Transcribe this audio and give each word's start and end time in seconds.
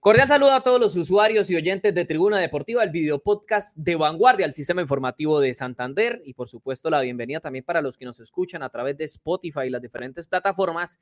Cordial 0.00 0.28
saludo 0.28 0.52
a 0.52 0.62
todos 0.62 0.80
los 0.80 0.96
usuarios 0.96 1.50
y 1.50 1.56
oyentes 1.56 1.94
de 1.94 2.06
Tribuna 2.06 2.38
Deportiva, 2.38 2.82
el 2.82 2.88
video 2.88 3.18
podcast 3.18 3.76
de 3.76 3.96
Vanguardia, 3.96 4.46
el 4.46 4.54
sistema 4.54 4.80
informativo 4.80 5.40
de 5.40 5.52
Santander 5.52 6.22
y 6.24 6.32
por 6.32 6.48
supuesto 6.48 6.88
la 6.88 7.02
bienvenida 7.02 7.40
también 7.40 7.66
para 7.66 7.82
los 7.82 7.98
que 7.98 8.06
nos 8.06 8.18
escuchan 8.18 8.62
a 8.62 8.70
través 8.70 8.96
de 8.96 9.04
Spotify 9.04 9.64
y 9.66 9.68
las 9.68 9.82
diferentes 9.82 10.26
plataformas, 10.26 10.98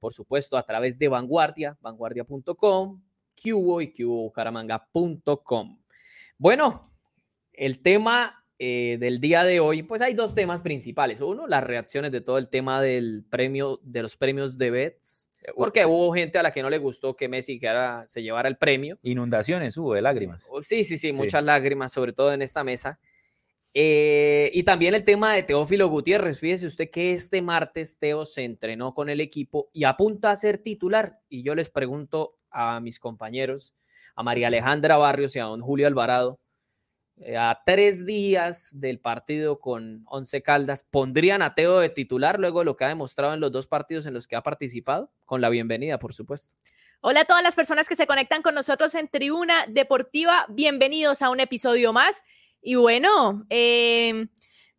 por 0.00 0.14
supuesto 0.14 0.56
a 0.56 0.62
través 0.62 0.98
de 0.98 1.08
Vanguardia, 1.08 1.76
vanguardia.com, 1.82 3.02
Cubo 3.36 3.82
y 3.82 3.92
cubocaramanga.com. 3.92 5.82
Bueno, 6.38 6.90
el 7.52 7.82
tema 7.82 8.46
eh, 8.58 8.96
del 8.98 9.20
día 9.20 9.44
de 9.44 9.60
hoy, 9.60 9.82
pues 9.82 10.00
hay 10.00 10.14
dos 10.14 10.34
temas 10.34 10.62
principales. 10.62 11.20
Uno, 11.20 11.46
las 11.46 11.64
reacciones 11.64 12.12
de 12.12 12.22
todo 12.22 12.38
el 12.38 12.48
tema 12.48 12.80
del 12.80 13.26
premio, 13.28 13.78
de 13.82 14.00
los 14.00 14.16
premios 14.16 14.56
de 14.56 14.70
Bets 14.70 15.27
eh, 15.42 15.52
porque 15.56 15.84
hubo 15.86 16.12
gente 16.12 16.38
a 16.38 16.42
la 16.42 16.52
que 16.52 16.62
no 16.62 16.70
le 16.70 16.78
gustó 16.78 17.14
que 17.14 17.28
Messi 17.28 17.60
se 18.06 18.22
llevara 18.22 18.48
el 18.48 18.56
premio. 18.56 18.98
Inundaciones 19.02 19.76
hubo 19.76 19.94
de 19.94 20.02
lágrimas. 20.02 20.46
Oh, 20.50 20.62
sí, 20.62 20.84
sí, 20.84 20.98
sí, 20.98 21.12
muchas 21.12 21.42
lágrimas, 21.44 21.92
sobre 21.92 22.12
todo 22.12 22.32
en 22.32 22.42
esta 22.42 22.64
mesa. 22.64 22.98
Eh, 23.74 24.50
y 24.54 24.62
también 24.62 24.94
el 24.94 25.04
tema 25.04 25.34
de 25.34 25.42
Teófilo 25.42 25.88
Gutiérrez. 25.88 26.40
Fíjese 26.40 26.66
usted 26.66 26.90
que 26.90 27.12
este 27.12 27.42
martes 27.42 27.98
Teo 27.98 28.24
se 28.24 28.44
entrenó 28.44 28.94
con 28.94 29.08
el 29.08 29.20
equipo 29.20 29.70
y 29.72 29.84
apunta 29.84 30.30
a 30.30 30.36
ser 30.36 30.58
titular. 30.58 31.20
Y 31.28 31.42
yo 31.42 31.54
les 31.54 31.70
pregunto 31.70 32.36
a 32.50 32.80
mis 32.80 32.98
compañeros, 32.98 33.76
a 34.16 34.22
María 34.22 34.48
Alejandra 34.48 34.96
Barrios 34.96 35.36
y 35.36 35.38
a 35.38 35.44
don 35.44 35.60
Julio 35.60 35.86
Alvarado, 35.86 36.40
a 37.36 37.62
tres 37.64 38.06
días 38.06 38.70
del 38.78 39.00
partido 39.00 39.60
con 39.60 40.02
Once 40.06 40.42
Caldas, 40.42 40.84
¿pondrían 40.84 41.42
a 41.42 41.54
Teo 41.54 41.80
de 41.80 41.88
titular 41.88 42.38
luego 42.38 42.60
de 42.60 42.64
lo 42.66 42.76
que 42.76 42.84
ha 42.84 42.88
demostrado 42.88 43.34
en 43.34 43.40
los 43.40 43.52
dos 43.52 43.66
partidos 43.66 44.06
en 44.06 44.14
los 44.14 44.26
que 44.26 44.36
ha 44.36 44.42
participado? 44.42 45.12
Con 45.24 45.40
la 45.40 45.48
bienvenida, 45.48 45.98
por 45.98 46.14
supuesto. 46.14 46.54
Hola 47.00 47.20
a 47.20 47.24
todas 47.24 47.42
las 47.42 47.54
personas 47.54 47.88
que 47.88 47.96
se 47.96 48.06
conectan 48.06 48.42
con 48.42 48.54
nosotros 48.54 48.94
en 48.94 49.08
Tribuna 49.08 49.66
Deportiva. 49.68 50.46
Bienvenidos 50.48 51.22
a 51.22 51.30
un 51.30 51.40
episodio 51.40 51.92
más. 51.92 52.24
Y 52.60 52.74
bueno, 52.74 53.46
em, 53.50 54.28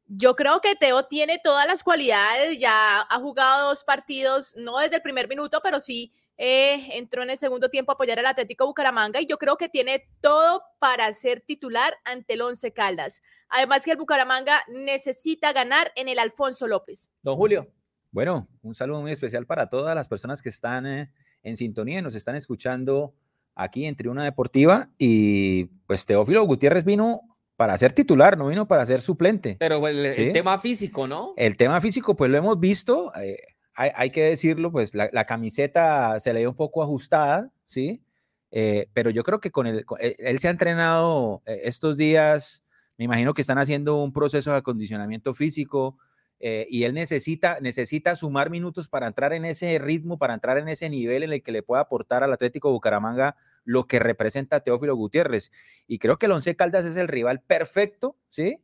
yo 0.06 0.36
creo 0.36 0.60
que 0.60 0.76
Teo 0.76 1.06
tiene 1.06 1.40
todas 1.42 1.66
las 1.66 1.82
cualidades. 1.82 2.60
Ya 2.60 3.02
ha 3.02 3.20
jugado 3.20 3.70
dos 3.70 3.84
partidos, 3.84 4.56
no 4.58 4.80
desde 4.80 4.98
el 4.98 5.02
primer 5.02 5.30
minuto, 5.30 5.62
pero 5.64 5.80
sí 5.80 6.14
eh, 6.42 6.98
entró 6.98 7.22
en 7.22 7.32
el 7.32 7.38
segundo 7.38 7.70
tiempo 7.70 7.92
a 7.92 7.96
apoyar 7.96 8.18
al 8.18 8.26
Atlético 8.26 8.66
Bucaramanga 8.66 9.20
y 9.20 9.26
yo 9.26 9.38
creo 9.38 9.58
que 9.58 9.68
tiene 9.68 10.08
todo 10.22 10.64
para 10.80 11.14
ser 11.14 11.42
titular 11.42 11.94
ante 12.06 12.36
el 12.36 12.42
Once 12.42 12.72
Caldas. 12.72 13.22
Además 13.50 13.84
que 13.84 13.92
el 13.92 13.98
Bucaramanga 13.98 14.62
necesita 14.70 15.52
ganar 15.52 15.92
en 15.98 16.08
el 16.08 16.18
Alfonso 16.18 16.66
López. 16.66 17.12
Don 17.22 17.36
Julio. 17.36 17.68
Bueno, 18.12 18.48
un 18.62 18.74
saludo 18.74 19.02
muy 19.02 19.12
especial 19.12 19.46
para 19.46 19.68
todas 19.68 19.94
las 19.94 20.08
personas 20.08 20.42
que 20.42 20.48
están 20.48 20.88
eh, 20.88 21.12
en 21.44 21.58
sintonía 21.58 22.00
y 22.00 22.02
nos 22.02 22.16
están 22.16 22.38
escuchando 22.38 23.14
aquí 23.54 23.86
en 23.86 23.98
Tribuna 23.98 24.24
Deportiva 24.24 24.90
y 24.98 25.66
pues 25.88 26.06
Teófilo 26.06 26.42
Gutiérrez 26.46 26.86
vino 26.86 27.20
para 27.58 27.78
ser 27.78 27.92
titular, 27.92 28.38
no 28.38 28.48
vino 28.48 28.66
para 28.66 28.86
ser 28.86 29.02
suplente. 29.02 29.58
Pero 29.60 29.86
el, 29.90 30.32
tema 30.32 30.58
físico, 30.58 31.06
¿no? 31.06 31.34
El 31.36 31.58
tema 31.58 31.82
físico, 31.82 32.16
pues 32.16 32.32
lo 32.32 32.38
hemos 32.38 32.58
visto. 32.62 33.12
Eh, 33.16 33.36
hay, 33.80 34.10
que 34.12 34.24
decirlo, 34.24 34.74
pues 34.74 34.94
la, 34.94 35.26
camiseta 35.26 36.20
se 36.20 36.34
le 36.34 36.40
dio 36.42 36.50
un 36.50 36.56
poco 36.56 36.84
ajustada, 36.84 37.50
¿sí? 37.66 38.04
Eh, 38.52 38.90
pero 38.94 39.10
yo 39.10 39.24
creo 39.24 39.40
que 39.40 39.52
con 39.52 39.68
él, 39.68 39.86
eh, 40.02 40.16
él 40.20 40.40
se 40.40 40.50
ha 40.50 40.52
entrenado 40.52 41.42
eh, 41.46 41.62
estos 41.64 41.96
días, 41.96 42.66
me 42.98 43.06
imagino 43.06 43.34
que 43.34 43.42
están 43.42 43.58
haciendo 43.58 44.04
un 44.04 44.12
proceso 44.12 44.52
de 44.52 44.58
acondicionamiento 44.58 45.34
físico 45.34 45.98
y 46.42 46.84
él 46.84 46.94
necesita, 46.94 47.60
necesita 47.60 48.16
sumar 48.16 48.50
minutos 48.50 48.88
para 48.88 49.08
entrar 49.08 49.34
en 49.34 49.44
ese 49.44 49.78
ritmo, 49.78 50.18
para 50.18 50.34
entrar 50.34 50.58
en 50.58 50.70
ese 50.70 50.90
nivel 50.90 51.24
en 51.24 51.34
el 51.34 51.44
que 51.44 51.52
le 51.52 51.64
pueda 51.64 51.82
aportar 51.82 52.24
al 52.24 52.32
Atlético 52.32 52.72
Bucaramanga 52.72 53.36
lo 53.66 53.88
que 53.88 54.00
representa 54.00 54.62
Teófilo 54.62 54.96
Gutiérrez. 54.96 55.52
Y 55.86 56.00
creo 56.00 56.18
que 56.18 56.28
el 56.28 56.32
Once 56.32 56.56
Caldas 56.56 56.86
es 56.86 56.96
el 56.96 57.10
rival 57.10 57.42
perfecto, 57.42 58.16
¿sí? 58.30 58.64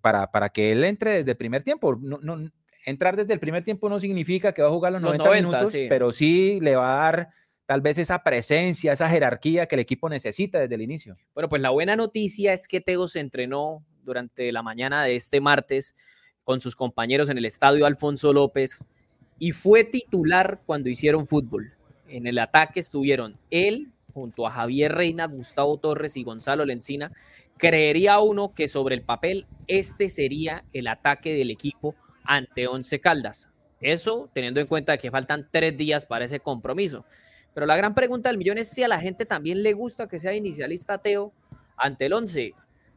para, 0.00 0.30
para 0.30 0.50
que 0.50 0.70
él 0.70 0.84
entre 0.84 1.14
desde 1.14 1.32
el 1.32 1.36
primer 1.36 1.64
tiempo. 1.64 1.96
No, 1.96 2.18
entrar 2.84 3.16
desde 3.16 3.32
el 3.32 3.40
primer 3.40 3.64
tiempo 3.64 3.88
no 3.88 4.00
significa 4.00 4.52
que 4.52 4.62
va 4.62 4.68
a 4.68 4.72
jugar 4.72 4.92
los, 4.92 5.00
90, 5.02 5.30
minutos, 5.32 5.72
pero 5.88 6.12
sí 6.12 6.58
le 6.60 6.76
va 6.76 6.92
a 6.92 7.04
dar 7.04 7.28
tal 7.66 7.80
vez 7.80 7.98
esa 7.98 8.22
presencia, 8.22 8.92
esa 8.92 9.08
jerarquía 9.08 9.66
que 9.66 9.76
el 9.76 9.80
equipo 9.80 10.08
necesita 10.08 10.58
desde 10.58 10.74
el 10.74 10.82
inicio. 10.82 11.16
Bueno, 11.34 11.48
pues 11.48 11.62
la 11.62 11.70
buena 11.70 11.94
noticia 11.94 12.52
es 12.52 12.66
que 12.66 12.80
Tego 12.80 13.06
se 13.06 13.20
entrenó 13.20 13.84
durante 14.02 14.50
la 14.50 14.62
mañana 14.62 15.04
de 15.04 15.14
este 15.14 15.40
martes 15.40 15.94
con 16.42 16.60
sus 16.60 16.74
compañeros 16.74 17.30
en 17.30 17.38
el 17.38 17.44
estadio 17.44 17.86
Alfonso 17.86 18.32
López 18.32 18.86
y 19.38 19.52
fue 19.52 19.84
titular 19.84 20.60
cuando 20.66 20.88
hicieron 20.88 21.26
fútbol. 21.26 21.72
En 22.08 22.26
el 22.26 22.38
ataque 22.38 22.80
estuvieron 22.80 23.38
él 23.50 23.92
junto 24.12 24.46
a 24.46 24.50
Javier 24.50 24.92
Reina, 24.92 25.26
Gustavo 25.26 25.76
Torres 25.78 26.16
y 26.16 26.24
Gonzalo 26.24 26.64
Lencina. 26.64 27.12
Creería 27.56 28.18
uno 28.18 28.52
que 28.52 28.66
sobre 28.66 28.96
el 28.96 29.02
papel 29.02 29.46
este 29.68 30.08
sería 30.08 30.64
el 30.72 30.88
ataque 30.88 31.34
del 31.34 31.50
equipo 31.50 31.94
ante 32.24 32.66
Once 32.66 33.00
Caldas. 33.00 33.48
Eso 33.80 34.30
teniendo 34.34 34.60
en 34.60 34.66
cuenta 34.66 34.98
que 34.98 35.10
faltan 35.10 35.48
tres 35.50 35.76
días 35.76 36.06
para 36.06 36.24
ese 36.24 36.40
compromiso. 36.40 37.04
Pero 37.54 37.66
la 37.66 37.76
gran 37.76 37.94
pregunta 37.94 38.28
del 38.28 38.38
millón 38.38 38.58
es 38.58 38.68
si 38.68 38.82
a 38.82 38.88
la 38.88 39.00
gente 39.00 39.26
también 39.26 39.62
le 39.62 39.72
gusta 39.72 40.06
que 40.06 40.18
sea 40.18 40.34
inicialista 40.34 40.98
Teo 40.98 41.32
ante 41.76 42.06
el 42.06 42.12
Once. 42.12 42.54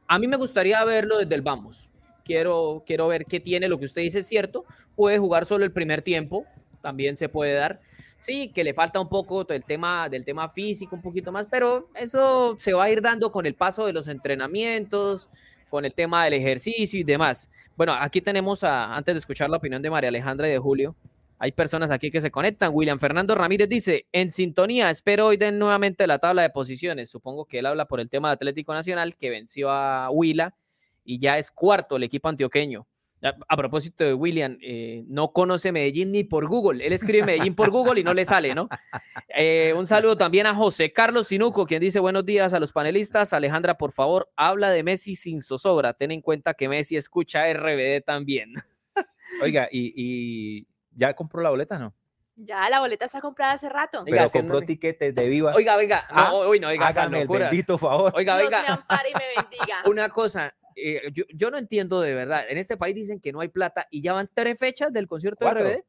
A 0.08 0.20
mí 0.20 0.28
me 0.28 0.38
gustaría 0.38 0.84
verlo 0.84 1.18
desde 1.18 1.36
el 1.36 1.42
vamos. 1.42 1.90
Quiero, 2.24 2.84
quiero 2.86 3.08
ver 3.08 3.26
qué 3.26 3.40
tiene, 3.40 3.68
lo 3.68 3.80
que 3.80 3.86
usted 3.86 4.02
dice 4.02 4.20
es 4.20 4.28
cierto. 4.28 4.66
Puede 4.96 5.18
jugar 5.18 5.46
solo 5.46 5.66
el 5.66 5.72
primer 5.72 6.02
tiempo, 6.02 6.46
también 6.82 7.18
se 7.18 7.30
puede 7.30 7.54
dar. 7.54 7.82
Sí, 8.20 8.50
que 8.54 8.64
le 8.64 8.74
falta 8.74 9.02
un 9.02 9.10
poco 9.10 9.46
el 9.50 9.66
tema 9.66 10.08
del 10.08 10.24
tema 10.24 10.48
físico, 10.50 10.96
un 10.96 11.02
poquito 11.02 11.32
más, 11.32 11.48
pero 11.48 11.90
eso 11.96 12.56
se 12.58 12.72
va 12.72 12.86
a 12.86 12.90
ir 12.90 13.02
dando 13.02 13.32
con 13.32 13.46
el 13.46 13.56
paso 13.56 13.86
de 13.86 13.92
los 13.92 14.08
entrenamientos, 14.08 15.30
con 15.74 15.86
el 15.86 15.96
tema 15.96 16.24
del 16.26 16.36
ejercicio 16.36 17.00
y 17.00 17.04
demás. 17.04 17.50
Bueno, 17.76 17.94
aquí 17.94 18.22
tenemos, 18.22 18.64
a, 18.64 18.96
antes 18.96 19.16
de 19.16 19.18
escuchar 19.18 19.50
la 19.50 19.58
opinión 19.58 19.82
de 19.82 19.90
María 19.90 20.10
Alejandra 20.10 20.48
y 20.48 20.52
de 20.52 20.60
Julio, 20.60 20.96
hay 21.40 21.52
personas 21.52 21.90
aquí 21.90 22.12
que 22.12 22.22
se 22.22 22.30
conectan. 22.30 22.70
William 22.76 23.00
Fernando 23.00 23.34
Ramírez 23.34 23.68
dice, 23.68 24.06
en 24.12 24.30
sintonía, 24.30 24.92
espero 24.92 25.26
hoy 25.26 25.38
den 25.38 25.58
nuevamente 25.58 26.06
la 26.06 26.20
tabla 26.20 26.44
de 26.44 26.52
posiciones. 26.52 27.10
Supongo 27.10 27.46
que 27.46 27.58
él 27.58 27.66
habla 27.66 27.86
por 27.86 28.00
el 28.00 28.12
tema 28.12 28.28
de 28.28 28.34
Atlético 28.34 28.72
Nacional, 28.72 29.18
que 29.18 29.32
venció 29.32 29.72
a 29.72 30.12
Huila 30.12 30.54
y 31.04 31.18
ya 31.18 31.40
es 31.40 31.50
cuarto 31.50 31.96
el 31.96 32.04
equipo 32.04 32.30
antioqueño. 32.30 32.86
A 33.48 33.56
propósito 33.56 34.04
de 34.04 34.14
William, 34.14 34.58
eh, 34.62 35.06
no 35.08 35.32
conoce 35.32 35.72
Medellín 35.72 36.12
ni 36.12 36.26
por 36.26 36.48
Google. 36.48 36.86
Él 36.86 36.92
escribe 36.92 37.26
Medellín 37.26 37.56
por 37.56 37.70
Google 37.70 38.02
y 38.02 38.04
no 38.04 38.14
le 38.14 38.26
sale, 38.26 38.54
¿no? 38.54 38.68
Eh, 39.36 39.74
un 39.76 39.88
saludo 39.88 40.18
también 40.18 40.46
a 40.46 40.54
José 40.54 40.92
Carlos 40.92 41.30
Sinuco, 41.30 41.66
quien 41.66 41.80
dice 41.80 42.00
buenos 42.00 42.26
días 42.26 42.54
a 42.54 42.60
los 42.60 42.72
panelistas. 42.72 43.34
Alejandra, 43.34 43.78
por 43.78 43.94
favor, 43.94 44.30
habla 44.36 44.70
de 44.70 44.84
Messi 44.84 45.16
sin 45.16 45.42
zozobra. 45.42 45.94
Ten 45.94 46.12
en 46.12 46.22
cuenta 46.22 46.54
que 46.54 46.68
Messi 46.68 46.98
escucha 46.98 47.52
RBD 47.52 48.04
también. 48.06 48.54
Oiga, 49.42 49.70
¿y, 49.72 50.68
ya 50.92 51.14
compró 51.14 51.42
la 51.42 51.50
boleta, 51.50 51.80
no? 51.80 51.94
Ya, 52.36 52.70
la 52.70 52.80
boleta 52.80 53.06
está 53.06 53.22
comprada 53.22 53.54
hace 53.54 53.70
rato. 53.70 54.04
Pero 54.06 54.30
compró 54.30 54.62
tiquetes 54.62 55.16
de 55.16 55.30
viva. 55.30 55.54
Oiga, 55.56 55.76
venga, 55.78 56.04
no, 56.10 56.16
ah, 56.20 56.30
no, 56.32 56.40
oiga, 56.40 56.88
hágame 56.88 57.22
el 57.22 57.28
bendito 57.28 57.78
favor. 57.78 58.12
Oiga, 58.16 58.38
Dios 58.40 58.52
me 58.52 58.68
ampare 58.68 59.10
y 59.10 59.14
me 59.14 59.42
bendiga. 59.42 59.82
Una 59.86 60.10
cosa, 60.10 60.54
eh, 60.76 61.12
yo, 61.12 61.52
no 61.52 61.58
entiendo 61.58 62.02
de 62.02 62.14
verdad. 62.14 62.46
En 62.50 62.58
este 62.58 62.78
país 62.78 62.96
dicen 62.96 63.20
que 63.20 63.32
no 63.32 63.40
hay 63.40 63.50
plata 63.50 63.88
y 63.92 64.02
ya 64.02 64.14
van 64.14 64.30
tres 64.34 64.58
fechas 64.58 64.92
del 64.92 65.08
concierto 65.08 65.46
de 65.46 65.52
RBD. 65.52 65.84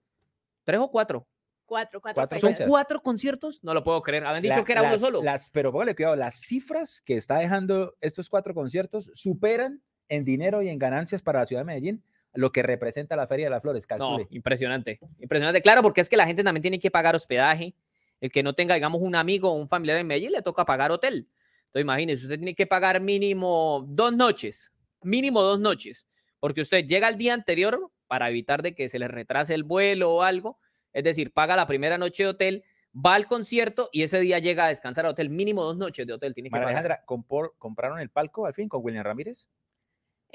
¿Tres 0.65 0.81
o 0.81 0.91
cuatro? 0.91 1.27
Cuatro, 1.67 2.01
cuatro, 2.01 2.39
¿Son 2.39 2.55
cuatro 2.69 3.01
conciertos? 3.01 3.63
No 3.63 3.73
lo 3.73 3.83
puedo 3.83 4.03
creer. 4.03 4.25
Habían 4.25 4.43
dicho 4.43 4.65
que 4.65 4.73
era 4.73 4.83
uno 4.83 4.99
solo. 4.99 5.23
Las, 5.23 5.49
pero 5.51 5.73
póngale 5.73 5.95
cuidado, 5.95 6.15
las 6.15 6.35
cifras 6.41 7.01
que 7.01 7.17
está 7.17 7.39
dejando 7.39 7.97
estos 8.01 8.29
cuatro 8.29 8.53
conciertos 8.53 9.11
superan 9.15 9.83
en 10.09 10.25
dinero 10.25 10.63
y 10.63 10.69
en 10.69 10.79
ganancias 10.79 11.23
para 11.23 11.41
la 11.41 11.47
ciudad 11.47 11.63
de 11.63 11.67
Medellín 11.67 12.05
lo 12.35 12.53
que 12.53 12.63
representa 12.63 13.17
la 13.17 13.27
Feria 13.27 13.47
de 13.47 13.51
las 13.51 13.63
Flores. 13.63 13.87
No, 13.99 14.19
impresionante. 14.31 14.99
Impresionante. 15.21 15.63
Claro, 15.63 15.83
porque 15.83 16.01
es 16.01 16.09
que 16.09 16.17
la 16.17 16.27
gente 16.27 16.43
también 16.43 16.63
tiene 16.63 16.79
que 16.79 16.91
pagar 16.91 17.15
hospedaje. 17.15 17.75
El 18.21 18.31
que 18.31 18.43
no 18.43 18.55
tenga, 18.55 18.75
digamos, 18.75 19.01
un 19.01 19.15
amigo 19.15 19.51
o 19.51 19.55
un 19.55 19.69
familiar 19.69 19.99
en 19.99 20.07
Medellín 20.07 20.33
le 20.33 20.43
toca 20.43 20.65
pagar 20.65 20.91
hotel. 20.91 21.29
Entonces, 21.67 21.83
imagínese, 21.83 22.25
usted 22.25 22.37
tiene 22.37 22.55
que 22.55 22.67
pagar 22.67 23.01
mínimo 23.01 23.85
dos 23.89 24.13
noches 24.13 24.73
mínimo 25.05 25.43
dos 25.43 25.61
noches, 25.61 26.09
porque 26.41 26.61
usted 26.61 26.85
llega 26.85 27.07
al 27.07 27.17
día 27.17 27.35
anterior 27.35 27.91
para 28.07 28.29
evitar 28.29 28.63
de 28.63 28.75
que 28.75 28.89
se 28.89 28.99
le 28.99 29.09
retrase 29.09 29.55
el 29.55 29.65
vuelo 29.65 30.13
o 30.15 30.23
algo, 30.23 30.59
es 30.93 31.05
decir, 31.05 31.33
paga 31.33 31.57
la 31.57 31.67
primera 31.67 31.99
noche 31.99 32.23
de 32.25 32.29
hotel, 32.31 32.65
va 32.95 33.15
al 33.15 33.27
concierto 33.27 33.89
y 33.93 34.03
ese 34.03 34.21
día 34.21 34.39
llega 34.39 34.67
a 34.67 34.69
descansar 34.69 35.05
al 35.05 35.13
hotel, 35.13 35.31
mínimo 35.31 35.65
dos 35.65 35.77
noches 35.77 36.07
de 36.07 36.13
hotel. 36.13 36.35
Tiene 36.35 36.51
que 36.51 36.57
Alejandra, 36.57 37.05
¿compraron 37.05 37.99
el 37.99 38.11
palco 38.11 38.47
al 38.47 38.55
fin 38.55 38.69
con 38.69 38.85
William 38.85 39.05
Ramírez? 39.05 39.49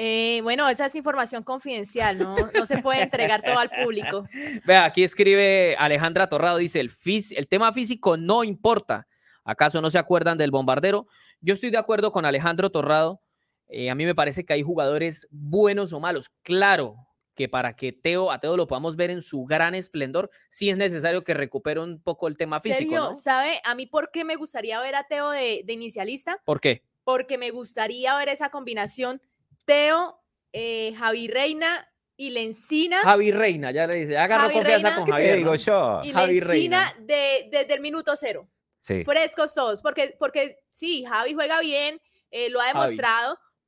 Eh, 0.01 0.39
bueno, 0.44 0.69
esa 0.69 0.86
es 0.86 0.95
información 0.95 1.44
confidencial, 1.44 2.18
¿no? 2.18 2.36
No 2.54 2.66
se 2.66 2.81
puede 2.81 3.01
entregar 3.01 3.42
todo 3.42 3.60
al 3.60 3.69
público. 3.69 4.27
Vea, 4.66 4.86
aquí 4.86 5.04
escribe 5.04 5.75
Alejandra 5.77 6.27
Torrado, 6.27 6.57
dice, 6.57 6.80
el, 6.80 6.92
el 7.36 7.48
tema 7.48 7.74
físico 7.74 8.16
no 8.16 8.45
importa. 8.45 9.07
¿Acaso 9.44 9.81
no 9.81 9.89
se 9.89 9.98
acuerdan 9.98 10.38
del 10.38 10.51
bombardero? 10.51 11.07
Yo 11.42 11.54
estoy 11.54 11.69
de 11.69 11.77
acuerdo 11.77 12.12
con 12.12 12.25
Alejandro 12.25 12.69
Torrado. 12.69 13.21
Eh, 13.69 13.89
a 13.89 13.95
mí 13.95 14.06
me 14.06 14.16
parece 14.16 14.45
que 14.45 14.54
hay 14.54 14.63
jugadores 14.63 15.27
buenos 15.31 15.94
o 15.94 16.00
malos. 16.00 16.30
Claro 16.42 16.95
que 17.36 17.48
para 17.48 17.75
que 17.75 17.94
Teo, 17.94 18.31
a 18.31 18.39
Teo 18.42 18.57
lo 18.57 18.68
podamos 18.68 18.98
ver 18.98 19.12
en 19.12 19.21
su 19.21 19.45
gran 19.45 19.74
esplendor, 19.74 20.30
sí 20.50 20.69
es 20.69 20.75
necesario 20.75 21.24
que 21.24 21.33
recupere 21.33 21.80
un 21.80 22.01
poco 22.01 22.27
el 22.27 22.36
tema 22.36 22.60
físico. 22.60 22.92
Sergio, 22.92 23.00
¿no? 23.00 23.13
¿sabe 23.13 23.62
a 23.63 23.75
mí 23.75 23.86
por 23.86 24.12
qué 24.12 24.25
me 24.25 24.36
gustaría 24.36 24.81
ver 24.81 24.95
a 24.95 25.06
Teo 25.06 25.30
de, 25.30 25.62
de 25.66 25.74
inicialista? 25.74 26.42
¿Por 26.44 26.60
qué? 26.60 26.83
Porque 27.06 27.38
me 27.38 27.51
gustaría 27.51 28.16
ver 28.18 28.27
esa 28.27 28.50
combinación 28.50 29.21
Teo, 29.66 30.19
eh, 30.51 30.94
Javi 30.98 31.27
Reina 31.30 31.88
y 32.18 32.31
Lencina. 32.31 33.00
Javi 33.04 33.31
Reina, 33.31 33.71
ya 33.71 33.88
le 33.88 33.94
dice, 33.94 34.18
agarró 34.18 34.44
Javi 34.44 34.56
confianza 34.56 34.88
Reina. 34.89 34.95
con 34.98 35.06
¿Qué 35.06 35.12
te 35.12 35.18
Javier. 35.18 35.38
digo 35.38 35.56
yo? 35.56 36.01
y 36.04 36.12
Javi 36.12 36.42
Lencina 36.42 36.94
de, 37.00 37.48
desde 37.51 37.74
el 37.74 37.80
minuto 37.80 38.13
cero. 38.16 38.50
Sí. 38.81 39.04
Frescos 39.06 39.54
todos, 39.54 39.81
porque, 39.81 40.16
porque 40.19 40.60
sí, 40.71 41.06
Javi 41.06 41.33
juega 41.33 41.62
bien, 41.62 42.01
eh, 42.31 42.50
lo 42.50 42.60
ha 42.60 42.71
Javi. 42.71 42.95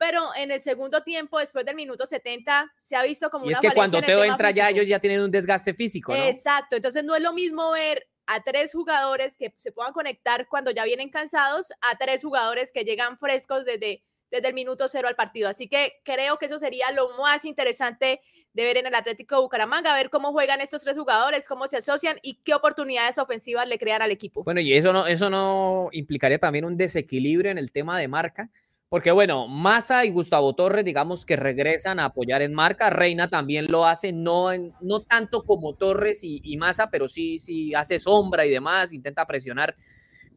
Pero 0.01 0.31
en 0.35 0.49
el 0.49 0.59
segundo 0.59 1.03
tiempo, 1.03 1.37
después 1.37 1.63
del 1.63 1.75
minuto 1.75 2.07
70, 2.07 2.73
se 2.79 2.95
ha 2.95 3.03
visto 3.03 3.29
como 3.29 3.45
Y 3.45 3.49
una 3.49 3.57
es 3.57 3.61
que 3.61 3.71
cuando 3.71 4.01
Teo 4.01 4.23
entra 4.23 4.49
ya, 4.49 4.71
ellos 4.71 4.87
ya 4.87 4.97
tienen 4.97 5.21
un 5.21 5.29
desgaste 5.29 5.75
físico, 5.75 6.11
¿no? 6.11 6.23
Exacto, 6.23 6.75
entonces 6.75 7.03
no 7.03 7.15
es 7.15 7.21
lo 7.21 7.33
mismo 7.33 7.69
ver 7.69 8.07
a 8.25 8.41
tres 8.41 8.73
jugadores 8.73 9.37
que 9.37 9.53
se 9.57 9.71
puedan 9.71 9.93
conectar 9.93 10.47
cuando 10.47 10.71
ya 10.71 10.85
vienen 10.85 11.11
cansados 11.11 11.71
a 11.81 11.99
tres 11.99 12.23
jugadores 12.23 12.71
que 12.71 12.83
llegan 12.83 13.19
frescos 13.19 13.63
desde, 13.63 14.03
desde 14.31 14.47
el 14.47 14.55
minuto 14.55 14.89
cero 14.89 15.07
al 15.07 15.15
partido. 15.15 15.47
Así 15.47 15.67
que 15.67 15.93
creo 16.03 16.39
que 16.39 16.47
eso 16.47 16.57
sería 16.57 16.91
lo 16.93 17.15
más 17.19 17.45
interesante 17.45 18.21
de 18.53 18.63
ver 18.63 18.77
en 18.77 18.87
el 18.87 18.95
Atlético 18.95 19.35
de 19.35 19.41
Bucaramanga, 19.41 19.93
ver 19.93 20.09
cómo 20.09 20.31
juegan 20.31 20.61
estos 20.61 20.81
tres 20.81 20.97
jugadores, 20.97 21.47
cómo 21.47 21.67
se 21.67 21.77
asocian 21.77 22.17
y 22.23 22.41
qué 22.43 22.55
oportunidades 22.55 23.19
ofensivas 23.19 23.67
le 23.67 23.77
crean 23.77 24.01
al 24.01 24.09
equipo. 24.09 24.43
Bueno, 24.43 24.61
y 24.61 24.73
eso 24.73 24.91
no, 24.93 25.05
eso 25.05 25.29
no 25.29 25.89
implicaría 25.91 26.39
también 26.39 26.65
un 26.65 26.75
desequilibrio 26.75 27.51
en 27.51 27.59
el 27.59 27.71
tema 27.71 27.99
de 27.99 28.07
marca, 28.07 28.49
porque 28.91 29.11
bueno, 29.11 29.47
Massa 29.47 30.03
y 30.03 30.09
Gustavo 30.09 30.53
Torres, 30.53 30.83
digamos 30.83 31.25
que 31.25 31.37
regresan 31.37 31.97
a 31.97 32.05
apoyar 32.05 32.41
en 32.41 32.53
marca, 32.53 32.89
Reina 32.89 33.29
también 33.29 33.67
lo 33.69 33.85
hace, 33.85 34.11
no, 34.11 34.49
no 34.81 34.99
tanto 35.03 35.43
como 35.43 35.75
Torres 35.75 36.25
y, 36.25 36.41
y 36.43 36.57
Massa, 36.57 36.89
pero 36.89 37.07
sí, 37.07 37.39
sí 37.39 37.73
hace 37.73 37.99
sombra 37.99 38.45
y 38.45 38.49
demás, 38.49 38.91
intenta 38.91 39.25
presionar, 39.25 39.77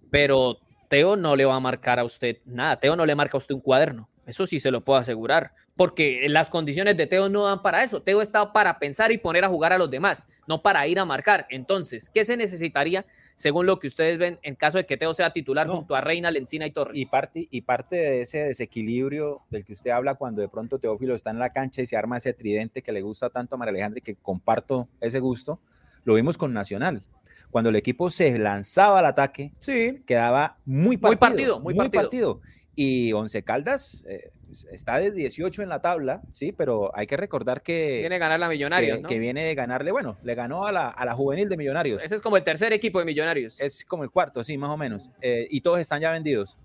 pero 0.08 0.60
Teo 0.88 1.16
no 1.16 1.34
le 1.34 1.44
va 1.44 1.56
a 1.56 1.60
marcar 1.60 1.98
a 1.98 2.04
usted 2.04 2.36
nada, 2.44 2.78
Teo 2.78 2.94
no 2.94 3.04
le 3.04 3.16
marca 3.16 3.36
a 3.36 3.38
usted 3.38 3.56
un 3.56 3.60
cuaderno, 3.60 4.08
eso 4.24 4.46
sí 4.46 4.60
se 4.60 4.70
lo 4.70 4.84
puedo 4.84 5.00
asegurar, 5.00 5.50
porque 5.74 6.24
las 6.28 6.48
condiciones 6.48 6.96
de 6.96 7.08
Teo 7.08 7.28
no 7.28 7.46
dan 7.46 7.60
para 7.60 7.82
eso, 7.82 8.02
Teo 8.02 8.22
está 8.22 8.52
para 8.52 8.78
pensar 8.78 9.10
y 9.10 9.18
poner 9.18 9.44
a 9.44 9.48
jugar 9.48 9.72
a 9.72 9.78
los 9.78 9.90
demás, 9.90 10.28
no 10.46 10.62
para 10.62 10.86
ir 10.86 11.00
a 11.00 11.04
marcar, 11.04 11.44
entonces, 11.50 12.08
¿qué 12.08 12.24
se 12.24 12.36
necesitaría? 12.36 13.04
Según 13.36 13.66
lo 13.66 13.78
que 13.78 13.86
ustedes 13.88 14.18
ven, 14.18 14.38
en 14.42 14.54
caso 14.54 14.78
de 14.78 14.86
que 14.86 14.96
Teo 14.96 15.12
sea 15.14 15.32
titular 15.32 15.66
No. 15.66 15.76
junto 15.76 15.94
a 15.94 16.00
Reina, 16.00 16.30
Lencina 16.30 16.66
y 16.66 16.70
Torres. 16.70 16.96
Y 16.96 17.06
parte, 17.06 17.46
y 17.50 17.60
parte 17.62 17.96
de 17.96 18.22
ese 18.22 18.44
desequilibrio 18.44 19.42
del 19.50 19.64
que 19.64 19.72
usted 19.72 19.90
habla 19.90 20.14
cuando 20.14 20.40
de 20.40 20.48
pronto 20.48 20.78
Teófilo 20.78 21.14
está 21.14 21.30
en 21.30 21.38
la 21.38 21.50
cancha 21.50 21.82
y 21.82 21.86
se 21.86 21.96
arma 21.96 22.16
ese 22.18 22.32
tridente 22.32 22.82
que 22.82 22.92
le 22.92 23.02
gusta 23.02 23.30
tanto 23.30 23.54
a 23.54 23.58
María 23.58 23.70
Alejandra 23.72 23.98
y 23.98 24.02
que 24.02 24.14
comparto 24.16 24.88
ese 25.00 25.18
gusto, 25.20 25.60
lo 26.04 26.14
vimos 26.14 26.38
con 26.38 26.52
Nacional. 26.52 27.02
Cuando 27.50 27.70
el 27.70 27.76
equipo 27.76 28.10
se 28.10 28.36
lanzaba 28.38 28.98
al 28.98 29.06
ataque, 29.06 29.52
Sí, 29.58 30.02
quedaba 30.06 30.56
muy 30.64 30.96
Muy 30.96 31.16
partido. 31.16 31.18
partido, 31.18 31.60
muy 31.60 31.74
partido. 31.74 32.40
Y 32.76 33.12
Once 33.12 33.40
Caldas 33.44 34.04
eh, 34.08 34.30
está 34.70 34.98
de 34.98 35.10
18 35.10 35.62
en 35.62 35.68
la 35.68 35.80
tabla, 35.80 36.22
sí, 36.32 36.52
pero 36.52 36.90
hay 36.94 37.06
que 37.06 37.16
recordar 37.16 37.62
que, 37.62 37.98
viene 38.00 38.16
a 38.16 38.18
ganar 38.18 38.40
la 38.40 38.48
Millonarios, 38.48 38.96
que, 38.98 39.02
¿no? 39.02 39.08
que 39.08 39.18
viene 39.18 39.44
de 39.44 39.54
ganarle, 39.54 39.90
bueno, 39.92 40.16
le 40.22 40.34
ganó 40.34 40.66
a 40.66 40.72
la, 40.72 40.88
a 40.88 41.04
la 41.04 41.14
juvenil 41.14 41.48
de 41.48 41.56
Millonarios. 41.56 42.02
Ese 42.02 42.14
es 42.14 42.22
como 42.22 42.36
el 42.36 42.44
tercer 42.44 42.72
equipo 42.72 42.98
de 42.98 43.04
Millonarios. 43.04 43.60
Es 43.60 43.84
como 43.84 44.04
el 44.04 44.10
cuarto, 44.10 44.44
sí, 44.44 44.56
más 44.56 44.70
o 44.70 44.76
menos. 44.76 45.10
Eh, 45.20 45.46
y 45.50 45.60
todos 45.60 45.80
están 45.80 46.00
ya 46.00 46.10
vendidos. 46.10 46.58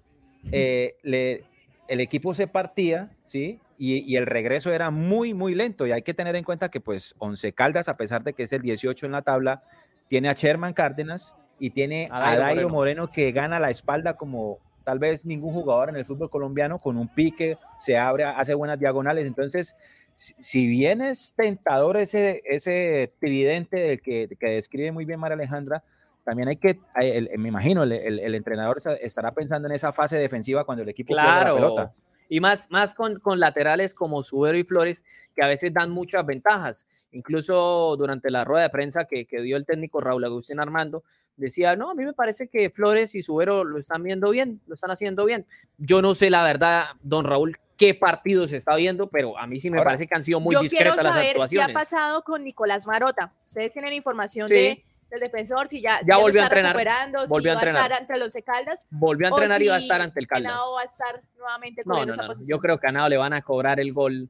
Eh, 0.52 0.96
le- 1.04 1.44
el 1.88 2.00
equipo 2.02 2.34
se 2.36 2.48
partía, 2.48 3.10
¿sí? 3.26 3.60
Y, 3.78 4.00
y 4.12 4.16
el 4.18 4.26
regreso 4.28 4.72
era 4.72 4.92
muy, 4.92 5.34
muy 5.34 5.56
lento. 5.56 5.88
Y 5.88 5.92
hay 5.92 6.02
que 6.04 6.14
tener 6.14 6.36
en 6.36 6.44
cuenta 6.44 6.70
que, 6.70 6.80
pues, 6.80 7.16
Once 7.18 7.52
Caldas, 7.54 7.90
a 7.90 7.98
pesar 7.98 8.24
de 8.24 8.34
que 8.34 8.44
es 8.44 8.54
el 8.54 8.62
18 8.62 9.06
en 9.08 9.12
la 9.14 9.24
tabla, 9.24 9.64
tiene 10.08 10.30
a 10.30 10.34
Sherman 10.34 10.74
Cárdenas 10.74 11.34
y 11.60 11.72
tiene 11.72 12.08
A 12.12 12.20
Dairo 12.20 12.42
Dairo 12.42 12.56
Moreno. 12.70 12.70
Moreno. 13.04 13.12
que 13.12 13.32
gana 13.32 13.60
la 13.60 13.70
espalda 13.72 14.14
como 14.16 14.60
tal 14.90 14.98
vez 14.98 15.24
ningún 15.24 15.54
jugador 15.54 15.90
en 15.90 15.98
el 15.98 16.04
fútbol 16.06 16.32
colombiano, 16.32 16.80
con 16.80 16.98
un 16.98 17.08
pique, 17.08 17.60
se 17.80 17.96
abre, 17.96 18.24
hace 18.24 18.56
buenas 18.56 18.80
diagonales. 18.80 19.28
Entonces, 19.28 19.76
si, 20.16 20.68
bien 20.68 21.04
es 21.04 21.36
tentador 21.38 21.98
ese, 21.98 22.42
ese 22.44 23.14
tridente 23.20 23.80
del 23.80 24.02
que, 24.02 24.28
que 24.40 24.50
describe 24.50 24.92
muy 24.92 25.06
bien 25.06 25.20
María 25.20 25.36
Alejandra, 25.36 25.84
también 26.24 26.50
hay 26.50 26.56
que, 26.56 26.80
el- 27.00 27.30
me 27.38 27.50
imagino, 27.50 27.84
el, 27.84 27.92
el- 27.92 28.34
entrenador 28.34 28.80
estará 29.00 29.32
pensando 29.32 29.68
en 29.68 29.76
esa 29.76 29.94
fase 29.94 30.18
defensiva 30.18 30.64
cuando 30.66 30.82
el 30.82 30.90
equipo 30.90 31.14
pierde 31.14 31.40
la 31.50 31.54
pelota. 31.54 31.94
Y 32.30 32.40
más, 32.40 32.70
más 32.70 32.94
con, 32.94 33.20
con 33.20 33.40
laterales 33.40 33.94
como 33.94 34.24
Subero 34.24 34.58
y 34.58 34.64
Flores, 34.64 35.04
que 35.36 35.44
a 35.44 35.48
veces 35.48 35.74
dan 35.74 35.90
muchas 35.90 36.26
ventajas. 36.26 36.86
Incluso 37.12 37.96
durante 37.98 38.30
la 38.30 38.46
rueda 38.46 38.64
de 38.64 38.70
prensa 38.70 39.06
que, 39.06 39.26
que 39.26 39.42
dio 39.42 39.58
el 39.58 39.66
técnico 39.66 40.00
Raúl 40.00 40.24
Agustín 40.24 40.60
Armando, 40.60 41.04
decía, 41.36 41.76
no, 41.76 41.90
a 41.90 41.96
mí 41.96 42.06
me 42.06 42.14
parece 42.14 42.48
que 42.48 42.70
Flores 42.70 43.16
y 43.16 43.24
Subero 43.24 43.64
lo 43.64 43.80
están 43.80 44.04
viendo 44.04 44.30
bien, 44.30 44.62
lo 44.68 44.76
están 44.76 44.92
haciendo 44.92 45.26
bien. 45.26 45.46
Yo 45.78 46.02
no 46.02 46.14
sé 46.14 46.30
la 46.30 46.44
verdad, 46.44 46.86
don 47.02 47.26
Raúl, 47.26 47.58
qué 47.78 47.94
partido 47.94 48.46
se 48.48 48.58
está 48.58 48.76
viendo, 48.76 49.10
pero 49.10 49.38
a 49.38 49.48
mí 49.48 49.60
sí 49.62 49.72
me 49.72 49.78
Ahora, 49.78 49.92
parece 49.92 50.08
que 50.08 50.16
han 50.16 50.24
sido 50.24 50.40
muy 50.40 50.54
Yo 50.54 50.60
quiero 50.60 50.92
discretas 50.92 50.98
las 50.98 51.14
saber 51.14 51.24
qué 51.24 51.30
ha 51.42 51.44
actuaciones. 51.46 51.74
pasado 51.74 52.24
con 52.24 52.44
Nicolás 52.44 52.86
Marota. 52.86 53.34
Ustedes 53.46 53.74
tienen 53.74 53.94
información 53.94 54.48
Sí. 54.50 54.54
de, 54.54 54.84
del 55.10 55.20
defensor, 55.22 55.68
si 55.68 55.82
ya, 55.82 56.00
si 56.00 56.08
Ya 56.08 56.16
lo 56.16 56.22
volvió 56.22 56.42
a 56.42 56.46
entrenar, 56.46 56.74
recuperando, 56.76 57.28
volvió 57.28 57.44
si 57.44 57.50
a 57.50 57.54
va 57.56 57.60
a 57.60 57.64
entrenar. 57.64 57.82
estar 57.92 58.02
entre 58.02 58.18
los 58.18 58.34
Caldas. 58.46 58.86
Volvió 58.90 59.28
a 59.28 59.30
entrenar 59.30 59.62
y 59.62 59.68
va 59.68 59.76
a 59.76 59.80
si 59.80 59.86
estar 59.86 60.02
ante 60.02 60.20
el 60.20 60.28
Caldas. 60.28 60.52
Henao 60.54 60.76
va 60.76 60.82
a 60.82 60.86
estar 60.86 61.22
nuevamente 61.38 61.82
No, 61.86 62.06
no, 62.06 62.14
esa 62.14 62.22
no. 62.24 62.28
posición. 62.30 62.58
Yo 62.58 62.62
creo 62.62 62.80
que 62.80 62.88
a 62.88 62.92
Nao 62.92 63.10
le 63.10 63.18
van 63.18 63.34
a 63.34 63.42
cobrar 63.42 63.80
el 63.80 63.92
gol 63.94 64.30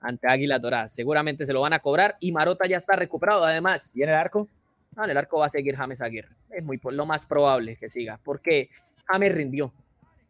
ante 0.00 0.28
Águila 0.28 0.58
Dorada. 0.58 0.88
Seguramente 0.88 1.44
se 1.44 1.52
lo 1.52 1.60
van 1.60 1.72
a 1.72 1.80
cobrar 1.80 2.16
y 2.20 2.32
Marota 2.32 2.66
ya 2.66 2.78
está 2.78 2.96
recuperado. 2.96 3.44
Además, 3.44 3.94
¿Y 3.94 4.02
en 4.02 4.08
el 4.10 4.14
arco? 4.14 4.48
no, 4.96 5.04
en 5.04 5.10
el 5.10 5.16
arco 5.16 5.38
va 5.38 5.46
a 5.46 5.50
seguir 5.50 5.76
James 5.76 6.00
Aguirre. 6.00 6.34
Es 6.50 6.64
muy 6.64 6.80
lo 6.82 7.06
más 7.06 7.26
probable 7.26 7.76
que 7.76 7.88
siga, 7.88 8.18
porque 8.24 8.70
James 9.06 9.32
rindió. 9.34 9.72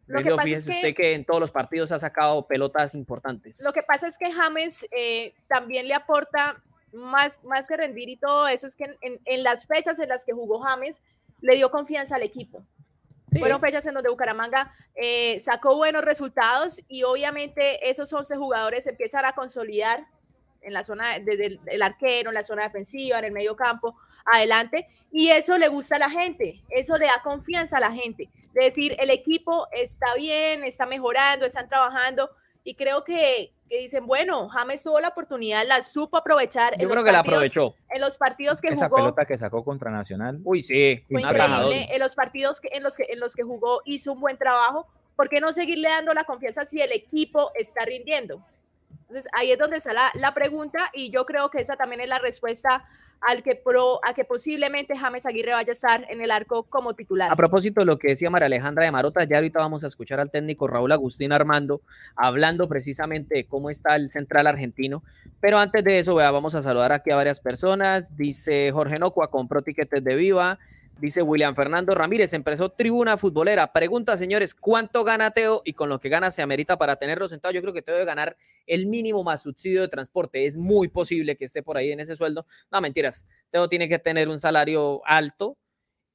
Lo 0.07 0.21
que 0.21 0.29
pasa 0.31 0.41
es 0.41 0.45
fíjese 0.65 0.69
que- 0.71 0.75
usted 0.77 0.95
que 0.95 1.13
en 1.13 1.25
todos 1.25 1.39
los 1.39 1.51
partidos 1.51 1.91
ha 1.93 1.99
sacado 1.99 2.45
pelotas 2.45 2.95
importantes. 2.95 3.61
Lo 3.63 3.71
que 3.71 3.81
pasa 3.81 4.07
es 4.07 4.17
que 4.17 4.29
James 4.31 4.85
eh, 4.91 5.33
también 5.47 5.87
le 5.87 5.93
aporta 5.93 6.61
más, 6.93 7.43
más 7.43 7.67
que 7.67 7.77
rendir 7.77 8.09
y 8.09 8.17
todo 8.17 8.47
eso, 8.47 8.67
es 8.67 8.75
que 8.75 8.85
en, 8.85 8.97
en- 9.01 9.19
en 9.25 9.43
las 9.43 9.65
fechas 9.65 9.99
en 9.99 10.09
las 10.09 10.25
que 10.25 10.33
jugó 10.33 10.59
James 10.59 11.01
le 11.41 11.55
dio 11.55 11.71
confianza 11.71 12.15
al 12.15 12.23
equipo. 12.23 12.63
Sí. 13.31 13.39
Fueron 13.39 13.61
fechas 13.61 13.85
en 13.87 13.93
donde 13.93 14.09
Bucaramanga 14.09 14.73
eh, 14.93 15.39
sacó 15.39 15.75
buenos 15.77 16.03
resultados 16.03 16.81
y 16.89 17.03
obviamente 17.03 17.89
esos 17.89 18.11
11 18.11 18.35
jugadores 18.35 18.85
empiezan 18.87 19.23
a 19.25 19.33
consolidar 19.33 20.05
en 20.61 20.73
la 20.73 20.83
zona 20.83 21.17
desde 21.19 21.45
el, 21.45 21.59
el 21.67 21.81
arquero, 21.81 22.29
en 22.29 22.35
la 22.35 22.43
zona 22.43 22.63
defensiva, 22.63 23.17
en 23.19 23.25
el 23.25 23.31
medio 23.31 23.55
campo, 23.55 23.95
adelante. 24.25 24.87
Y 25.11 25.29
eso 25.29 25.57
le 25.57 25.69
gusta 25.69 25.95
a 25.95 25.99
la 25.99 26.09
gente, 26.09 26.61
eso 26.69 26.97
le 26.97 27.05
da 27.05 27.21
confianza 27.23 27.77
a 27.77 27.79
la 27.79 27.91
gente. 27.91 28.29
De 28.53 28.65
decir, 28.65 28.95
el 28.99 29.09
equipo 29.09 29.65
está 29.71 30.13
bien, 30.15 30.63
está 30.65 30.85
mejorando, 30.85 31.45
están 31.45 31.67
trabajando. 31.69 32.29
Y 32.63 32.75
creo 32.75 33.03
que, 33.05 33.53
que 33.71 33.77
dicen, 33.79 34.05
bueno, 34.05 34.49
James 34.49 34.83
tuvo 34.83 34.99
la 34.99 35.07
oportunidad, 35.07 35.65
la 35.65 35.81
supo 35.81 36.17
aprovechar. 36.17 36.73
en 36.73 36.81
Yo 36.81 36.87
los 36.89 36.91
creo 36.93 37.05
que 37.05 37.11
la 37.13 37.19
partidos- 37.23 37.35
aprovechó. 37.55 37.75
En 37.89 38.01
los 38.01 38.17
partidos 38.17 38.59
que 38.61 38.67
Esa 38.67 38.89
jugó. 38.89 38.97
pelota 38.97 39.25
que 39.25 39.37
sacó 39.37 39.63
contra 39.63 39.89
Nacional. 39.89 40.41
Uy, 40.43 40.61
sí. 40.61 41.05
Fue 41.09 41.23
atajador. 41.23 41.67
increíble. 41.71 41.95
En 41.95 41.99
los 42.01 42.13
partidos 42.13 42.59
que, 42.59 42.67
en, 42.73 42.83
los 42.83 42.97
que, 42.97 43.05
en 43.09 43.21
los 43.21 43.33
que 43.33 43.43
jugó 43.43 43.81
hizo 43.85 44.11
un 44.11 44.19
buen 44.19 44.37
trabajo. 44.37 44.87
¿Por 45.15 45.29
qué 45.29 45.39
no 45.39 45.53
seguirle 45.53 45.87
dando 45.87 46.13
la 46.13 46.25
confianza 46.25 46.65
si 46.65 46.81
el 46.81 46.91
equipo 46.91 47.51
está 47.55 47.85
rindiendo? 47.85 48.43
Entonces 49.11 49.29
ahí 49.33 49.51
es 49.51 49.57
donde 49.57 49.75
está 49.75 49.91
la, 49.91 50.09
la 50.13 50.33
pregunta 50.33 50.89
y 50.93 51.11
yo 51.11 51.25
creo 51.25 51.49
que 51.49 51.59
esa 51.59 51.75
también 51.75 51.99
es 51.99 52.07
la 52.07 52.19
respuesta 52.19 52.85
al 53.19 53.43
que, 53.43 53.55
pro, 53.55 53.99
a 54.05 54.13
que 54.13 54.23
posiblemente 54.23 54.97
James 54.97 55.25
Aguirre 55.25 55.51
vaya 55.51 55.71
a 55.71 55.73
estar 55.73 56.05
en 56.09 56.21
el 56.21 56.31
arco 56.31 56.63
como 56.63 56.93
titular. 56.93 57.29
A 57.29 57.35
propósito 57.35 57.81
de 57.81 57.85
lo 57.85 57.99
que 57.99 58.07
decía 58.07 58.29
María 58.29 58.45
Alejandra 58.45 58.85
de 58.85 58.91
Marota, 58.91 59.25
ya 59.25 59.35
ahorita 59.35 59.59
vamos 59.59 59.83
a 59.83 59.87
escuchar 59.87 60.21
al 60.21 60.31
técnico 60.31 60.65
Raúl 60.65 60.93
Agustín 60.93 61.33
Armando 61.33 61.81
hablando 62.15 62.69
precisamente 62.69 63.35
de 63.35 63.45
cómo 63.45 63.69
está 63.69 63.97
el 63.97 64.09
central 64.09 64.47
argentino. 64.47 65.03
Pero 65.41 65.59
antes 65.59 65.83
de 65.83 65.99
eso, 65.99 66.15
vea, 66.15 66.31
vamos 66.31 66.55
a 66.55 66.63
saludar 66.63 66.93
aquí 66.93 67.11
a 67.11 67.17
varias 67.17 67.41
personas. 67.41 68.15
Dice 68.15 68.71
Jorge 68.71 68.97
Nocua, 68.97 69.29
compró 69.29 69.61
tiquetes 69.61 70.01
de 70.05 70.15
Viva. 70.15 70.57
Dice 71.01 71.23
William 71.23 71.55
Fernando 71.55 71.95
Ramírez, 71.95 72.31
empezó 72.33 72.69
Tribuna 72.69 73.17
Futbolera. 73.17 73.73
Pregunta, 73.73 74.15
señores, 74.17 74.53
¿cuánto 74.53 75.03
gana 75.03 75.31
Teo? 75.31 75.63
Y 75.65 75.73
con 75.73 75.89
lo 75.89 75.99
que 75.99 76.09
gana 76.09 76.29
se 76.29 76.43
amerita 76.43 76.77
para 76.77 76.95
tenerlo 76.97 77.27
sentado. 77.27 77.51
Yo 77.51 77.61
creo 77.61 77.73
que 77.73 77.81
Teo 77.81 77.95
debe 77.95 78.05
ganar 78.05 78.37
el 78.67 78.85
mínimo 78.85 79.23
más 79.23 79.41
subsidio 79.41 79.81
de 79.81 79.87
transporte. 79.87 80.45
Es 80.45 80.55
muy 80.57 80.89
posible 80.89 81.35
que 81.35 81.45
esté 81.45 81.63
por 81.63 81.75
ahí 81.75 81.91
en 81.91 81.99
ese 82.01 82.15
sueldo. 82.15 82.45
No, 82.71 82.79
mentiras. 82.81 83.25
Teo 83.49 83.67
tiene 83.67 83.89
que 83.89 83.97
tener 83.97 84.29
un 84.29 84.37
salario 84.37 85.01
alto 85.03 85.57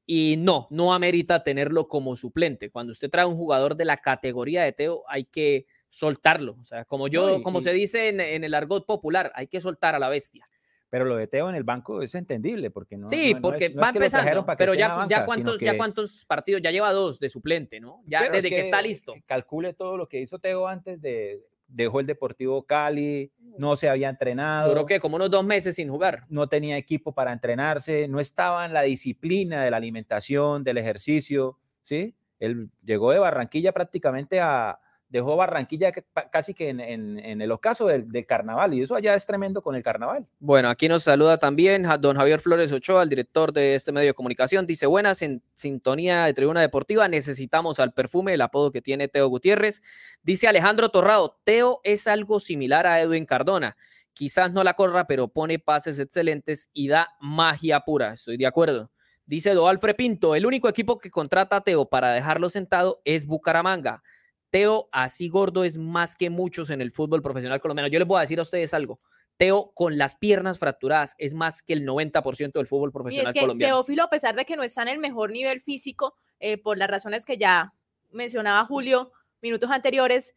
y 0.07 0.37
no, 0.39 0.69
no 0.71 0.95
amerita 0.95 1.43
tenerlo 1.43 1.89
como 1.89 2.15
suplente. 2.15 2.71
Cuando 2.71 2.93
usted 2.93 3.11
trae 3.11 3.27
un 3.27 3.37
jugador 3.37 3.75
de 3.75 3.87
la 3.87 3.97
categoría 3.97 4.63
de 4.63 4.71
Teo, 4.73 5.03
hay 5.09 5.25
que 5.25 5.67
soltarlo. 5.89 6.57
O 6.61 6.65
sea, 6.65 6.85
como 6.85 7.09
yo, 7.09 7.27
No, 7.27 7.37
y- 7.39 7.43
como 7.43 7.59
y- 7.59 7.63
se 7.63 7.73
dice 7.73 8.09
en, 8.11 8.21
en 8.21 8.45
el 8.45 8.55
argot 8.55 8.87
popular, 8.87 9.33
hay 9.35 9.49
que 9.49 9.61
soltar 9.61 9.97
a 9.97 9.99
la 9.99 10.09
bestia. 10.09 10.49
Pero 10.89 11.05
lo 11.05 11.17
de 11.17 11.27
Teo 11.27 11.49
en 11.49 11.57
el 11.57 11.65
banco 11.65 12.01
es 12.01 12.15
entendible 12.15 12.71
porque 12.71 12.97
no. 12.97 13.09
sí, 13.11 13.31
no- 13.33 13.37
no 13.37 13.43
porque 13.43 13.65
es- 13.67 13.75
no 13.75 13.83
va 13.83 13.89
es 13.89 13.93
que 13.93 13.99
empezando, 13.99 14.47
pero 14.57 14.75
ya, 14.75 14.89
banca, 14.95 15.09
ya, 15.09 15.25
cuántos, 15.25 15.59
ya 15.61 15.77
cuántos 15.77 16.25
partidos, 16.27 16.63
ya 16.63 16.71
lleva 16.71 16.93
dos 16.93 17.19
de 17.19 17.29
suplente, 17.29 17.81
¿no? 17.81 18.03
Ya 18.07 18.21
es 18.27 18.33
desde 18.33 18.49
que, 18.51 18.61
está 18.61 18.81
listo. 18.81 19.15
Calcule 19.27 19.75
todo 19.75 19.97
lo 19.97 20.09
que 20.09 20.21
hizo 20.21 20.39
Teo 20.39 20.69
antes 20.69 21.01
de 21.01 21.43
dejó 21.69 21.99
el 21.99 22.07
Deportivo 22.07 22.63
Cali, 22.65 23.33
no 23.59 23.75
se 23.75 23.89
había 23.89 24.09
entrenado. 24.09 24.69
Duró 24.69 24.87
que 24.87 25.01
como 25.01 25.17
unos 25.17 25.29
dos 25.33 25.45
meses 25.45 25.75
sin 25.75 25.89
jugar. 25.89 26.23
No 26.29 26.49
tenía 26.49 26.77
equipo 26.77 27.13
para 27.13 27.33
entrenarse, 27.33 28.07
no 28.07 28.21
estaba 28.21 28.65
en 28.65 28.73
la 28.73 28.83
disciplina 28.83 29.65
de 29.65 29.73
la 29.73 29.79
alimentación, 29.79 30.63
del 30.63 30.79
ejercicio, 30.79 31.59
¿sí? 31.83 32.15
Él 32.39 32.71
llegó 32.85 33.11
de 33.11 33.19
Barranquilla 33.19 33.73
prácticamente 33.73 34.41
a, 34.41 34.79
dejó 35.09 35.37
Barranquilla 35.37 35.93
casi 36.31 36.55
que 36.55 36.69
en, 36.71 37.41
el 37.41 37.53
ocaso 37.53 37.87
del, 37.87 38.27
carnaval 38.27 38.75
y 38.75 38.83
eso 38.83 38.95
allá 38.95 39.15
es 39.15 39.27
tremendo 39.27 39.63
con 39.63 39.75
el 39.75 39.83
carnaval. 39.83 40.27
Bueno, 40.39 40.69
aquí 40.69 40.89
nos 40.89 41.05
saluda 41.05 41.39
también 41.39 41.87
don 42.01 42.17
Javier 42.17 42.41
Flores 42.41 42.73
Ochoa, 42.73 43.03
el 43.03 43.09
director 43.09 43.53
de 43.53 43.75
este 43.75 43.93
medio 43.93 44.09
de 44.09 44.15
comunicación. 44.15 44.67
Dice, 44.67 44.87
buenas, 44.87 45.23
en 45.23 45.43
sintonía 45.55 46.25
de 46.25 46.35
Tribuna 46.35 46.61
Deportiva, 46.61 47.09
necesitamos 47.09 47.79
al 47.79 47.93
perfume, 47.93 48.35
el 48.35 48.41
apodo 48.41 48.73
que 48.73 48.83
tiene 48.83 49.09
Teo 49.09 49.29
Gutiérrez. 49.29 49.83
Dice 50.23 50.49
Alejandro 50.49 50.89
Torrado, 50.89 51.39
Teo 51.45 51.81
es 51.85 52.07
algo 52.07 52.41
similar 52.41 52.87
a 52.87 53.01
Edwin 53.01 53.27
Cardona. 53.27 53.77
Quizás 54.13 54.53
no 54.53 54.65
la 54.65 54.75
corra, 54.75 55.07
pero 55.07 55.29
pone 55.29 55.59
pases 55.59 55.99
excelentes 55.99 56.71
y 56.73 56.89
da 56.89 57.11
magia 57.21 57.81
pura. 57.81 58.15
Estoy 58.15 58.39
de 58.39 58.47
acuerdo. 58.47 58.91
Dice 59.27 59.55
Doalfre 59.55 59.95
Pinto, 59.95 60.35
el 60.35 60.47
único 60.47 60.69
equipo 60.69 60.99
que 60.99 61.11
contrata 61.11 61.57
a 61.57 61.61
Teo 61.61 61.89
para 61.89 62.13
dejarlo 62.13 62.49
sentado 62.49 63.03
es 63.05 63.27
Bucaramanga. 63.27 64.03
Teo, 64.51 64.89
así 64.93 65.29
gordo, 65.29 65.65
es 65.65 65.79
más 65.79 66.17
que 66.17 66.31
muchos 66.31 66.71
en 66.71 66.81
el 66.81 66.93
fútbol 66.93 67.23
profesional 67.23 67.61
colombiano. 67.61 67.89
Yo 67.89 67.99
les 67.99 68.09
voy 68.09 68.19
a 68.19 68.23
decir 68.23 68.39
a 68.39 68.43
ustedes 68.43 68.73
algo. 68.75 69.01
Teo 69.37 69.73
con 69.75 69.99
las 69.99 70.15
piernas 70.15 70.59
fracturadas 70.59 71.15
es 71.19 71.35
más 71.35 71.63
que 71.63 71.75
el 71.75 71.87
90% 71.87 72.53
del 72.53 72.67
fútbol 72.67 72.91
profesional 72.91 73.35
y 73.35 73.39
es 73.39 73.45
que 73.45 73.59
Teófilo, 73.59 74.05
a 74.05 74.11
pesar 74.11 74.35
de 74.35 74.45
que 74.45 74.57
no 74.57 74.63
está 74.63 74.83
en 74.83 74.89
el 74.89 74.99
mejor 74.99 75.31
nivel 75.31 75.61
físico, 75.61 76.17
eh, 76.41 76.57
por 76.57 76.79
las 76.79 76.89
razones 76.89 77.25
que 77.25 77.37
ya 77.37 77.75
mencionaba 78.11 78.65
Julio 78.65 79.13
minutos 79.43 79.71
anteriores, 79.71 80.35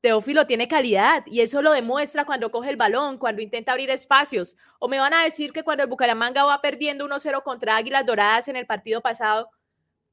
Teófilo 0.00 0.46
tiene 0.46 0.68
calidad 0.68 1.22
y 1.26 1.40
eso 1.40 1.62
lo 1.62 1.72
demuestra 1.72 2.26
cuando 2.26 2.50
coge 2.50 2.68
el 2.68 2.76
balón, 2.76 3.16
cuando 3.16 3.40
intenta 3.40 3.72
abrir 3.72 3.90
espacios. 3.90 4.56
O 4.78 4.88
me 4.88 4.98
van 4.98 5.14
a 5.14 5.24
decir 5.24 5.52
que 5.52 5.62
cuando 5.62 5.82
el 5.82 5.88
Bucaramanga 5.88 6.44
va 6.44 6.60
perdiendo 6.60 7.06
1-0 7.06 7.42
contra 7.42 7.76
Águilas 7.76 8.04
Doradas 8.04 8.48
en 8.48 8.56
el 8.56 8.66
partido 8.66 9.00
pasado, 9.00 9.48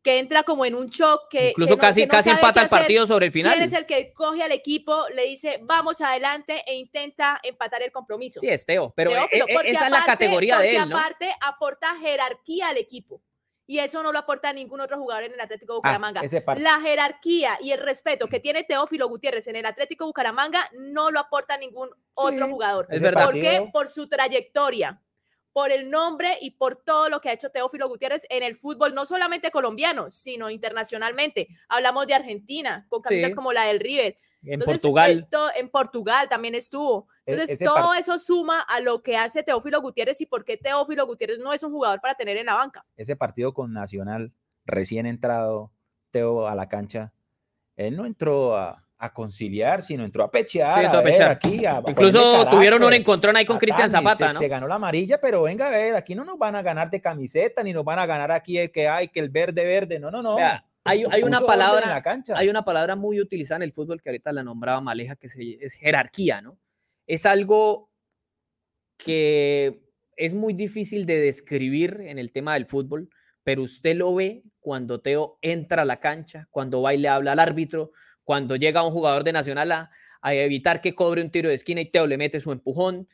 que 0.02 0.20
entra 0.20 0.44
como 0.44 0.66
en 0.66 0.76
un 0.76 0.88
shock 0.88 1.28
que 1.30 1.50
incluso 1.50 1.78
casi 1.78 2.08
casi 2.08 2.30
empata 2.30 2.64
el 2.64 2.70
partido 2.70 3.06
sobre 3.06 3.28
el 3.28 3.32
final. 3.32 3.54
¿Quién 3.54 3.66
es 3.66 3.74
el 3.74 3.86
que 3.86 4.14
coge 4.14 4.44
al 4.44 4.52
equipo, 4.52 5.06
le 5.14 5.24
dice 5.26 5.60
vamos 5.62 6.02
adelante 6.02 6.64
e 6.66 6.76
intenta 6.76 7.40
empatar 7.44 7.84
el 7.84 7.92
compromiso? 7.92 8.40
Sí, 8.40 8.48
es 8.48 8.66
Teo, 8.66 8.94
pero 8.96 9.12
e, 9.12 9.16
e, 9.32 9.46
esa 9.66 9.86
es 9.86 9.92
la 9.92 10.04
categoría 10.04 10.60
de 10.60 10.76
él, 10.76 10.90
¿no? 10.90 10.98
aparte 10.98 11.32
aporta 11.42 11.96
jerarquía 11.98 12.70
al 12.70 12.78
equipo. 12.78 13.22
Y 13.68 13.80
eso 13.80 14.04
no 14.04 14.12
lo 14.12 14.20
aporta 14.20 14.52
ningún 14.52 14.82
otro 14.82 14.98
jugador 14.98 15.24
en 15.24 15.34
el 15.34 15.40
Atlético 15.40 15.74
ah, 15.74 15.76
Bucaramanga. 15.78 16.22
la 16.58 16.82
jerarquía 16.82 17.58
y 17.62 17.72
el 17.72 17.80
respeto 17.80 18.28
que 18.28 18.42
tiene 18.42 18.64
Teófilo 18.64 19.08
Gutiérrez 19.08 19.48
en 19.48 19.56
el 19.56 19.66
Atlético 19.66 20.06
Bucaramanga 20.06 20.70
no 20.74 21.10
lo 21.10 21.22
aporta 21.22 21.56
ningún 21.58 21.90
otro 22.14 22.50
jugador. 22.50 22.88
Es 22.90 23.02
verdad. 23.02 23.26
¿Por 23.26 23.36
qué? 23.36 23.70
Por 23.72 23.88
su 23.88 24.10
trayectoria 24.10 25.02
por 25.54 25.72
el 25.72 25.90
nombre 25.90 26.38
y 26.42 26.52
por 26.52 26.78
todo 26.78 27.10
lo 27.10 27.20
que 27.20 27.30
ha 27.30 27.34
hecho 27.34 27.50
Teófilo 27.50 27.88
Gutiérrez 27.88 28.26
en 28.30 28.44
el 28.44 28.56
fútbol, 28.56 28.94
no 28.94 29.06
solamente 29.06 29.52
colombiano, 29.52 30.10
sino 30.10 30.50
internacionalmente. 30.50 31.48
Hablamos 31.68 32.08
de 32.08 32.14
Argentina, 32.14 32.86
con 32.90 33.02
camisas 33.02 33.36
como 33.36 33.52
la 33.52 33.64
del 33.66 33.80
River. 33.80 34.18
En 34.44 34.60
Portugal. 34.60 35.28
en 35.56 35.70
Portugal 35.70 36.28
también 36.28 36.56
estuvo. 36.56 37.08
E-, 37.26 37.34
Entonces, 37.34 37.60
todo 37.60 37.94
eso 37.94 38.18
suma 38.18 38.62
a 38.62 38.80
lo 38.80 39.04
que 39.04 39.16
hace 39.16 39.44
Teófilo 39.44 39.82
Gutiérrez 39.82 40.20
y 40.22 40.26
por 40.26 40.44
qué 40.46 40.58
Teófilo 40.58 41.06
Gutiérrez 41.06 41.40
no 41.40 41.54
es 41.54 41.62
un 41.64 41.72
jugador 41.72 42.02
para 42.02 42.16
tener 42.16 42.38
en 42.38 42.48
la 42.48 42.56
banca. 42.56 42.86
Ese 42.96 43.16
partido 43.16 43.54
con 43.54 43.72
Nacional, 43.72 44.34
recién 44.66 45.06
entrado 45.06 45.72
Teo 46.10 46.48
a 46.48 46.56
la 46.56 46.68
cancha, 46.68 47.14
él 47.76 47.96
no 47.96 48.06
entró 48.06 48.58
a, 48.58 48.84
a 49.04 49.12
conciliar, 49.12 49.82
sino 49.82 50.06
entró 50.06 50.24
a 50.24 50.30
pechear. 50.30 50.74
Sí, 50.74 50.86
a, 50.86 51.02
ver, 51.02 51.24
aquí, 51.24 51.64
Incluso 51.88 52.48
tuvieron 52.52 52.84
un 52.84 52.94
encontrón 52.94 53.36
ahí 53.36 53.46
con 53.46 53.58
Cristian 53.58 53.90
Zapata, 53.90 54.32
¿no? 54.32 54.38
Se 54.38 54.48
ganó 54.48 54.68
la 54.68 54.76
amarilla, 54.76 55.20
pero 55.20 55.42
venga 55.42 55.68
a 55.68 55.70
ver, 55.72 55.96
aquí 55.96 56.14
no 56.14 56.24
nos 56.24 56.38
van 56.38 56.56
a 56.56 56.62
ganar 56.62 56.92
de 56.92 57.02
camiseta, 57.02 57.64
ni 57.64 57.74
nos 57.74 57.84
van 57.84 57.98
a 57.98 58.06
ganar 58.06 58.32
aquí 58.32 58.60
el 58.60 58.72
que 58.72 58.88
hay, 58.88 59.08
que 59.08 59.20
el 59.20 59.30
verde, 59.30 59.66
verde. 59.66 60.00
No, 60.00 60.12
no, 60.12 60.22
no. 60.22 60.38
hay, 60.84 61.04
hay 61.10 61.24
una 61.24 61.42
palabra, 61.42 62.04
hay 62.36 62.48
una 62.48 62.64
palabra 62.64 62.96
muy 62.96 63.20
utilizada 63.20 63.58
en 63.58 63.64
el 63.64 63.74
fútbol 63.74 64.04
que 64.04 64.10
ahorita 64.10 64.32
la 64.32 64.44
nombraba 64.44 64.82
Maleja, 64.82 65.16
que 65.16 65.26
es 65.26 65.74
jerarquía, 65.74 66.42
¿no? 66.42 66.60
Es 67.08 67.26
algo 67.26 67.90
que 68.98 69.82
es 70.16 70.36
muy 70.36 70.54
difícil 70.54 71.08
de 71.08 71.20
describir 71.20 72.02
en 72.02 72.20
el 72.20 72.32
tema 72.32 72.54
del 72.54 72.68
fútbol, 72.68 73.10
pero 73.44 73.64
usted 73.64 73.96
lo 73.96 74.14
ve 74.14 74.44
cuando 74.60 75.02
Teo 75.02 75.40
entra 75.42 75.82
a 75.82 75.86
la 75.86 76.00
cancha, 76.00 76.48
cuando 76.52 76.84
va 76.84 76.94
y 76.94 77.00
le 77.00 77.08
habla 77.08 77.32
al 77.32 77.40
árbitro, 77.40 77.94
cuando 78.24 78.56
llega 78.56 78.84
un 78.84 78.92
jugador 78.92 79.24
de 79.24 79.34
Nacional 79.34 79.72
a, 79.72 79.90
evitar 80.24 80.82
que 80.82 80.94
cobre 80.94 81.22
un 81.22 81.32
tiro 81.32 81.50
de 81.50 81.56
esquina 81.56 81.82
y 81.82 81.86
Teo 81.86 82.06
le 82.06 82.18
mete 82.18 82.40
su 82.40 82.52
empujón. 82.52 83.08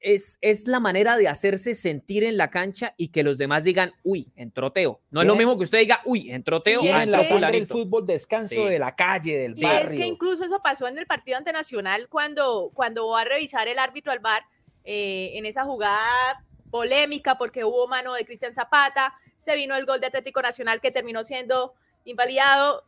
Es, 0.00 0.38
es, 0.40 0.66
la 0.66 0.80
manera 0.80 1.16
de 1.16 1.28
hacerse 1.28 1.74
sentir 1.74 2.24
en 2.24 2.36
la 2.36 2.50
cancha 2.50 2.94
y 2.96 3.08
que 3.08 3.22
los 3.22 3.38
demás 3.38 3.64
digan, 3.64 3.92
uy, 4.02 4.32
entró 4.34 4.72
Teo. 4.72 5.00
No 5.10 5.22
es 5.22 5.26
lo 5.26 5.36
mismo 5.36 5.56
que 5.56 5.64
usted 5.64 5.78
diga, 5.78 6.00
uy, 6.04 6.30
entró 6.30 6.62
Teo. 6.62 6.82
Y 6.82 6.88
en 6.88 7.10
la 7.10 7.24
sangre 7.24 7.52
del 7.52 7.66
fútbol, 7.66 8.06
descanso 8.06 8.64
de 8.66 8.78
la 8.78 8.94
calle, 8.94 9.36
del 9.36 9.56
sí, 9.56 9.64
barrio. 9.64 9.90
es 9.90 9.96
que 9.96 10.06
incluso 10.06 10.44
eso 10.44 10.60
pasó 10.62 10.88
en 10.88 10.98
el 10.98 11.06
partido 11.06 11.38
ante 11.38 11.52
Nacional 11.52 12.08
cuando, 12.08 12.70
cuando 12.74 13.08
va 13.08 13.22
a 13.22 13.24
revisar 13.24 13.68
el 13.68 13.78
árbitro 13.78 14.12
al 14.12 14.20
bar 14.20 14.42
eh, 14.84 15.32
en 15.34 15.46
esa 15.46 15.64
jugada 15.64 16.44
polémica 16.70 17.38
porque 17.38 17.64
hubo 17.64 17.86
mano 17.86 18.14
de 18.14 18.24
Cristian 18.24 18.52
Zapata, 18.52 19.14
se 19.36 19.54
vino 19.54 19.76
el 19.76 19.86
gol 19.86 20.00
de 20.00 20.08
Atlético 20.08 20.42
Nacional 20.42 20.80
que 20.80 20.90
terminó 20.90 21.22
siendo 21.24 21.72
invalidado 22.04 22.84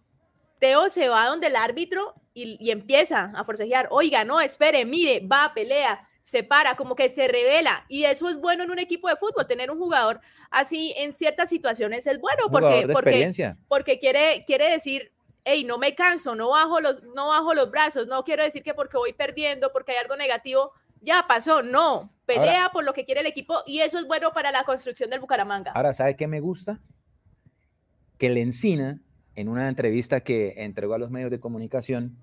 Teo 0.58 0.88
se 0.88 1.08
va 1.08 1.26
donde 1.26 1.48
el 1.48 1.56
árbitro 1.56 2.14
y, 2.34 2.70
empieza 2.70 3.32
a 3.34 3.44
forcejear. 3.44 3.88
Oiga, 3.90 4.24
no, 4.24 4.40
espere, 4.40 4.84
mire, 4.84 5.20
va, 5.20 5.52
pelea, 5.54 6.06
se 6.22 6.42
para, 6.42 6.76
como 6.76 6.94
que 6.94 7.08
se 7.08 7.28
revela. 7.28 7.84
Y 7.88 8.04
eso 8.04 8.28
es 8.28 8.38
bueno 8.38 8.64
en 8.64 8.70
un 8.70 8.78
equipo 8.78 9.08
de 9.08 9.16
fútbol, 9.16 9.46
tener 9.46 9.70
un 9.70 9.78
jugador 9.78 10.20
así 10.50 10.92
en 10.98 11.12
ciertas 11.12 11.48
situaciones 11.48 12.06
es 12.06 12.20
bueno 12.20 12.44
porque, 12.50 12.88
porque, 12.92 13.54
porque 13.68 13.98
quiere, 13.98 14.44
quiere 14.44 14.70
decir, 14.70 15.12
hey, 15.44 15.64
no 15.64 15.78
me 15.78 15.94
canso, 15.94 16.34
no 16.34 16.50
bajo, 16.50 16.80
los, 16.80 17.02
no 17.14 17.28
bajo 17.28 17.54
los 17.54 17.70
brazos, 17.70 18.06
no 18.06 18.24
quiero 18.24 18.42
decir 18.42 18.62
que 18.62 18.74
porque 18.74 18.96
voy 18.96 19.12
perdiendo, 19.12 19.72
porque 19.72 19.92
hay 19.92 19.98
algo 19.98 20.16
negativo, 20.16 20.72
ya 21.00 21.24
pasó, 21.28 21.62
no, 21.62 22.12
pelea 22.26 22.70
por 22.72 22.84
lo 22.84 22.92
que 22.92 23.04
quiere 23.04 23.20
el 23.20 23.26
equipo 23.26 23.62
y 23.64 23.80
eso 23.80 23.98
es 23.98 24.06
bueno 24.06 24.32
para 24.32 24.50
la 24.50 24.64
construcción 24.64 25.08
del 25.08 25.20
Bucaramanga. 25.20 25.72
Ahora, 25.72 25.92
¿sabe 25.92 26.16
qué 26.16 26.26
me 26.26 26.40
gusta? 26.40 26.80
Que 28.18 28.28
le 28.28 28.40
encina 28.40 29.00
en 29.36 29.48
una 29.48 29.68
entrevista 29.68 30.20
que 30.20 30.54
entregó 30.56 30.94
a 30.94 30.98
los 30.98 31.10
medios 31.10 31.30
de 31.30 31.38
comunicación, 31.38 32.16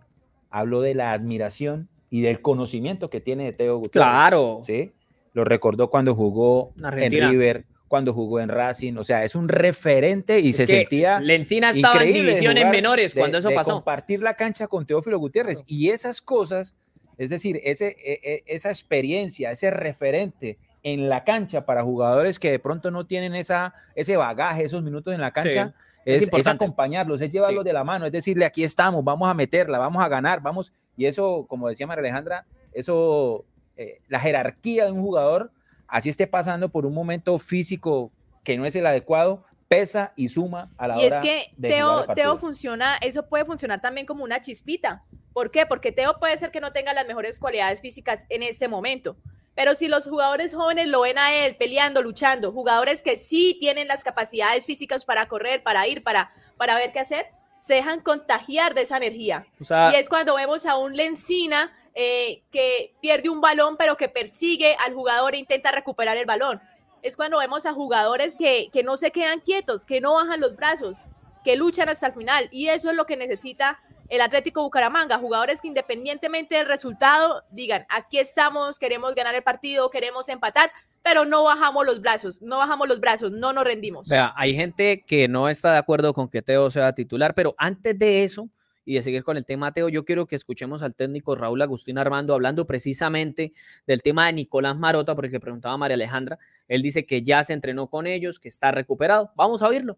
habló 0.50 0.82
de 0.82 0.96
la 0.96 1.14
admiración 1.14 1.90
y 2.10 2.22
del 2.22 2.42
conocimiento 2.42 3.10
que 3.10 3.22
tiene 3.22 3.46
de 3.46 3.54
Teo 3.54 3.78
Gutiérrez. 3.78 4.08
Claro. 4.08 4.62
¿sí? 4.64 4.92
Lo 5.34 5.46
recordó 5.46 5.90
cuando 5.90 6.16
jugó 6.16 6.74
en 6.78 7.12
River, 7.12 7.66
cuando 7.88 8.14
jugó 8.14 8.40
en 8.40 8.50
Racing. 8.50 8.98
O 8.98 9.04
sea, 9.04 9.24
es 9.24 9.36
un 9.36 9.48
referente 9.48 10.40
y 10.40 10.54
se 10.54 10.68
sentía. 10.68 11.20
Lencina 11.20 11.70
estaba 11.70 12.04
en 12.04 12.14
divisiones 12.14 12.70
menores 12.70 13.14
cuando 13.14 13.38
eso 13.38 13.52
pasó. 13.52 13.74
Compartir 13.74 14.22
la 14.22 14.36
cancha 14.36 14.68
con 14.68 14.86
Teófilo 14.86 15.18
Gutiérrez. 15.20 15.64
Y 15.68 15.90
esas 15.90 16.22
cosas, 16.22 16.76
es 17.18 17.30
decir, 17.30 17.60
ese, 17.64 17.96
e, 18.04 18.20
e, 18.24 18.44
esa 18.48 18.70
experiencia, 18.70 19.52
ese 19.52 19.72
referente 19.72 20.58
en 20.84 21.10
la 21.10 21.24
cancha 21.24 21.66
para 21.66 21.84
jugadores 21.84 22.40
que 22.40 22.52
de 22.52 22.60
pronto 22.60 22.92
no 22.92 23.08
tienen 23.08 23.34
esa, 23.36 23.74
ese 23.96 24.18
bagaje, 24.18 24.66
esos 24.66 24.84
minutos 24.84 25.14
en 25.14 25.22
la 25.22 25.32
cancha. 25.32 25.74
Es, 26.06 26.30
acompañarlos, 26.48 27.22
es 27.22 27.32
llevarlos 27.32 27.64
de 27.64 27.74
la 27.74 27.84
mano, 27.84 28.06
es 28.06 28.12
decirle, 28.12 28.46
aquí 28.46 28.64
estamos, 28.64 29.04
vamos 29.04 29.30
a 29.30 29.34
meterla, 29.34 29.80
vamos 29.80 30.04
a 30.04 30.08
ganar, 30.08 30.42
vamos. 30.42 30.74
Y 30.98 31.06
eso, 31.06 31.46
como 31.48 31.70
decía 31.70 31.88
María 31.88 32.02
Alejandra, 32.02 32.46
eso, 32.74 33.46
eh, 33.78 34.02
la 34.08 34.20
jerarquía 34.20 34.86
de 34.86 34.92
un 34.92 35.02
jugador, 35.02 35.52
así 35.88 36.10
esté 36.10 36.28
pasando 36.28 36.70
por 36.70 36.86
un 36.86 36.94
momento 36.94 37.38
físico 37.40 38.12
que 38.44 38.58
no 38.58 38.66
es 38.66 38.76
el 38.76 38.86
adecuado, 38.86 39.46
pesa 39.68 40.14
y 40.16 40.30
suma 40.30 40.72
a 40.78 40.88
la 40.88 41.02
y 41.02 41.08
hora 41.08 41.18
es 41.18 41.22
que 41.22 41.52
Teo, 41.60 42.06
Teo 42.14 42.38
funciona, 42.38 42.98
eso 42.98 43.28
puede 43.28 43.46
funcionar 43.46 43.82
también 43.82 44.06
como 44.06 44.24
una 44.24 44.40
chispita. 44.40 45.04
¿Por 45.34 45.50
qué? 45.50 45.66
Porque 45.66 45.92
Teo 45.92 46.20
puede 46.20 46.38
ser 46.38 46.52
que 46.52 46.60
no 46.60 46.72
tenga 46.72 46.94
las 46.94 47.08
mejores 47.08 47.40
cualidades 47.40 47.82
físicas 47.82 48.26
en 48.30 48.44
ese 48.44 48.68
momento, 48.68 49.18
pero 49.56 49.76
si 49.76 49.88
los 49.88 50.08
jugadores 50.08 50.54
jóvenes 50.54 50.88
lo 50.88 51.02
ven 51.02 51.18
a 51.18 51.34
él 51.34 51.56
peleando, 51.56 52.02
luchando, 52.02 52.52
jugadores 52.52 53.02
que 53.02 53.16
sí 53.16 53.58
tienen 53.60 53.88
las 53.88 54.04
capacidades 54.04 54.66
físicas 54.66 55.06
para 55.06 55.28
correr, 55.28 55.62
para 55.62 55.88
ir, 55.88 56.04
para, 56.04 56.32
para 56.58 56.76
ver 56.76 56.92
qué 56.92 57.00
hacer, 57.00 57.28
se 57.60 57.76
dejan 57.76 58.02
contagiar 58.02 58.74
de 58.74 58.82
esa 58.82 58.98
energía. 58.98 59.46
y 59.60 59.96
es 59.96 60.10
cuando 60.10 60.36
vemos 60.36 60.66
a 60.66 60.78
un 60.78 60.96
Lencina 60.98 61.72
eh, 61.96 62.44
que 62.52 62.94
pierde 63.00 63.30
un 63.30 63.40
balón, 63.40 63.78
pero 63.78 63.96
que 63.96 64.10
persigue 64.10 64.76
al 64.86 64.94
jugador 64.94 65.36
e 65.36 65.38
intenta 65.38 65.72
recuperar 65.72 66.18
el 66.18 66.26
balón. 66.26 66.62
Es 67.04 67.16
cuando 67.16 67.38
vemos 67.38 67.66
a 67.66 67.74
jugadores 67.74 68.36
que, 68.36 68.70
que 68.72 68.84
no 68.84 68.98
se 68.98 69.12
quedan 69.12 69.40
quietos, 69.40 69.86
que 69.86 70.02
no 70.02 70.16
bajan 70.16 70.42
los 70.42 70.56
brazos, 70.56 71.06
que 71.44 71.56
luchan 71.56 71.90
hasta 71.90 72.08
el 72.08 72.14
final. 72.14 72.50
Y 72.52 72.70
eso 72.70 72.90
es 72.90 72.98
lo 72.98 73.06
que 73.06 73.16
necesita 73.16 73.80
el 74.14 74.22
Atlético 74.22 74.62
Bucaramanga, 74.62 75.18
jugadores 75.18 75.60
que 75.60 75.68
independientemente 75.68 76.54
del 76.54 76.68
resultado 76.68 77.44
digan, 77.50 77.84
aquí 77.90 78.20
estamos, 78.20 78.78
queremos 78.78 79.16
ganar 79.16 79.34
el 79.34 79.42
partido, 79.42 79.90
queremos 79.90 80.30
empatar, 80.30 80.72
pero 81.02 81.26
no 81.26 81.44
bajamos 81.44 81.84
los 81.84 82.00
brazos, 82.00 82.40
no 82.40 82.60
bajamos 82.60 82.88
los 82.88 83.00
brazos, 83.00 83.32
no 83.32 83.54
nos 83.54 83.64
rendimos. 83.64 84.08
Vea, 84.08 84.32
hay 84.36 84.54
gente 84.54 85.04
que 85.04 85.28
no 85.28 85.50
está 85.50 85.72
de 85.72 85.80
acuerdo 85.80 86.14
con 86.14 86.30
que 86.30 86.44
Teo 86.44 86.70
sea 86.70 86.94
titular, 86.94 87.34
pero 87.34 87.56
antes 87.58 87.98
de 87.98 88.24
eso, 88.24 88.48
y 88.86 88.94
de 88.94 89.02
seguir 89.02 89.24
con 89.24 89.36
el 89.36 89.46
tema 89.46 89.74
Teo, 89.74 89.90
yo 89.90 90.06
quiero 90.06 90.28
que 90.28 90.36
escuchemos 90.36 90.84
al 90.84 90.94
técnico 90.94 91.36
Raúl 91.36 91.64
Agustín 91.64 91.98
Armando 91.98 92.36
hablando 92.36 92.68
precisamente 92.68 93.52
del 93.88 94.04
tema 94.04 94.28
de 94.28 94.34
Nicolás 94.34 94.78
Marota, 94.78 95.16
porque 95.16 95.40
preguntaba 95.40 95.76
María 95.76 95.96
Alejandra. 95.96 96.38
Él 96.68 96.84
dice 96.84 97.08
que 97.08 97.24
ya 97.24 97.44
se 97.44 97.54
entrenó 97.54 97.88
con 97.88 98.06
ellos, 98.06 98.40
que 98.40 98.50
está 98.50 98.70
recuperado. 98.70 99.32
Vamos 99.36 99.64
a 99.64 99.70
oírlo. 99.70 99.98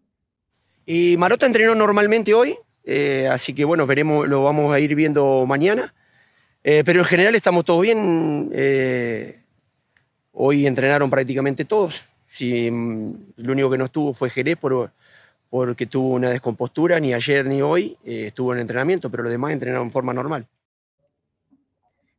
Y 0.86 1.18
Marota 1.18 1.44
entrenó 1.44 1.74
normalmente 1.74 2.32
hoy, 2.32 2.56
eh, 2.88 3.28
así 3.28 3.52
que 3.52 3.64
bueno, 3.64 3.84
veremos, 3.84 4.28
lo 4.28 4.44
vamos 4.44 4.72
a 4.72 4.78
ir 4.78 4.94
viendo 4.94 5.44
mañana. 5.44 5.92
Eh, 6.62 6.82
pero 6.84 7.00
en 7.00 7.04
general 7.04 7.34
estamos 7.34 7.64
todos 7.64 7.82
bien. 7.82 8.50
Eh, 8.52 9.40
hoy 10.32 10.66
entrenaron 10.66 11.10
prácticamente 11.10 11.64
todos. 11.64 12.04
Sí, 12.30 12.70
mm, 12.70 13.32
lo 13.36 13.52
único 13.52 13.70
que 13.70 13.78
no 13.78 13.86
estuvo 13.86 14.14
fue 14.14 14.30
Jerez 14.30 14.56
por, 14.56 14.92
porque 15.50 15.86
tuvo 15.86 16.14
una 16.14 16.30
descompostura, 16.30 17.00
ni 17.00 17.12
ayer 17.12 17.44
ni 17.46 17.60
hoy 17.60 17.96
estuvo 18.04 18.52
en 18.54 18.60
entrenamiento, 18.60 19.10
pero 19.10 19.24
los 19.24 19.32
demás 19.32 19.52
entrenaron 19.52 19.88
en 19.88 19.92
forma 19.92 20.14
normal. 20.14 20.46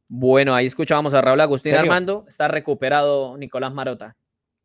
Bueno, 0.10 0.54
ahí 0.54 0.66
escuchábamos 0.66 1.14
a 1.14 1.22
Raúl 1.22 1.42
Agustín 1.42 1.76
Armando. 1.76 2.26
Está 2.28 2.48
recuperado 2.48 3.38
Nicolás 3.38 3.74
Marota. 3.74 4.16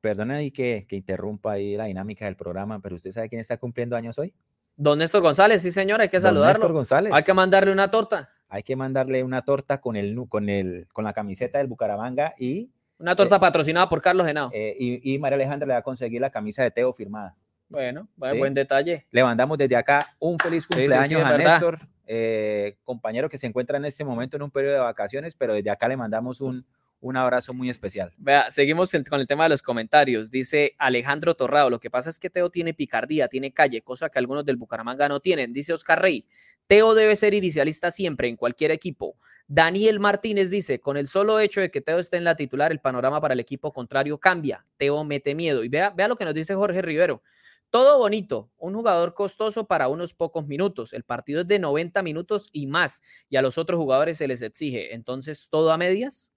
Perdona 0.01 0.37
ahí 0.37 0.51
que, 0.51 0.85
que 0.89 0.97
interrumpa 0.97 1.53
ahí 1.53 1.77
la 1.77 1.85
dinámica 1.85 2.25
del 2.25 2.37
programa, 2.37 2.81
pero 2.81 2.97
¿usted 2.97 3.13
sabe 3.13 3.29
quién 3.29 3.41
está 3.41 3.57
cumpliendo 3.57 3.97
años 3.97 4.19
hoy? 4.19 4.33
Don 4.77 4.99
Néstor 4.99 5.23
González, 5.23 5.63
sí 5.63 5.71
señor, 5.71 6.01
hay 6.01 6.09
que 6.09 6.19
Don 6.19 6.29
saludarlo. 6.29 6.55
Néstor 6.55 6.73
González. 6.73 7.13
Hay 7.13 7.23
que 7.23 7.35
mandarle 7.35 7.73
una 7.73 7.91
torta. 7.91 8.31
Hay 8.49 8.63
que 8.63 8.77
mandarle 8.77 9.23
una 9.23 9.43
torta 9.43 9.81
con 9.81 9.97
el 9.97 10.17
con 10.29 10.49
el 10.49 10.87
con 10.93 11.05
la 11.05 11.13
camiseta 11.13 11.59
del 11.59 11.69
Bucaramanga 11.69 12.35
y 12.39 12.71
una 12.99 13.17
torta 13.17 13.37
eh, 13.37 13.41
patrocinada 13.41 13.89
por 13.89 14.01
Carlos 14.01 14.27
Genao. 14.27 14.51
Eh, 14.53 14.75
y, 14.79 15.19
María 15.19 15.35
Alejandra 15.35 15.67
le 15.67 15.73
va 15.73 15.81
a 15.81 15.83
conseguir 15.83 16.21
la 16.21 16.31
camisa 16.31 16.63
de 16.63 16.71
Teo 16.71 16.93
firmada. 16.93 17.35
Bueno, 17.69 18.07
buen 18.17 18.55
detalle. 18.55 19.07
Le 19.11 19.25
mandamos 19.25 19.59
desde 19.59 19.75
acá 19.75 20.07
un 20.19 20.39
feliz 20.39 20.67
cumpleaños 20.67 21.25
a 21.25 21.37
Néstor, 21.37 21.81
eh, 22.07 22.77
compañero 22.85 23.29
que 23.29 23.39
se 23.39 23.47
encuentra 23.47 23.79
en 23.79 23.87
este 23.87 24.05
momento 24.05 24.37
en 24.37 24.43
un 24.43 24.51
periodo 24.51 24.75
de 24.75 24.81
vacaciones, 24.81 25.35
pero 25.35 25.55
desde 25.55 25.71
acá 25.71 25.89
le 25.89 25.97
mandamos 25.97 26.41
un, 26.41 26.65
un 27.03 27.17
abrazo 27.17 27.53
muy 27.53 27.69
especial. 27.69 28.15
Vea, 28.17 28.51
seguimos 28.51 28.93
con 29.11 29.21
el 29.21 29.27
tema 29.27 29.43
de 29.43 29.51
los 29.51 29.61
comentarios. 29.61 30.31
Dice 30.31 30.77
Alejandro 30.79 31.35
Torrado, 31.35 31.69
lo 31.69 31.81
que 31.81 31.91
pasa 31.91 32.09
es 32.09 32.19
que 32.21 32.31
Teo 32.31 32.49
tiene 32.49 32.75
picardía, 32.75 33.27
tiene 33.27 33.53
calle, 33.53 33.83
cosa 33.83 34.09
que 34.09 34.21
algunos 34.21 34.45
del 34.45 34.57
Bucaramanga 34.57 35.09
no 35.09 35.19
tienen. 35.19 35.53
Dice 35.53 35.73
Oscar 35.73 36.01
Rey, 36.01 36.25
Teo 36.69 36.95
debe 36.95 37.17
ser 37.17 37.35
inicialista 37.35 37.91
siempre 37.91 38.29
en 38.29 38.37
cualquier 38.37 38.71
equipo. 38.71 39.17
Daniel 39.49 39.99
Martínez 39.99 40.49
dice, 40.49 40.79
con 40.79 40.97
el 40.97 41.09
solo 41.09 41.41
hecho 41.41 41.61
de 41.61 41.73
que 41.73 41.81
Teo 41.81 41.99
esté 41.99 42.19
en 42.19 42.25
la 42.25 42.37
titular, 42.37 42.71
el 42.71 42.79
panorama 42.79 43.21
para 43.21 43.35
el 43.35 43.41
equipo 43.41 43.73
contrario 43.73 44.19
cambia. 44.19 44.65
Teo 44.77 45.03
mete 45.03 45.35
miedo. 45.35 45.65
Y 45.65 45.69
vea, 45.69 45.91
vea 45.91 46.07
lo 46.07 46.15
que 46.15 46.25
nos 46.25 46.35
dice 46.35 46.55
Jorge 46.55 46.83
Rivero. 46.83 47.23
Todo 47.71 47.99
bonito, 47.99 48.51
un 48.59 48.75
jugador 48.75 49.15
costoso 49.15 49.67
para 49.67 49.89
unos 49.89 50.15
pocos 50.15 50.47
minutos. 50.47 50.93
El 50.93 51.03
partido 51.03 51.41
es 51.41 51.49
de 51.49 51.59
90 51.59 52.01
minutos 52.03 52.49
y 52.53 52.69
más, 52.69 53.03
y 53.29 53.37
a 53.37 53.43
los 53.43 53.59
otros 53.59 53.79
jugadores 53.79 54.19
se 54.19 54.29
les 54.29 54.43
exige. 54.43 54.95
Entonces, 54.95 55.49
¿todo 55.51 55.73
a 55.73 55.79
medias? 55.79 56.32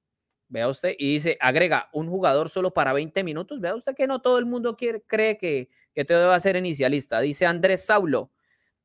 Vea 0.48 0.68
usted, 0.68 0.96
y 0.98 1.14
dice, 1.14 1.38
agrega 1.42 1.90
un 1.92 2.08
jugador 2.08 2.50
solo 2.50 2.72
para 2.72 2.94
20 2.94 3.24
minutos. 3.24 3.60
Vea 3.60 3.76
usted 3.76 3.96
que 3.96 4.08
no 4.08 4.22
todo 4.22 4.38
el 4.38 4.46
mundo 4.46 4.78
quiere, 4.78 5.02
cree 5.02 5.38
que, 5.38 5.70
que 5.94 6.06
Teo 6.06 6.20
debe 6.20 6.40
ser 6.40 6.56
inicialista. 6.56 7.20
Dice 7.20 7.46
Andrés 7.46 7.86
Saulo, 7.86 8.32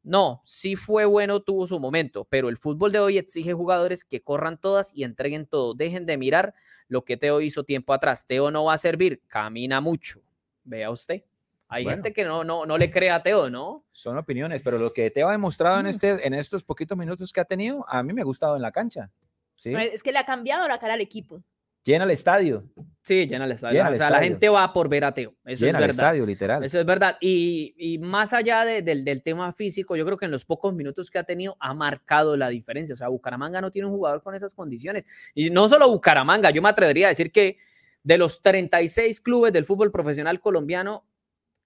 no, 0.02 0.40
sí 0.44 0.76
fue 0.76 1.04
bueno, 1.04 1.40
tuvo 1.40 1.66
su 1.66 1.78
momento, 1.78 2.24
pero 2.24 2.48
el 2.48 2.56
fútbol 2.56 2.92
de 2.92 3.00
hoy 3.00 3.18
exige 3.18 3.52
jugadores 3.52 4.04
que 4.04 4.22
corran 4.22 4.58
todas 4.58 4.92
y 4.94 5.04
entreguen 5.04 5.46
todo. 5.46 5.74
Dejen 5.74 6.06
de 6.06 6.16
mirar 6.16 6.54
lo 6.88 7.04
que 7.04 7.16
Teo 7.16 7.40
hizo 7.40 7.64
tiempo 7.64 7.92
atrás. 7.92 8.26
Teo 8.26 8.50
no 8.50 8.64
va 8.64 8.74
a 8.74 8.78
servir, 8.78 9.22
camina 9.28 9.80
mucho. 9.80 10.22
Vea 10.64 10.90
usted. 10.90 11.22
Hay 11.68 11.84
gente 11.84 12.12
que 12.12 12.24
no, 12.24 12.42
no, 12.42 12.66
no 12.66 12.76
le 12.76 12.90
cree 12.90 13.10
a 13.10 13.22
Teo, 13.22 13.48
¿no? 13.48 13.84
Son 13.92 14.18
opiniones, 14.18 14.60
pero 14.62 14.76
lo 14.76 14.92
que 14.92 15.08
Teo 15.10 15.28
ha 15.28 15.32
demostrado 15.32 15.78
en, 15.78 15.86
mm. 15.86 15.90
este, 15.90 16.26
en 16.26 16.34
estos 16.34 16.64
poquitos 16.64 16.98
minutos 16.98 17.32
que 17.32 17.40
ha 17.40 17.44
tenido, 17.44 17.84
a 17.88 18.02
mí 18.02 18.12
me 18.12 18.22
ha 18.22 18.24
gustado 18.24 18.56
en 18.56 18.62
la 18.62 18.72
cancha. 18.72 19.12
¿sí? 19.54 19.72
Es 19.74 20.02
que 20.02 20.10
le 20.10 20.18
ha 20.18 20.26
cambiado 20.26 20.66
la 20.66 20.78
cara 20.78 20.94
al 20.94 21.00
equipo. 21.00 21.44
Llena 21.82 22.04
el 22.04 22.10
estadio. 22.10 22.64
Sí, 23.02 23.26
llena 23.26 23.46
el 23.46 23.52
estadio. 23.52 23.82
o 23.82 23.96
sea, 23.96 24.10
la 24.10 24.20
gente 24.20 24.48
va 24.48 24.72
por 24.72 24.88
ver 24.88 25.04
a 25.04 25.14
Teo. 25.14 25.34
Eso 25.44 25.64
llena 25.64 25.78
es 25.78 25.82
verdad. 25.82 25.84
el 25.84 25.90
estadio, 25.90 26.26
literal. 26.26 26.64
Eso 26.64 26.78
es 26.78 26.84
verdad. 26.84 27.16
Y, 27.20 27.74
y 27.78 27.98
más 27.98 28.32
allá 28.32 28.64
del, 28.64 29.04
del, 29.04 29.22
tema 29.22 29.52
físico, 29.52 29.96
yo 29.96 30.04
creo 30.04 30.18
que 30.18 30.26
en 30.26 30.30
los 30.30 30.44
pocos 30.44 30.74
minutos 30.74 31.10
que 31.10 31.18
ha 31.18 31.24
tenido 31.24 31.56
ha 31.58 31.72
marcado 31.72 32.36
la 32.36 32.50
diferencia. 32.50 32.92
O 32.92 32.96
sea, 32.96 33.08
Bucaramanga 33.08 33.60
no 33.60 33.70
tiene 33.70 33.88
un 33.88 33.94
jugador 33.94 34.22
con 34.22 34.34
esas 34.34 34.54
condiciones. 34.54 35.06
Y 35.34 35.50
no 35.50 35.68
solo 35.68 35.88
Bucaramanga, 35.88 36.50
yo 36.50 36.60
me 36.60 36.68
atrevería 36.68 37.06
a 37.06 37.08
decir 37.08 37.32
que 37.32 37.56
de 38.02 38.18
los 38.18 38.42
36 38.42 39.20
clubes 39.20 39.52
del 39.52 39.64
fútbol 39.64 39.90
profesional 39.90 40.40
colombiano, 40.40 41.06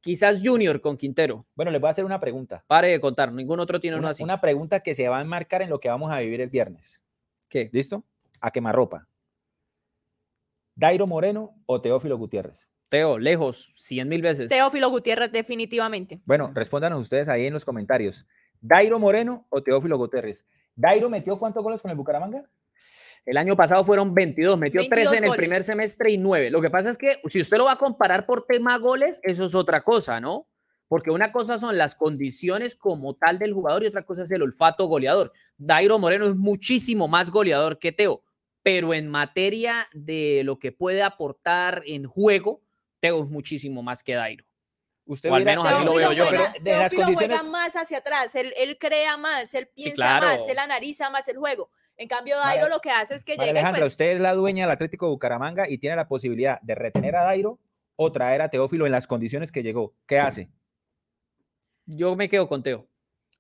quizás 0.00 0.40
Junior 0.44 0.81
con 0.81 0.96
Quintero. 0.96 1.46
Bueno, 1.57 1.72
les 1.72 1.81
voy 1.81 1.88
a 1.88 1.90
hacer 1.90 2.05
una 2.05 2.20
pregunta. 2.20 2.64
Pare 2.66 2.88
de 2.88 3.00
contar, 3.00 3.33
ningún 3.33 3.59
otro 3.59 3.81
tiene 3.81 3.96
una, 3.96 4.03
uno 4.03 4.09
así. 4.11 4.22
Una 4.22 4.40
pregunta 4.40 4.81
que 4.81 4.94
se 4.94 5.09
va 5.09 5.18
a 5.18 5.22
enmarcar 5.22 5.62
en 5.62 5.70
lo 5.70 5.81
que 5.81 5.88
vamos 5.88 6.12
a 6.12 6.20
vivir 6.20 6.40
el 6.40 6.50
viernes. 6.50 7.05
¿Qué? 7.48 7.68
¿Listo? 7.72 8.05
A 8.40 8.50
quemarropa. 8.50 9.09
¿Dairo 10.76 11.06
Moreno 11.06 11.54
o 11.66 11.80
Teófilo 11.80 12.18
Gutiérrez? 12.18 12.68
Teo, 12.90 13.18
lejos, 13.18 13.72
cien 13.76 14.08
mil 14.08 14.22
veces. 14.22 14.48
Teófilo 14.48 14.90
Gutiérrez, 14.90 15.30
definitivamente. 15.30 16.20
Bueno, 16.24 16.50
respóndanos 16.54 17.00
ustedes 17.00 17.28
ahí 17.28 17.46
en 17.46 17.52
los 17.52 17.64
comentarios. 17.64 18.26
¿Dairo 18.60 18.98
Moreno 18.98 19.46
o 19.50 19.62
Teófilo 19.62 19.96
Gutiérrez? 19.96 20.44
¿Dairo 20.74 21.08
metió 21.08 21.37
cuántos 21.37 21.62
goles 21.62 21.80
con 21.80 21.90
el 21.90 21.96
Bucaramanga? 21.96 22.44
El 23.24 23.37
año 23.37 23.56
pasado 23.56 23.84
fueron 23.84 24.12
22, 24.12 24.58
metió 24.58 24.87
13 24.87 25.18
en 25.18 25.24
el 25.24 25.32
primer 25.32 25.62
semestre 25.62 26.10
y 26.10 26.18
9. 26.18 26.50
Lo 26.50 26.60
que 26.60 26.70
pasa 26.70 26.90
es 26.90 26.98
que 26.98 27.20
si 27.28 27.40
usted 27.40 27.56
lo 27.56 27.64
va 27.64 27.72
a 27.72 27.78
comparar 27.78 28.26
por 28.26 28.44
tema 28.44 28.76
goles, 28.78 29.20
eso 29.22 29.44
es 29.44 29.54
otra 29.54 29.80
cosa, 29.82 30.20
¿no? 30.20 30.48
Porque 30.88 31.10
una 31.10 31.32
cosa 31.32 31.56
son 31.56 31.78
las 31.78 31.94
condiciones 31.94 32.76
como 32.76 33.14
tal 33.14 33.38
del 33.38 33.54
jugador 33.54 33.84
y 33.84 33.87
otra 33.87 34.02
cosa 34.02 34.24
es 34.24 34.30
el 34.32 34.42
olfato 34.42 34.87
goleador. 34.87 35.32
Dairo 35.56 35.98
Moreno 35.98 36.26
es 36.26 36.37
muchísimo 36.37 37.08
más 37.08 37.30
goleador 37.30 37.78
que 37.78 37.92
Teo 37.92 38.23
pero 38.64 38.94
en 38.94 39.09
materia 39.09 39.87
de 39.92 40.40
lo 40.42 40.59
que 40.59 40.72
puede 40.72 41.03
aportar 41.03 41.83
en 41.87 42.07
juego, 42.07 42.62
Teo 42.98 43.22
es 43.22 43.29
muchísimo 43.29 43.83
más 43.83 44.03
que 44.03 44.14
Dairo. 44.14 44.44
Usted 45.05 45.31
o 45.31 45.35
al 45.35 45.44
menos 45.44 45.66
así 45.66 45.85
lo 45.85 45.94
veo 45.94 46.12
yo. 46.12 46.24
Pero 46.31 46.44
de 46.62 46.72
las 46.72 46.94
condiciones... 46.94 47.38
juega 47.38 47.42
más 47.42 47.77
hacia 47.77 47.98
atrás, 47.98 48.35
él, 48.35 48.79
crea 48.81 49.18
más, 49.18 49.53
él 49.55 49.68
piensa 49.68 50.18
más, 50.18 50.48
él 50.48 50.59
analiza 50.59 51.11
más 51.11 51.29
el 51.29 51.37
juego. 51.37 51.70
En 51.98 52.09
cambio, 52.09 52.38
Dairo 52.38 52.70
lo 52.70 52.81
que 52.81 52.90
hace 52.90 53.14
es 53.14 53.22
que 53.22 53.33
llega. 53.33 53.50
Alejandra, 53.50 53.83
pues 53.83 53.92
usted 53.92 54.12
es 54.12 54.20
la 54.20 54.33
dueña 54.33 54.64
del 54.64 54.72
Atlético 54.72 55.07
de 55.07 55.11
Bucaramanga 55.11 55.68
y 55.68 55.77
tiene 55.77 55.96
la 55.96 56.09
posibilidad 56.09 56.59
de 56.62 56.74
retener 56.74 57.16
a 57.16 57.24
Dairo 57.24 57.61
o 57.96 58.12
traer 58.12 58.40
a 58.40 58.48
Teófilo 58.48 58.87
en 58.87 58.92
las 58.92 59.07
condiciones 59.07 59.53
que 59.53 59.62
llegó. 59.62 59.94
¿Qué 60.07 60.18
hace? 60.18 60.48
Yo 61.85 62.16
me 62.16 62.31
quedo 62.31 62.48
con 62.48 62.62
Teo. 62.62 62.88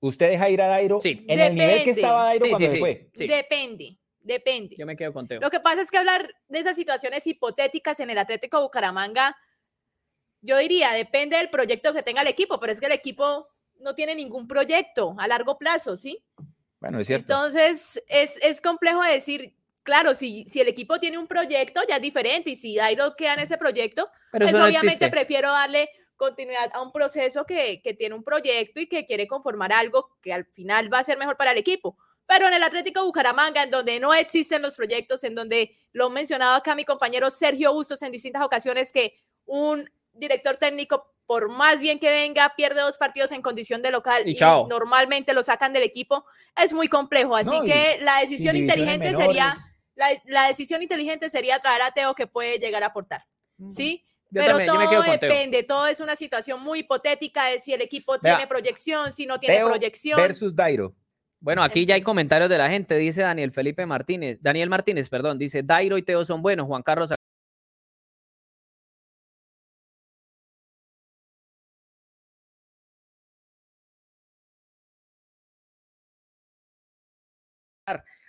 ¿Usted 0.00 0.28
deja 0.32 0.50
ir 0.50 0.60
a 0.60 0.66
Dairo 0.66 1.00
sí. 1.00 1.24
en 1.26 1.40
el 1.40 1.54
nivel 1.54 1.82
que 1.82 1.90
estaba 1.92 2.24
Dairo 2.24 2.46
cuando 2.50 2.68
se 2.68 2.78
fue? 2.78 3.08
Depende. 3.14 3.98
Depende. 4.24 4.74
Yo 4.76 4.86
me 4.86 4.96
quedo 4.96 5.12
con 5.12 5.28
Lo 5.40 5.50
que 5.50 5.60
pasa 5.60 5.82
es 5.82 5.90
que 5.90 5.98
hablar 5.98 6.34
de 6.48 6.58
esas 6.58 6.74
situaciones 6.74 7.26
hipotéticas 7.26 8.00
en 8.00 8.08
el 8.08 8.16
Atlético 8.16 8.60
Bucaramanga, 8.62 9.36
yo 10.40 10.56
diría, 10.58 10.92
depende 10.92 11.36
del 11.36 11.50
proyecto 11.50 11.92
que 11.92 12.02
tenga 12.02 12.22
el 12.22 12.28
equipo, 12.28 12.58
pero 12.58 12.72
es 12.72 12.80
que 12.80 12.86
el 12.86 12.92
equipo 12.92 13.48
no 13.80 13.94
tiene 13.94 14.14
ningún 14.14 14.48
proyecto 14.48 15.14
a 15.18 15.28
largo 15.28 15.58
plazo, 15.58 15.94
¿sí? 15.96 16.24
Bueno, 16.80 17.00
es 17.00 17.06
cierto. 17.06 17.34
Entonces, 17.34 18.02
es, 18.08 18.38
es 18.42 18.62
complejo 18.62 19.02
decir, 19.02 19.54
claro, 19.82 20.14
si, 20.14 20.46
si 20.48 20.60
el 20.60 20.68
equipo 20.68 20.98
tiene 20.98 21.18
un 21.18 21.26
proyecto, 21.26 21.82
ya 21.86 21.96
es 21.96 22.02
diferente, 22.02 22.50
y 22.50 22.56
si 22.56 22.76
Dairo 22.76 23.16
queda 23.16 23.34
en 23.34 23.40
ese 23.40 23.58
proyecto, 23.58 24.10
pero 24.32 24.46
pues 24.46 24.58
obviamente 24.58 25.10
prefiero 25.10 25.50
darle 25.52 25.90
continuidad 26.16 26.70
a 26.72 26.80
un 26.80 26.92
proceso 26.92 27.44
que, 27.44 27.82
que 27.82 27.92
tiene 27.92 28.14
un 28.14 28.24
proyecto 28.24 28.80
y 28.80 28.86
que 28.86 29.04
quiere 29.04 29.26
conformar 29.26 29.72
algo 29.72 30.16
que 30.22 30.32
al 30.32 30.46
final 30.46 30.92
va 30.92 31.00
a 31.00 31.04
ser 31.04 31.18
mejor 31.18 31.36
para 31.36 31.52
el 31.52 31.58
equipo. 31.58 31.98
Pero 32.26 32.46
en 32.48 32.54
el 32.54 32.62
Atlético 32.62 33.04
Bucaramanga, 33.04 33.62
en 33.62 33.70
donde 33.70 34.00
no 34.00 34.14
existen 34.14 34.62
los 34.62 34.76
proyectos, 34.76 35.24
en 35.24 35.34
donde 35.34 35.76
lo 35.92 36.10
mencionaba 36.10 36.56
acá 36.56 36.74
mi 36.74 36.84
compañero 36.84 37.30
Sergio 37.30 37.72
Bustos 37.72 38.02
en 38.02 38.12
distintas 38.12 38.42
ocasiones, 38.42 38.92
que 38.92 39.14
un 39.44 39.88
director 40.12 40.56
técnico, 40.56 41.12
por 41.26 41.48
más 41.48 41.78
bien 41.78 41.98
que 41.98 42.08
venga, 42.08 42.52
pierde 42.56 42.80
dos 42.80 42.96
partidos 42.96 43.32
en 43.32 43.42
condición 43.42 43.82
de 43.82 43.90
local 43.90 44.26
y, 44.26 44.36
normalmente 44.68 45.34
lo 45.34 45.42
sacan 45.42 45.72
del 45.72 45.82
equipo, 45.82 46.24
es 46.56 46.72
muy 46.72 46.88
complejo. 46.88 47.36
Así 47.36 47.60
que 47.64 47.98
la 48.00 48.20
decisión 48.20 48.56
inteligente 48.56 49.12
sería, 49.14 49.54
la, 49.94 50.46
decisión 50.48 50.82
inteligente 50.82 51.28
sería 51.28 51.58
traer 51.58 51.82
a 51.82 51.90
Teo 51.90 52.14
que 52.14 52.26
puede 52.26 52.58
llegar 52.58 52.82
a 52.82 52.86
aportar. 52.86 53.26
¿Sí? 53.68 54.04
Pero 54.32 54.58
todo 54.66 55.02
depende, 55.02 55.62
todo 55.62 55.86
es 55.86 56.00
una 56.00 56.16
situación 56.16 56.60
muy 56.60 56.80
hipotética 56.80 57.46
de 57.46 57.60
si 57.60 57.72
el 57.72 57.82
equipo 57.82 58.18
tiene 58.18 58.46
proyección, 58.46 59.12
si 59.12 59.26
no 59.26 59.38
tiene 59.38 59.64
proyección. 59.64 60.16
Versus 60.16 60.54
Dairo. 60.54 60.94
Bueno, 61.44 61.62
aquí 61.62 61.84
ya 61.84 61.94
hay 61.94 62.00
comentarios 62.00 62.48
de 62.48 62.56
la 62.56 62.70
gente, 62.70 62.96
dice 62.96 63.20
Daniel 63.20 63.50
Felipe 63.52 63.84
Martínez, 63.84 64.38
Daniel 64.40 64.70
Martínez, 64.70 65.10
perdón, 65.10 65.38
dice 65.38 65.62
Dairo 65.62 65.98
y 65.98 66.02
Teo 66.02 66.24
son 66.24 66.40
buenos, 66.40 66.66
Juan 66.66 66.82
Carlos 66.82 67.10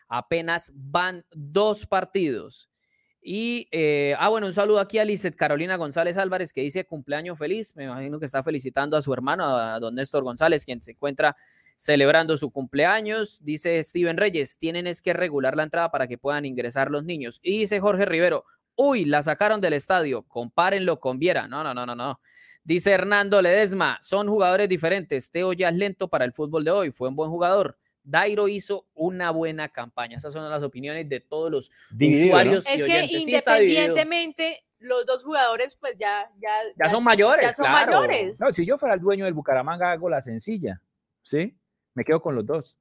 apenas 0.10 0.74
van 0.76 1.24
dos 1.32 1.86
partidos. 1.86 2.70
Y, 3.22 3.70
eh, 3.72 4.14
ah, 4.20 4.28
bueno, 4.28 4.48
un 4.48 4.54
saludo 4.54 4.80
aquí 4.80 5.00
a 5.00 5.06
Lizeth 5.06 5.36
Carolina 5.38 5.78
González 5.78 6.18
Álvarez 6.18 6.52
que 6.52 6.62
dice 6.62 6.86
cumpleaños 6.86 7.40
feliz. 7.40 7.76
Me 7.78 7.86
imagino 7.86 8.20
que 8.20 8.26
está 8.26 8.44
felicitando 8.44 8.98
a 8.98 9.02
su 9.02 9.14
hermano, 9.14 9.46
a 9.46 9.80
don 9.80 9.96
Néstor 9.96 10.24
González, 10.24 10.66
quien 10.66 10.82
se 10.82 10.92
encuentra 10.92 11.36
celebrando 11.76 12.38
su 12.38 12.52
cumpleaños. 12.52 13.40
Dice 13.42 13.82
Steven 13.84 14.18
Reyes, 14.18 14.58
tienen 14.58 14.88
es 14.88 15.02
que 15.02 15.14
regular 15.14 15.56
la 15.56 15.64
entrada 15.64 15.92
para 15.92 16.08
que 16.08 16.18
puedan 16.18 16.46
ingresar 16.46 16.92
los 16.92 17.04
niños. 17.04 17.40
Y 17.44 17.60
dice 17.60 17.80
Jorge 17.80 18.06
Rivero, 18.06 18.46
uy, 18.76 19.06
la 19.06 19.24
sacaron 19.24 19.62
del 19.62 19.74
estadio, 19.74 20.24
compárenlo 20.24 21.00
con 21.00 21.20
Viera. 21.20 21.48
No, 21.48 21.64
no, 21.64 21.74
no, 21.74 21.86
no, 21.86 21.96
no. 21.96 22.20
Dice 22.64 22.92
Hernando 22.92 23.42
Ledesma, 23.42 24.00
son 24.02 24.28
jugadores 24.28 24.68
diferentes. 24.68 25.30
Teo 25.30 25.54
ya 25.54 25.70
es 25.70 25.76
lento 25.76 26.08
para 26.08 26.26
el 26.26 26.34
fútbol 26.34 26.64
de 26.64 26.72
hoy, 26.72 26.92
fue 26.92 27.10
un 27.10 27.16
buen 27.16 27.30
jugador. 27.30 27.78
Dairo 28.04 28.48
hizo 28.48 28.88
una 28.94 29.32
buena 29.32 29.70
campaña. 29.70 30.18
Esas 30.18 30.34
son 30.34 30.50
las 30.50 30.64
opiniones 30.64 31.10
de 31.10 31.20
todos 31.20 31.52
los 31.52 31.72
Dividido, 31.92 32.28
usuarios. 32.28 32.66
Es 32.68 32.76
y 32.76 32.78
que 32.78 32.84
oyentes. 32.86 33.12
Independientemente, 33.12 34.66
los 34.80 35.06
dos 35.06 35.24
jugadores, 35.24 35.76
pues 35.76 35.96
ya, 35.98 36.30
ya, 36.40 36.50
Ya 36.78 36.90
son 36.90 37.04
mayores, 37.04 37.48
ya 37.48 37.54
son 37.54 37.66
claro. 37.66 38.02
mayores. 38.02 38.40
No, 38.40 38.54
si 38.54 38.66
yo 38.66 38.78
fuera 38.78 38.96
el 38.96 39.02
dueño 39.02 39.26
del 39.26 39.34
Bucaramanga, 39.34 39.92
hago 39.92 40.10
la 40.10 40.22
sencilla, 40.22 40.82
¿sí? 41.24 41.56
Me 41.96 42.04
quedo 42.06 42.22
con 42.22 42.36
los 42.36 42.46
dos. 42.46 42.78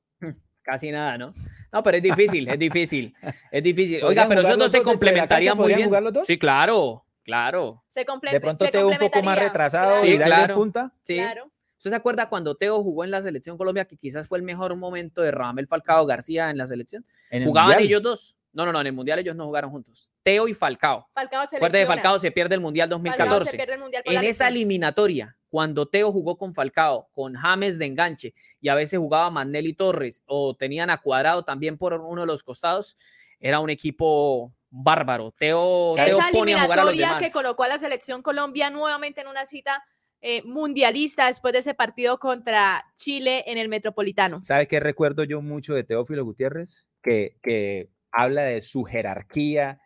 Casi 0.63 0.91
nada, 0.91 1.17
¿no? 1.19 1.35
No, 1.73 1.83
pero 1.83 1.97
es 1.99 2.03
difícil, 2.03 2.49
es 2.49 2.59
difícil, 2.59 3.15
es 3.51 3.63
difícil. 3.63 4.01
¿Podrían 4.01 4.09
Oiga, 4.09 4.29
pero 4.29 4.41
esos 4.43 4.59
dos 4.59 4.73
se 4.73 4.83
complementarían 4.83 5.57
muy 5.57 5.65
¿Podrían 5.65 5.79
bien. 5.79 5.89
jugar 5.89 6.03
los 6.03 6.13
dos? 6.13 6.27
Sí, 6.27 6.39
claro, 6.39 7.05
claro. 7.23 7.83
Se 7.89 8.01
De 8.31 8.41
pronto 8.41 8.65
se 8.65 8.71
Teo 8.71 8.89
un 8.89 8.97
poco 8.99 9.23
más 9.23 9.39
retrasado 9.39 9.93
claro, 10.03 10.07
y 10.07 10.13
Sí, 10.13 10.19
claro. 10.19 10.55
punta. 10.55 10.93
Sí. 11.03 11.17
Claro. 11.17 11.51
¿Usted 11.79 11.91
se 11.91 11.97
acuerda 11.97 12.31
cuando 12.31 12.55
Teo 12.55 12.83
jugó 12.83 13.05
en 13.05 13.11
la 13.11 13.21
selección 13.21 13.59
Colombia, 13.59 13.85
que 13.85 13.99
quizás 13.99 14.27
fue 14.27 14.39
el 14.39 14.45
mejor 14.45 14.75
momento 14.75 15.21
de 15.21 15.31
Ramel 15.31 15.67
Falcao 15.67 16.07
García 16.07 16.49
en 16.49 16.57
la 16.57 16.67
selección? 16.67 17.05
En 17.31 17.43
el 17.43 17.49
Jugaban 17.49 17.73
Mundial. 17.73 17.87
ellos 17.87 18.03
dos. 18.03 18.37
No, 18.55 18.65
no, 18.65 18.73
no, 18.73 18.81
en 18.81 18.87
el 18.87 18.93
Mundial 18.95 19.19
ellos 19.19 19.37
no 19.37 19.45
jugaron 19.45 19.71
juntos. 19.71 20.15
Teo 20.23 20.49
y 20.49 20.55
Falcao. 20.55 21.09
Falcao 21.13 21.43
se 21.47 21.57
Recuerda 21.57 21.73
que 21.73 21.79
lesiona. 21.81 21.95
Falcao 22.03 22.19
se 22.21 22.31
pierde 22.31 22.55
el 22.55 22.63
Mundial 22.63 22.89
Falcao 22.89 23.01
2014. 23.01 23.51
se 23.51 23.57
pierde 23.59 23.75
el 23.75 23.81
mundial 23.81 24.03
por 24.03 24.15
En 24.15 24.23
la 24.23 24.29
esa 24.29 24.49
eliminatoria, 24.49 25.37
cuando 25.55 25.87
Teo 25.87 26.11
jugó 26.11 26.37
con 26.37 26.53
Falcao, 26.53 27.09
con 27.13 27.35
James 27.35 27.79
de 27.79 27.87
enganche 27.87 28.35
y 28.61 28.71
a 28.71 28.75
veces 28.75 28.99
jugaba 28.99 29.31
Manelli 29.31 29.73
Torres 29.73 30.25
o 30.27 30.57
tenían 30.57 30.91
a 30.91 31.01
Cuadrado 31.01 31.45
también 31.45 31.79
por 31.79 31.93
uno 31.93 32.23
de 32.23 32.27
los 32.27 32.43
costados, 32.43 32.97
era 33.39 33.61
un 33.61 33.71
equipo 33.71 34.53
bárbaro. 34.69 35.31
Teo, 35.31 35.93
Teo 35.95 36.19
Esa 36.19 36.31
pone 36.33 36.55
a 36.55 36.63
jugar 36.65 36.81
a 36.81 36.83
los 36.83 36.91
eliminatoria 36.91 37.07
demás. 37.07 37.23
que 37.23 37.31
colocó 37.31 37.63
a 37.63 37.69
la 37.69 37.79
selección 37.79 38.21
Colombia 38.21 38.69
nuevamente 38.71 39.21
en 39.21 39.29
una 39.29 39.47
cita 39.47 39.85
eh, 40.21 40.43
mundialista 40.43 41.29
después 41.29 41.53
de 41.53 41.61
ese 41.61 41.75
partido 41.75 42.19
contra 42.19 42.85
Chile 42.97 43.45
en 43.47 43.57
el 43.57 43.69
Metropolitano. 43.69 44.43
¿Sabe 44.43 44.67
qué 44.67 44.81
recuerdo 44.81 45.23
yo 45.23 45.41
mucho 45.41 45.73
de 45.73 45.85
Teófilo 45.85 46.25
Gutiérrez? 46.25 46.89
Que, 47.01 47.37
que 47.45 47.91
habla 48.11 48.43
de 48.43 48.61
su 48.61 48.83
jerarquía 48.83 49.79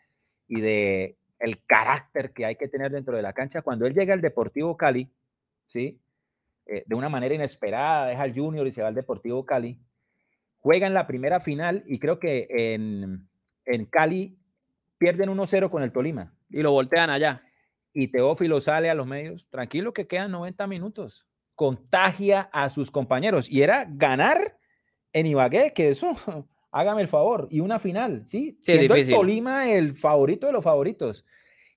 y 0.46 0.62
de 0.62 1.18
el 1.38 1.62
carácter 1.66 2.32
que 2.32 2.46
hay 2.46 2.56
que 2.56 2.68
tener 2.68 2.90
dentro 2.90 3.14
de 3.14 3.20
la 3.20 3.34
cancha. 3.34 3.60
Cuando 3.60 3.84
él 3.84 3.92
llega 3.92 4.14
al 4.14 4.22
Deportivo 4.22 4.74
Cali, 4.74 5.12
¿sí? 5.68 6.00
Eh, 6.66 6.82
de 6.86 6.94
una 6.96 7.08
manera 7.08 7.34
inesperada, 7.34 8.08
deja 8.08 8.22
al 8.24 8.34
Junior 8.34 8.66
y 8.66 8.72
se 8.74 8.82
va 8.82 8.88
al 8.88 8.94
Deportivo 8.94 9.46
Cali. 9.46 9.80
Juega 10.58 10.86
en 10.86 10.94
la 10.94 11.06
primera 11.06 11.40
final 11.40 11.84
y 11.86 11.98
creo 12.00 12.18
que 12.18 12.48
en, 12.50 13.28
en 13.64 13.86
Cali 13.86 14.36
pierden 14.98 15.30
1-0 15.30 15.70
con 15.70 15.82
el 15.82 15.92
Tolima. 15.92 16.34
Y 16.50 16.62
lo 16.62 16.72
voltean 16.72 17.10
allá. 17.10 17.42
Y 17.92 18.08
Teófilo 18.08 18.60
sale 18.60 18.90
a 18.90 18.94
los 18.94 19.06
medios, 19.06 19.48
tranquilo 19.48 19.92
que 19.92 20.06
quedan 20.06 20.32
90 20.32 20.66
minutos. 20.66 21.26
Contagia 21.54 22.50
a 22.52 22.68
sus 22.68 22.90
compañeros. 22.90 23.48
Y 23.48 23.62
era 23.62 23.86
ganar 23.88 24.58
en 25.12 25.26
Ibagué, 25.26 25.72
que 25.72 25.88
eso, 25.88 26.14
hágame 26.70 27.02
el 27.02 27.08
favor. 27.08 27.48
Y 27.50 27.60
una 27.60 27.78
final, 27.78 28.24
¿sí? 28.26 28.58
Sí, 28.60 28.72
Siendo 28.72 28.94
difícil. 28.94 29.14
el 29.14 29.20
Tolima 29.20 29.70
el 29.70 29.94
favorito 29.94 30.46
de 30.48 30.52
los 30.52 30.64
favoritos. 30.64 31.24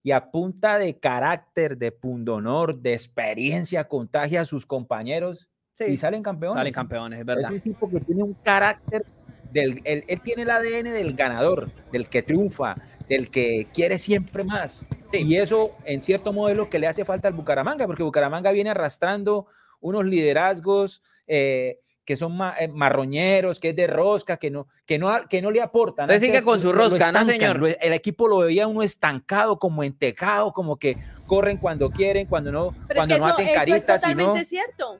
Y 0.03 0.11
a 0.11 0.31
punta 0.31 0.77
de 0.79 0.97
carácter, 0.99 1.77
de 1.77 1.91
pundonor, 1.91 2.79
de 2.81 2.93
experiencia, 2.93 3.87
contagia 3.87 4.41
a 4.41 4.45
sus 4.45 4.65
compañeros 4.65 5.47
Sí, 5.73 5.85
y 5.85 5.97
salen 5.97 6.21
campeones. 6.21 6.55
salen 6.57 6.73
campeones, 6.73 7.17
es 7.17 7.21
Es 7.21 7.25
verdad. 7.25 7.51
un 7.51 7.59
tipo 7.61 7.89
que 7.89 7.99
tiene 8.01 8.23
un 8.23 8.33
carácter 8.33 9.05
del, 9.51 9.81
él, 9.83 10.03
él 10.07 10.21
tiene 10.21 10.43
el 10.43 10.49
ADN 10.49 10.91
del 10.91 11.13
ganador, 11.13 11.71
del 11.91 12.09
que 12.09 12.23
triunfa, 12.23 12.75
del 13.07 13.29
que 13.29 13.67
quiere 13.73 13.97
siempre 13.97 14.43
más. 14.43 14.85
Sí. 15.11 15.19
Y 15.23 15.37
eso, 15.37 15.71
en 15.85 16.01
cierto 16.01 16.33
modo, 16.33 16.49
es 16.49 16.57
lo 16.57 16.69
que 16.69 16.79
le 16.79 16.87
hace 16.87 17.05
falta 17.05 17.27
al 17.27 17.33
Bucaramanga, 17.33 17.85
porque 17.87 18.03
Bucaramanga 18.03 18.51
viene 18.51 18.69
arrastrando 18.69 19.47
unos 19.81 20.05
liderazgos 20.05 21.01
eh, 21.27 21.79
que 22.05 22.15
son 22.17 22.35
ma- 22.35 22.55
eh, 22.59 22.67
marroñeros, 22.67 23.59
que 23.59 23.69
es 23.69 23.75
de 23.75 23.87
rosca, 23.87 24.37
que 24.37 24.49
no, 24.49 24.67
que 24.85 24.97
no, 24.97 25.27
que 25.29 25.41
no 25.41 25.51
le 25.51 25.61
aportan. 25.61 26.05
Usted 26.05 26.19
sigue 26.19 26.41
con 26.43 26.59
su 26.59 26.71
rosca, 26.73 27.11
¿no, 27.11 27.19
estancan, 27.19 27.25
señor? 27.27 27.59
lo- 27.59 27.67
el 27.67 27.93
equipo 27.93 28.27
lo 28.27 28.39
veía 28.39 28.67
uno 28.67 28.81
estancado, 28.81 29.59
como 29.59 29.83
entecado, 29.83 30.51
como 30.51 30.77
que 30.77 30.97
corren 31.27 31.57
cuando 31.57 31.89
quieren, 31.91 32.25
cuando 32.27 32.51
no, 32.51 32.71
Pero 32.87 32.97
cuando 32.99 33.15
es 33.15 33.19
que 33.19 33.25
no 33.25 33.27
eso, 33.27 33.33
hacen 33.35 33.45
eso 33.47 33.53
es 33.53 33.59
caritas, 33.59 34.01
sino... 34.01 34.13
totalmente 34.17 34.45
cierto. 34.45 34.99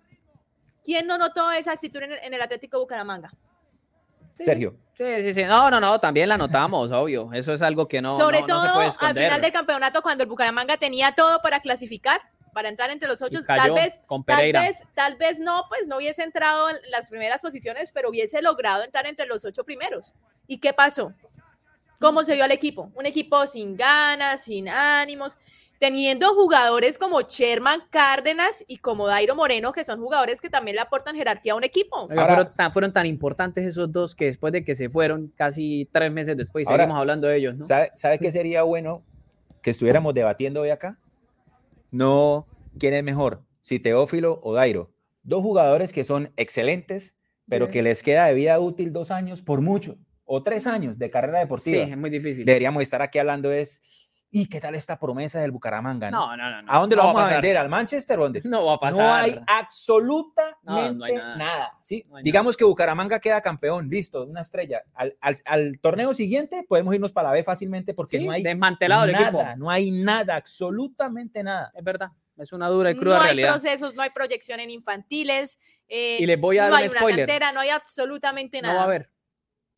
¿Quién 0.84 1.06
no 1.08 1.18
notó 1.18 1.52
esa 1.52 1.72
actitud 1.74 2.02
en 2.02 2.12
el, 2.14 2.20
en 2.24 2.34
el 2.34 2.42
Atlético 2.42 2.80
Bucaramanga? 2.80 3.32
Sí. 4.36 4.46
Sergio. 4.46 4.76
Sí, 4.96 5.22
sí, 5.24 5.34
sí. 5.34 5.44
No, 5.44 5.70
no, 5.70 5.80
no, 5.80 6.00
también 6.00 6.30
la 6.30 6.38
notamos, 6.38 6.92
obvio. 6.92 7.32
Eso 7.34 7.54
es 7.54 7.62
algo 7.62 7.88
que 7.88 8.02
no, 8.02 8.12
Sobre 8.12 8.42
no- 8.42 8.48
no 8.48 8.54
todo 8.56 8.62
se 8.68 8.74
puede 8.98 9.10
al 9.10 9.16
final 9.16 9.42
del 9.42 9.52
campeonato, 9.52 10.02
cuando 10.02 10.24
el 10.24 10.30
Bucaramanga 10.30 10.78
tenía 10.78 11.14
todo 11.14 11.42
para 11.42 11.60
clasificar, 11.60 12.22
para 12.54 12.70
entrar 12.70 12.90
entre 12.90 13.08
los 13.08 13.22
ocho, 13.22 13.40
tal 13.46 13.74
vez, 13.74 14.00
con 14.08 14.24
tal 14.24 14.38
Pereira. 14.38 14.62
vez, 14.62 14.84
tal 14.94 15.16
vez 15.16 15.40
no, 15.40 15.64
pues 15.70 15.88
no 15.88 15.98
hubiese 15.98 16.24
entrado 16.24 16.70
en 16.70 16.78
las 16.90 17.10
primeras 17.10 17.42
posiciones, 17.42 17.92
pero 17.92 18.10
hubiese 18.10 18.42
logrado 18.42 18.84
entrar 18.84 19.08
entre 19.08 19.26
los 19.26 19.44
ocho 19.46 19.64
primeros. 19.64 20.14
¿Y 20.48 20.60
qué 20.60 20.74
pasó? 20.74 21.14
¿Cómo 22.00 22.24
se 22.24 22.34
vio 22.36 22.44
al 22.44 22.52
equipo? 22.52 22.92
Un 22.96 23.06
equipo 23.06 23.46
sin 23.46 23.78
ganas, 23.78 24.44
sin 24.46 24.68
ánimos, 24.68 25.38
teniendo 25.80 26.34
jugadores 26.36 26.98
como 26.98 27.22
Sherman 27.22 27.84
Cárdenas 27.90 28.64
y 28.68 28.78
como 28.78 29.08
Dairo 29.08 29.36
Moreno, 29.36 29.72
que 29.72 29.84
son 29.84 30.00
jugadores 30.00 30.42
que 30.42 30.50
también 30.50 30.76
le 30.76 30.82
aportan 30.82 31.16
jerarquía 31.16 31.54
a 31.54 31.56
un 31.56 31.64
equipo. 31.64 31.98
Ahora- 31.98 32.28
fueron, 32.28 32.48
tan, 32.56 32.74
fueron 32.74 32.94
tan 32.94 33.06
importantes 33.06 33.66
esos 33.66 33.92
dos 33.92 34.16
que 34.16 34.26
después 34.26 34.52
de 34.54 34.64
que 34.64 34.76
se 34.76 34.90
fueron, 34.90 35.32
casi 35.36 35.88
tres 35.92 36.12
meses 36.12 36.38
después, 36.38 36.68
Ahora, 36.68 36.84
seguimos 36.84 37.00
hablando 37.00 37.28
de 37.28 37.38
ellos, 37.38 37.56
¿no? 37.56 37.66
¿Sabe, 37.66 37.92
sabe 37.96 38.20
qué 38.20 38.32
sería 38.32 38.64
bueno 38.64 39.04
que 39.62 39.72
estuviéramos 39.72 40.14
debatiendo 40.14 40.62
hoy 40.62 40.70
acá? 40.72 40.98
No 41.92 42.48
quién 42.80 42.94
es 42.94 43.04
mejor, 43.04 43.44
si 43.60 43.80
Teófilo 43.80 44.40
o 44.44 44.54
Dairo. 44.54 44.92
Dos 45.24 45.44
jugadores 45.44 45.94
que 45.94 46.04
son 46.04 46.32
excelentes, 46.38 47.16
pero 47.48 47.66
Sí. 47.68 47.74
que 47.74 47.82
les 47.84 48.02
queda 48.02 48.26
de 48.26 48.34
vida 48.34 48.60
útil 48.60 48.92
dos 48.94 49.12
años 49.12 49.42
por 49.42 49.62
mucho, 49.62 49.98
o 50.26 50.42
tres 50.42 50.66
años 50.68 50.98
de 50.98 51.10
carrera 51.10 51.40
Sí, 51.40 51.44
deportiva. 51.44 51.84
es 51.84 51.98
muy 51.98 52.10
difícil. 52.10 52.46
Deberíamos 52.46 52.82
estar 52.82 53.02
aquí 53.02 53.20
hablando 53.20 53.52
es, 53.52 54.01
¿y 54.34 54.48
qué 54.48 54.60
tal 54.62 54.76
esta 54.76 54.98
promesa 54.98 55.40
del 55.40 55.52
Bucaramanga? 55.52 56.10
no? 56.10 56.36
No, 56.36 56.38
no, 56.38 56.50
no. 56.50 56.62
no. 56.64 56.72
¿A 56.72 56.80
dónde 56.80 56.96
lo 56.96 57.02
No 57.04 57.08
va 57.10 57.14
vamos 57.14 57.30
a, 57.30 57.34
vender? 57.34 57.58
¿Al 57.58 57.70
Manchester 57.70 58.18
o 58.20 58.24
dónde? 58.24 58.42
No 58.46 58.66
va 58.66 58.74
a 58.76 58.80
pasar. 58.80 59.00
No 59.02 59.14
hay 59.14 59.40
absolutamente 59.46 60.58
No, 60.64 60.94
no 60.94 61.06
hay 61.06 61.16
nada. 61.16 61.36
nada. 61.36 61.72
¿sí? 61.82 62.06
No 62.10 62.16
hay 62.18 62.24
Digamos 62.24 62.56
que 62.58 62.64
Bucaramanga 62.64 63.20
queda 63.20 63.42
campeón, 63.42 63.90
listo, 63.90 64.24
una 64.26 64.42
estrella. 64.42 64.82
Al, 64.94 65.16
al- 65.22 65.36
al 65.46 65.80
torneo 65.80 66.14
siguiente 66.14 66.66
podemos 66.68 66.94
irnos 66.96 67.12
para 67.12 67.30
la 67.30 67.34
B 67.34 67.44
fácilmente 67.44 67.94
porque 67.94 68.18
Sí, 68.20 68.26
no 68.26 68.32
hay 68.32 68.42
desmantelado 68.44 69.06
el 69.06 69.12
nada, 69.12 69.28
equipo. 69.28 69.44
no 69.58 69.70
hay 69.70 69.92
nada, 69.92 70.36
absolutamente 70.36 71.44
nada. 71.44 71.72
Es 71.76 71.84
verdad. 71.84 72.10
Es 72.38 72.54
una 72.54 72.70
dura 72.70 72.90
y 72.92 72.96
cruda 72.98 73.18
no 73.18 73.22
hay 73.22 73.28
realidad. 73.28 73.50
procesos, 73.50 73.94
no 73.94 74.02
hay 74.02 74.10
proyección 74.10 74.60
en 74.60 74.72
infantiles, 74.72 75.60
eh, 75.88 76.18
Y 76.20 76.26
les 76.26 76.40
voy 76.40 76.58
a 76.58 76.64
dar 76.64 76.70
no 76.72 76.76
un 76.78 76.82
hay 76.84 76.90
una 76.90 77.00
spoiler. 77.00 77.28
cantera, 77.28 77.52
no 77.52 77.60
hay 77.60 77.70
absolutamente 77.70 78.62
No 78.62 78.70
nada. 78.70 78.78
va 78.78 78.82
a 78.84 78.86
haber. 78.86 79.12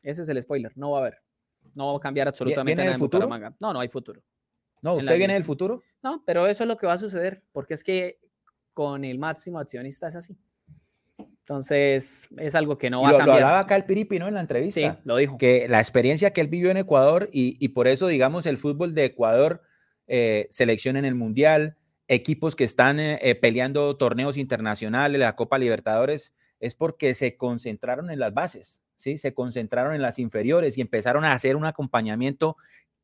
Ese 0.02 0.22
es 0.22 0.28
el 0.28 0.40
spoiler. 0.40 0.72
No 0.76 0.92
va 0.92 0.98
a 0.98 1.00
haber. 1.00 1.18
No 1.74 1.90
va 1.92 1.98
a 1.98 2.00
cambiar 2.00 2.28
absolutamente 2.28 2.76
nada 2.82 2.90
el 2.90 2.94
en 2.94 2.98
futuro? 3.00 3.26
Bucaramanga. 3.26 3.56
No, 3.58 3.72
no 3.72 3.80
hay 3.80 3.88
futuro. 3.88 4.22
No, 4.84 4.94
¿usted 4.94 5.16
viene 5.16 5.32
del 5.34 5.44
futuro? 5.44 5.82
No, 6.02 6.22
pero 6.26 6.46
eso 6.46 6.62
es 6.62 6.68
lo 6.68 6.76
que 6.76 6.86
va 6.86 6.92
a 6.92 6.98
suceder, 6.98 7.42
porque 7.52 7.72
es 7.72 7.82
que 7.82 8.18
con 8.74 9.04
el 9.04 9.18
máximo 9.18 9.58
accionista 9.58 10.08
es 10.08 10.14
así. 10.16 10.36
Entonces, 11.18 12.28
es 12.38 12.54
algo 12.54 12.76
que 12.76 12.90
no 12.90 13.00
va 13.02 13.08
lo, 13.08 13.08
a 13.08 13.12
lo 13.12 13.18
cambiar. 13.18 13.42
hablaba 13.42 13.58
acá 13.60 13.76
el 13.76 13.84
Piripi, 13.84 14.18
¿no? 14.18 14.28
En 14.28 14.34
la 14.34 14.40
sí, 14.40 14.44
entrevista. 14.44 15.00
lo 15.04 15.16
dijo. 15.16 15.38
Que 15.38 15.68
la 15.68 15.78
experiencia 15.80 16.32
que 16.32 16.40
él 16.42 16.48
vivió 16.48 16.70
en 16.70 16.76
Ecuador 16.76 17.30
y, 17.32 17.56
y 17.64 17.68
por 17.68 17.88
eso, 17.88 18.06
digamos, 18.08 18.46
el 18.46 18.58
fútbol 18.58 18.94
de 18.94 19.06
Ecuador, 19.06 19.62
eh, 20.06 20.46
selección 20.50 20.96
en 20.96 21.06
el 21.06 21.14
Mundial, 21.14 21.76
equipos 22.06 22.54
que 22.54 22.64
están 22.64 23.00
eh, 23.00 23.18
eh, 23.22 23.34
peleando 23.34 23.96
torneos 23.96 24.36
internacionales, 24.36 25.18
la 25.18 25.34
Copa 25.34 25.58
Libertadores, 25.58 26.34
es 26.60 26.74
porque 26.74 27.14
se 27.14 27.36
concentraron 27.36 28.10
en 28.10 28.18
las 28.20 28.34
bases, 28.34 28.84
¿sí? 28.96 29.16
Se 29.16 29.32
concentraron 29.32 29.94
en 29.94 30.02
las 30.02 30.18
inferiores 30.18 30.76
y 30.76 30.82
empezaron 30.82 31.24
a 31.24 31.32
hacer 31.32 31.56
un 31.56 31.64
acompañamiento 31.64 32.56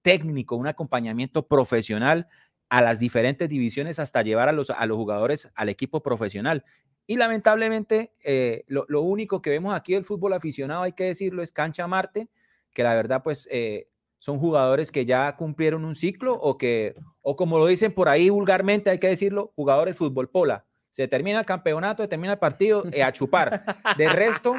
técnico, 0.03 0.57
un 0.57 0.67
acompañamiento 0.67 1.47
profesional 1.47 2.29
a 2.69 2.83
las 2.83 3.01
diferentes 3.01 3.49
divisiones 3.49 3.99
hasta 3.99 4.23
llevar 4.23 4.49
a 4.49 4.53
los, 4.53 4.71
a 4.71 4.87
los 4.87 4.97
jugadores 4.97 5.51
al 5.55 5.69
equipo 5.69 6.03
profesional. 6.03 6.65
Y 7.07 7.17
lamentablemente, 7.17 8.15
eh, 8.23 8.65
lo, 8.69 8.85
lo 8.89 9.03
único 9.03 9.43
que 9.43 9.51
vemos 9.51 9.75
aquí 9.75 9.95
del 9.95 10.05
fútbol 10.05 10.33
aficionado, 10.33 10.83
hay 10.83 10.93
que 10.93 11.05
decirlo, 11.05 11.43
es 11.43 11.51
Cancha 11.51 11.87
Marte, 11.89 12.29
que 12.73 12.85
la 12.85 12.95
verdad, 12.95 13.23
pues, 13.23 13.49
eh, 13.51 13.89
son 14.19 14.39
jugadores 14.39 14.93
que 14.93 15.07
ya 15.07 15.35
cumplieron 15.37 15.85
un 15.85 15.95
ciclo 15.95 16.35
o 16.35 16.59
que, 16.59 16.95
o 17.23 17.37
como 17.37 17.59
lo 17.59 17.67
dicen 17.67 17.93
por 17.93 18.09
ahí 18.09 18.29
vulgarmente, 18.29 18.91
hay 18.91 18.99
que 18.99 19.09
decirlo, 19.09 19.53
jugadores 19.57 19.97
fútbol 19.97 20.29
pola. 20.29 20.67
Se 20.91 21.09
termina 21.09 21.41
el 21.41 21.47
campeonato, 21.47 22.03
se 22.03 22.09
termina 22.09 22.35
el 22.35 22.39
partido, 22.39 22.85
eh, 22.93 23.03
a 23.03 23.13
chupar. 23.13 23.65
De 23.97 24.09
resto, 24.11 24.55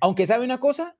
aunque 0.00 0.26
sabe 0.26 0.44
una 0.44 0.60
cosa, 0.60 0.96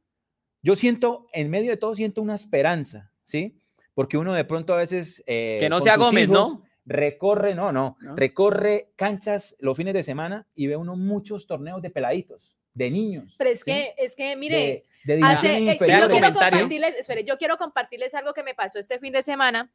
yo 0.62 0.76
siento, 0.76 1.26
en 1.32 1.50
medio 1.50 1.70
de 1.70 1.76
todo, 1.76 1.94
siento 1.94 2.22
una 2.22 2.34
esperanza, 2.34 3.12
¿sí? 3.24 3.56
Porque 3.94 4.16
uno 4.18 4.32
de 4.34 4.44
pronto 4.44 4.74
a 4.74 4.78
veces... 4.78 5.22
eh, 5.26 5.58
Que 5.60 5.68
no 5.68 5.80
sea 5.80 5.96
Gómez, 5.96 6.24
hijos 6.24 6.34
¿no? 6.54 6.64
recorre, 6.86 7.54
no, 7.54 7.72
no, 7.72 7.96
¿No? 8.00 8.16
recorre 8.16 8.90
canchas 8.96 9.54
los 9.58 9.76
fines 9.76 9.94
de 9.94 10.02
semana 10.02 10.46
y 10.54 10.66
ve 10.66 10.76
uno 10.76 10.96
muchos 10.96 11.46
torneos 11.46 11.82
de 11.82 11.90
peladitos, 11.90 12.56
de 12.74 12.90
niños. 12.90 13.34
Pero 13.38 13.50
es 13.50 13.60
¿sí? 13.60 13.64
que, 13.66 13.94
es 13.98 14.16
que, 14.16 14.36
mire, 14.36 14.84
de, 15.04 15.16
de 15.16 15.22
hace- 15.24 15.56
eh, 15.72 15.78
yo 15.78 16.08
quiero 16.08 16.32
compartirles, 16.32 16.96
espere, 16.98 17.24
yo 17.24 17.36
quiero 17.38 17.56
compartirles 17.58 18.14
algo 18.14 18.32
que 18.32 18.42
me 18.42 18.54
pasó 18.54 18.78
este 18.78 18.98
fin 18.98 19.12
de 19.12 19.22
semana. 19.22 19.72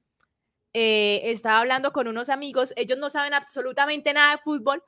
Eh, 0.74 1.21
estaba 1.32 1.60
hablando 1.60 1.93
con 1.93 2.08
unos 2.08 2.30
amigos, 2.30 2.74
ellos 2.76 2.98
no 2.98 3.10
saben 3.10 3.34
absolutamente 3.34 4.12
nada 4.12 4.36
de 4.36 4.41
fútbol 4.41 4.84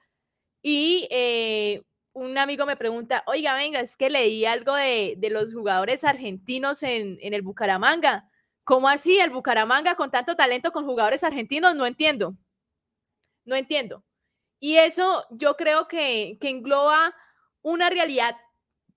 y 0.61 1.07
eh, 1.11 1.81
un 2.17 2.37
amigo 2.37 2.65
me 2.65 2.75
pregunta, 2.75 3.23
oiga, 3.27 3.53
venga, 3.55 3.79
es 3.79 3.95
que 3.95 4.09
leí 4.09 4.43
algo 4.45 4.73
de, 4.73 5.15
de 5.17 5.29
los 5.29 5.53
jugadores 5.53 6.03
argentinos 6.03 6.81
en, 6.81 7.17
en 7.21 7.33
el 7.33 7.43
Bucaramanga. 7.43 8.27
¿Cómo 8.63 8.89
así 8.89 9.19
el 9.19 9.29
Bucaramanga 9.29 9.95
con 9.95 10.09
tanto 10.09 10.35
talento 10.35 10.71
con 10.71 10.85
jugadores 10.85 11.23
argentinos? 11.23 11.75
No 11.75 11.85
entiendo. 11.85 12.35
No 13.45 13.55
entiendo. 13.55 14.03
Y 14.59 14.77
eso 14.77 15.25
yo 15.29 15.55
creo 15.55 15.87
que, 15.87 16.37
que 16.41 16.49
engloba 16.49 17.15
una 17.61 17.89
realidad 17.89 18.35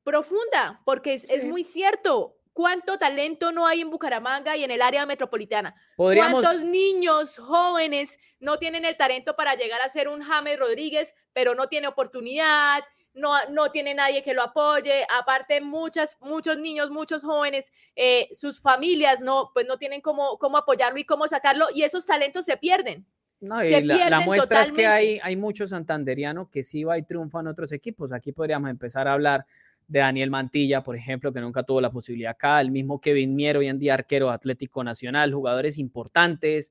profunda, 0.03 0.81
porque 0.85 1.15
es, 1.15 1.45
muy 1.45 1.63
cierto. 1.63 2.37
¿Cuánto 2.53 2.99
talento 2.99 3.53
no 3.53 3.67
hay 3.67 3.81
en 3.81 3.91
Bucaramanga 3.91 4.57
y 4.57 4.65
en 4.65 4.71
el 4.71 4.83
área 4.83 5.07
metropolitana? 5.07 5.75
Podríamos, 5.97 6.43
¿Cuántos 6.43 6.65
niños 6.65 7.39
jóvenes 7.39 8.19
no 8.41 8.59
tienen 8.59 8.85
el 8.85 8.97
talento 8.97 9.37
para 9.37 9.55
llegar 9.55 9.81
a 9.83 9.89
ser 9.89 10.09
un 10.09 10.21
James 10.21 10.59
Rodríguez, 10.59 11.15
pero 11.33 11.55
no 11.55 11.69
tiene 11.69 11.87
oportunidad, 11.87 12.83
no, 13.15 13.33
no 13.51 13.71
tiene 13.71 13.95
nadie 13.95 14.23
que 14.23 14.35
lo 14.35 14.43
apoye? 14.43 15.05
Aparte, 15.21 15.61
muchas, 15.61 16.17
muchos 16.21 16.59
niños, 16.59 16.91
muchos 16.91 17.23
jóvenes, 17.23 17.73
eh, 17.97 18.29
sus 18.33 18.61
familias 18.61 19.23
no, 19.23 19.51
pues 19.53 19.67
no 19.67 19.79
tienen 19.79 20.01
cómo, 20.01 20.39
cómo 20.39 20.57
apoyarlo 20.57 20.99
y 20.99 21.05
cómo 21.05 21.27
sacarlo, 21.29 21.67
y 21.75 21.83
esos 21.83 22.07
talentos 22.07 22.45
se 22.45 22.57
pierden. 22.57 23.07
no, 23.41 23.65
y 23.65 23.71
la, 23.83 24.11
la 24.11 24.21
muestra 24.21 24.63
es 24.63 24.73
que 24.73 24.87
hay, 24.87 25.21
hay 25.23 25.37
muchos 25.37 25.71
santanderianos 25.71 26.49
que 26.51 26.63
sí 26.63 26.85
va 26.85 26.99
y 26.99 27.03
triunfan 27.03 27.47
en 27.47 27.49
otros 27.49 27.73
equipos. 27.73 28.13
Aquí 28.13 28.33
podríamos 28.33 28.71
empezar 28.71 29.09
a 29.09 29.15
hablar 29.15 29.47
de 29.89 29.99
Daniel 29.99 30.31
Mantilla, 30.31 30.85
por 30.85 30.95
ejemplo, 30.95 31.33
que 31.33 31.41
nunca 31.41 31.65
tuvo 31.65 31.81
la 31.81 31.91
posibilidad 31.91 32.31
acá, 32.31 32.61
el 32.61 32.71
mismo 32.71 33.01
Kevin 33.01 33.35
Mier, 33.35 33.57
hoy 33.57 33.67
en 33.67 33.79
día 33.79 33.95
arquero 33.95 34.31
Atlético 34.31 34.85
Nacional, 34.85 35.35
jugadores 35.35 35.79
importantes. 35.79 36.71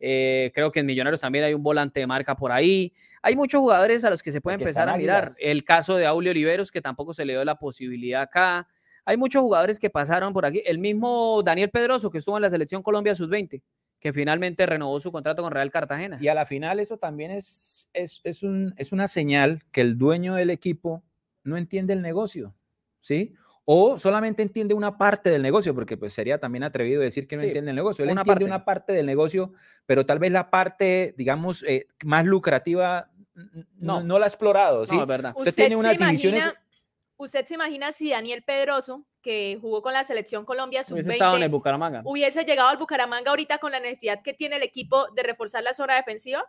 Eh, 0.00 0.50
creo 0.54 0.70
que 0.70 0.80
en 0.80 0.86
Millonarios 0.86 1.20
también 1.20 1.44
hay 1.44 1.54
un 1.54 1.62
volante 1.62 2.00
de 2.00 2.06
marca 2.06 2.36
por 2.36 2.52
ahí. 2.52 2.92
Hay 3.22 3.36
muchos 3.36 3.60
jugadores 3.60 4.04
a 4.04 4.10
los 4.10 4.22
que 4.22 4.30
se 4.30 4.40
puede 4.40 4.56
empezar 4.56 4.88
a 4.88 4.96
mirar. 4.96 5.24
águilas. 5.24 5.36
El 5.40 5.64
caso 5.64 5.96
de 5.96 6.06
Aulio 6.06 6.30
Oliveros, 6.30 6.70
que 6.70 6.80
tampoco 6.80 7.12
se 7.12 7.24
le 7.24 7.32
dio 7.32 7.44
la 7.44 7.56
posibilidad 7.56 8.22
acá. 8.22 8.68
Hay 9.04 9.16
muchos 9.16 9.42
jugadores 9.42 9.78
que 9.78 9.90
pasaron 9.90 10.32
por 10.32 10.44
aquí. 10.44 10.62
El 10.64 10.78
mismo 10.78 11.42
Daniel 11.42 11.70
Pedroso, 11.70 12.10
que 12.10 12.18
estuvo 12.18 12.36
en 12.36 12.42
la 12.42 12.50
selección 12.50 12.82
Colombia 12.82 13.14
Sub-20, 13.14 13.62
que 13.98 14.12
finalmente 14.12 14.66
renovó 14.66 15.00
su 15.00 15.10
contrato 15.10 15.42
con 15.42 15.50
Real 15.50 15.70
Cartagena. 15.70 16.18
Y 16.20 16.28
a 16.28 16.34
la 16.34 16.46
final 16.46 16.78
eso 16.78 16.98
también 16.98 17.30
es, 17.30 17.90
es, 17.94 18.20
es, 18.22 18.42
un, 18.42 18.74
es 18.76 18.92
una 18.92 19.08
señal 19.08 19.64
que 19.72 19.80
el 19.80 19.98
dueño 19.98 20.34
del 20.34 20.50
equipo 20.50 21.02
no 21.42 21.56
entiende 21.56 21.94
el 21.94 22.02
negocio, 22.02 22.54
¿sí? 23.00 23.34
O 23.70 23.98
solamente 23.98 24.42
entiende 24.42 24.72
una 24.72 24.96
parte 24.96 25.28
del 25.28 25.42
negocio, 25.42 25.74
porque 25.74 25.98
pues 25.98 26.14
sería 26.14 26.38
también 26.38 26.64
atrevido 26.64 27.02
decir 27.02 27.28
que 27.28 27.36
no 27.36 27.40
Sí, 27.42 27.48
entiende 27.48 27.70
el 27.70 27.76
negocio. 27.76 28.02
Él 28.02 28.10
una 28.10 28.22
entiende 28.22 28.40
parte. 28.40 28.44
una 28.46 28.64
parte 28.64 28.92
del 28.94 29.04
negocio, 29.04 29.52
pero 29.84 30.06
tal 30.06 30.18
vez 30.18 30.32
la 30.32 30.48
parte, 30.48 31.14
digamos, 31.18 31.62
eh, 31.64 31.86
más 32.04 32.24
lucrativa 32.24 33.10
no, 33.34 34.00
No. 34.00 34.02
no 34.04 34.18
la 34.18 34.24
ha 34.24 34.28
explorado, 34.28 34.86
¿sí? 34.86 34.96
No, 34.96 35.02
es 35.02 35.06
verdad. 35.08 35.34
Usted 35.36 35.54
tiene 35.54 35.76
divisiones- 35.76 36.00
imagina, 36.40 36.54
usted 37.18 37.44
se 37.44 37.54
imagina 37.54 37.92
si 37.92 38.08
Daniel 38.10 38.42
Pedroso, 38.42 39.04
que 39.20 39.58
jugó 39.60 39.82
con 39.82 39.92
la 39.92 40.02
selección 40.02 40.46
Colombia 40.46 40.80
Hubiese 40.90 41.10
estado 41.10 41.36
en 41.36 41.42
el 41.42 41.48
sub-20, 41.48 41.52
Bucaramanga. 41.52 42.02
hubiese 42.06 42.44
llegado 42.44 42.70
al 42.70 42.78
Bucaramanga 42.78 43.30
ahorita 43.30 43.58
con 43.58 43.70
la 43.72 43.80
necesidad 43.80 44.22
que 44.22 44.32
tiene 44.32 44.56
el 44.56 44.62
equipo 44.62 45.10
de 45.14 45.22
reforzar 45.24 45.62
la 45.62 45.74
zona 45.74 45.94
defensiva? 45.96 46.42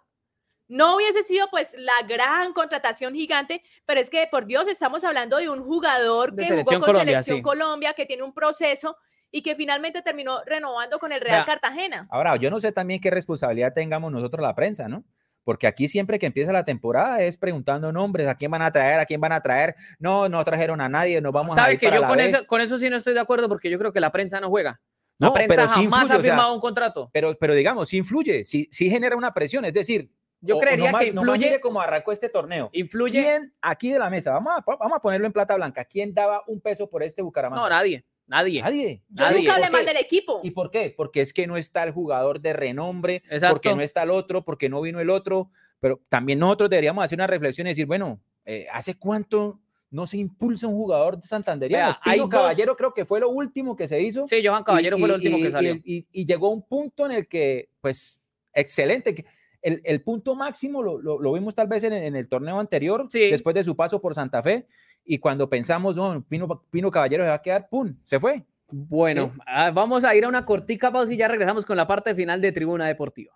No 0.69 0.95
hubiese 0.95 1.23
sido 1.23 1.47
pues 1.49 1.75
la 1.77 2.07
gran 2.07 2.53
contratación 2.53 3.15
gigante, 3.15 3.63
pero 3.85 3.99
es 3.99 4.09
que 4.09 4.27
por 4.31 4.45
Dios 4.45 4.67
estamos 4.67 5.03
hablando 5.03 5.37
de 5.37 5.49
un 5.49 5.61
jugador 5.63 6.31
De 6.31 6.43
que 6.43 6.49
jugó 6.51 6.63
con 6.63 6.79
Colombia, 6.81 7.03
Selección 7.05 7.37
sí. 7.37 7.41
Colombia, 7.41 7.93
que 7.93 8.05
tiene 8.05 8.21
un 8.23 8.33
proceso 8.33 8.95
y 9.31 9.41
que 9.41 9.55
finalmente 9.55 10.01
terminó 10.03 10.39
renovando 10.45 10.99
con 10.99 11.11
el 11.11 11.21
Real 11.21 11.39
Vea, 11.39 11.45
Cartagena. 11.45 12.07
Ahora, 12.09 12.35
yo 12.35 12.51
no 12.51 12.59
sé 12.59 12.71
también 12.71 13.01
qué 13.01 13.09
responsabilidad 13.09 13.73
tengamos 13.73 14.11
nosotros 14.11 14.41
la 14.43 14.53
prensa, 14.55 14.87
¿no? 14.87 15.03
Porque 15.43 15.65
aquí 15.65 15.87
siempre 15.87 16.19
que 16.19 16.27
empieza 16.27 16.51
la 16.51 16.63
temporada 16.63 17.21
es 17.21 17.37
preguntando 17.37 17.91
nombres, 17.91 18.27
a 18.27 18.35
quién 18.35 18.51
van 18.51 18.61
a 18.61 18.71
traer, 18.71 18.99
a 18.99 19.05
quién 19.05 19.19
van 19.19 19.31
a 19.31 19.41
traer. 19.41 19.75
No, 19.97 20.29
no 20.29 20.43
trajeron 20.43 20.81
a 20.81 20.89
nadie, 20.89 21.19
nos 21.21 21.31
vamos 21.31 21.57
a 21.57 21.61
¿Sabe 21.61 21.73
ir 21.73 21.79
que 21.79 21.87
para 21.87 21.95
yo 21.95 22.01
la 22.03 22.07
con 22.09 22.17
B. 22.17 22.25
eso, 22.27 22.45
con 22.45 22.61
eso 22.61 22.77
sí 22.77 22.89
no 22.89 22.97
estoy 22.97 23.15
de 23.15 23.19
acuerdo 23.21 23.49
porque 23.49 23.71
yo 23.71 23.79
creo 23.79 23.91
que 23.91 23.99
la 23.99 24.11
prensa 24.11 24.39
no 24.39 24.49
juega. 24.49 24.79
La 25.17 25.27
No, 25.27 25.33
prensa 25.33 25.55
pero 25.55 25.67
sí 25.67 25.73
jamás 25.73 25.83
influye, 25.83 26.01
ha 26.01 26.05
o 26.05 26.21
sea, 26.21 26.31
firmado 26.31 26.53
un 26.53 26.61
contrato. 26.61 27.09
Pero, 27.11 27.35
pero 27.39 27.55
digamos, 27.55 27.89
sí 27.89 27.97
influye, 27.97 28.43
sí, 28.45 28.67
sí 28.71 28.89
genera 28.89 29.15
una 29.15 29.33
presión. 29.33 29.65
Es 29.65 29.73
decir, 29.73 30.11
Yo 30.41 30.55
o- 30.55 30.57
o 30.57 30.61
creería 30.61 30.91
nomás- 30.91 31.03
que 31.03 31.09
influye, 31.09 31.45
mire 31.47 31.59
cómo 31.59 31.81
arrancó 31.81 32.11
este 32.11 32.29
torneo. 32.29 32.69
influye. 32.73 33.21
¿Quién 33.21 33.53
aquí 33.61 33.91
de 33.91 33.99
la 33.99 34.09
mesa, 34.09 34.31
vamos 34.31 34.53
a, 34.57 34.63
vamos 34.77 34.97
a 34.97 35.01
ponerlo 35.01 35.27
en 35.27 35.33
plata 35.33 35.55
blanca, 35.55 35.83
quién 35.85 36.13
daba 36.13 36.43
un 36.47 36.61
peso 36.61 36.89
por 36.89 37.03
este 37.03 37.21
Bucaramanga? 37.21 37.61
No, 37.61 37.69
nadie, 37.69 38.05
nadie. 38.27 38.61
Nadie. 38.61 39.03
Yo 39.09 39.23
nadie. 39.23 39.37
nunca 39.39 39.53
hablé 39.55 39.65
¿Por 39.67 39.73
mal 39.73 39.85
del 39.85 39.97
equipo. 39.97 40.39
¿Y 40.43 40.51
por 40.51 40.71
qué? 40.71 40.93
Porque 40.95 41.21
es 41.21 41.33
que 41.33 41.45
no 41.47 41.57
está 41.57 41.83
el 41.83 41.91
jugador 41.91 42.39
de 42.39 42.53
renombre, 42.53 43.15
Exacto. 43.29 43.55
porque 43.55 43.75
no 43.75 43.81
está 43.81 44.03
el 44.03 44.11
otro, 44.11 44.45
porque 44.45 44.69
no 44.69 44.79
vino 44.81 44.99
el 45.01 45.09
otro, 45.09 45.49
pero 45.79 45.99
también 46.09 46.39
nosotros 46.39 46.69
deberíamos 46.69 47.03
hacer 47.03 47.17
una 47.17 47.27
reflexión 47.27 47.67
y 47.67 47.71
decir, 47.71 47.85
bueno, 47.85 48.21
eh, 48.45 48.67
¿hace 48.71 48.95
cuánto 48.97 49.59
no 49.91 50.05
se 50.05 50.17
impulsa 50.17 50.67
un 50.67 50.75
jugador 50.75 51.17
de 51.19 51.27
Santanderiano? 51.27 51.87
Vea, 51.87 51.99
hay 52.03 52.13
Pino 52.19 52.27
dos- 52.27 52.39
Caballero 52.41 52.75
creo 52.77 52.93
que 52.93 53.05
fue 53.05 53.19
lo 53.19 53.29
último 53.29 53.75
que 53.75 53.87
se 53.87 53.99
hizo. 53.99 54.27
Sí, 54.27 54.45
Johan 54.45 54.63
Caballero 54.63 54.97
y- 54.97 54.99
fue 55.01 55.09
y- 55.09 55.13
último 55.13 55.37
y- 55.37 55.41
que 55.41 55.51
salió. 55.51 55.73
Y, 55.83 56.07
y 56.11 56.25
llegó 56.25 56.47
a 56.47 56.51
un 56.51 56.61
punto 56.61 57.05
en 57.07 57.11
el 57.13 57.27
que, 57.27 57.69
pues, 57.81 58.21
excelente. 58.53 59.25
El, 59.61 59.81
el 59.83 60.01
punto 60.01 60.35
máximo 60.35 60.81
lo, 60.81 61.01
lo- 61.01 61.19
lo 61.19 61.33
vimos 61.33 61.53
tal 61.55 61.67
vez 61.67 61.83
en, 61.83 61.93
en 61.93 62.15
el 62.15 62.27
torneo 62.29 62.59
anterior, 62.59 63.07
Sí. 63.09 63.29
después 63.31 63.53
de 63.53 63.63
su 63.63 63.75
paso 63.75 63.99
por 64.01 64.15
Santa 64.15 64.41
Fe. 64.41 64.67
Y 65.05 65.17
cuando 65.19 65.49
pensamos, 65.49 65.95
no, 65.95 66.23
Pino, 66.27 66.63
Pino 66.69 66.91
Caballero 66.91 67.23
se 67.23 67.29
va 67.29 67.35
a 67.35 67.41
quedar, 67.41 67.67
¡pum! 67.69 67.95
Se 68.03 68.19
fue. 68.19 68.45
Bueno, 68.71 69.31
Sí. 69.33 69.41
ah, 69.47 69.71
vamos 69.71 70.03
a 70.03 70.13
ir 70.15 70.25
a 70.25 70.27
una 70.27 70.45
cortica 70.45 70.91
pausa 70.91 71.11
y 71.13 71.17
ya 71.17 71.27
regresamos 71.27 71.65
con 71.65 71.75
la 71.77 71.87
parte 71.87 72.13
final 72.13 72.39
de 72.41 72.51
Tribuna 72.51 72.85
Deportiva. 72.87 73.33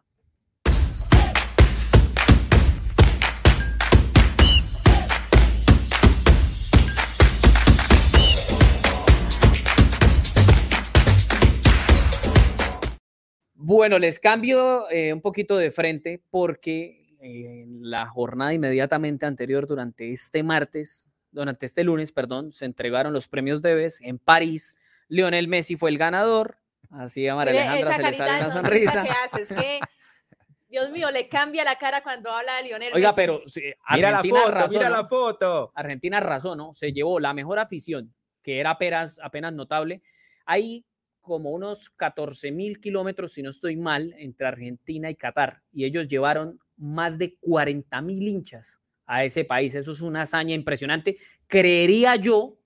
Bueno, 13.66 13.98
les 13.98 14.20
cambio 14.20 14.90
eh, 14.90 15.14
un 15.14 15.22
poquito 15.22 15.56
de 15.56 15.72
frente 15.72 16.22
porque 16.30 17.16
eh, 17.22 17.62
en 17.62 17.90
la 17.90 18.06
jornada 18.08 18.54
inmediatamente 18.54 19.26
anterior, 19.26 19.68
durante 19.68 20.12
este 20.12 20.44
martes, 20.44 21.10
durante 21.32 21.66
este 21.66 21.86
lunes, 21.86 22.12
perdón, 22.12 22.52
se 22.52 22.66
entregaron 22.66 23.14
los 23.14 23.30
premios 23.30 23.62
Debes 23.62 24.02
en 24.02 24.20
París. 24.20 24.76
Lionel 25.08 25.48
Messi 25.48 25.78
fue 25.78 25.92
el 25.92 25.98
ganador. 25.98 26.58
Así 26.92 27.26
a 27.26 27.36
María 27.36 27.72
Alejandra 27.72 27.92
esa 27.92 27.96
se 27.96 28.12
le 28.12 28.18
sale 28.18 28.32
de 28.32 28.38
una 28.44 28.54
sonrisa 28.54 28.92
sonrisa. 28.92 29.04
que 29.04 29.26
hace, 29.38 29.42
es 29.44 29.54
que, 29.54 29.80
Dios 30.68 30.90
mío, 30.92 31.10
le 31.10 31.30
cambia 31.30 31.64
la 31.64 31.78
cara 31.78 32.04
cuando 32.04 32.32
habla 32.32 32.58
de 32.58 32.64
Lionel 32.64 32.94
Oiga, 32.94 33.12
Messi. 33.12 33.16
pero 33.16 33.44
sí, 33.48 33.62
Mira 33.94 34.12
la 34.12 34.24
foto, 34.24 34.48
arrasó, 34.50 34.70
mira 34.74 34.90
la 34.90 35.06
foto. 35.06 35.72
Argentina 35.74 36.18
arrasó, 36.18 36.58
¿no? 36.58 36.74
Se 36.74 36.92
llevó 36.92 37.18
la 37.18 37.34
mejor 37.34 37.60
afición, 37.60 38.14
que 38.44 38.60
era 38.60 38.72
apenas, 38.72 39.22
apenas 39.24 39.54
notable. 39.54 40.02
Hay 40.46 40.86
como 41.24 41.50
unos 41.50 41.90
14 41.90 42.52
mil 42.52 42.80
kilómetros, 42.80 43.32
si 43.32 43.42
no 43.42 43.50
estoy 43.50 43.76
mal, 43.78 44.14
entre 44.20 44.46
Argentina 44.46 45.10
y 45.10 45.16
Qatar. 45.16 45.64
Y 45.72 45.86
ellos 45.86 46.08
llevaron 46.08 46.60
más 46.78 47.18
de 47.18 47.36
40 47.40 48.00
mil 48.02 48.28
hinchas 48.28 48.82
a 49.08 49.24
ese 49.24 49.46
país. 49.46 49.74
Eso 49.74 49.92
es 49.92 50.02
una 50.02 50.22
hazaña 50.24 50.54
impresionante. 50.54 51.18
Creería 51.48 52.16
yo, 52.18 52.60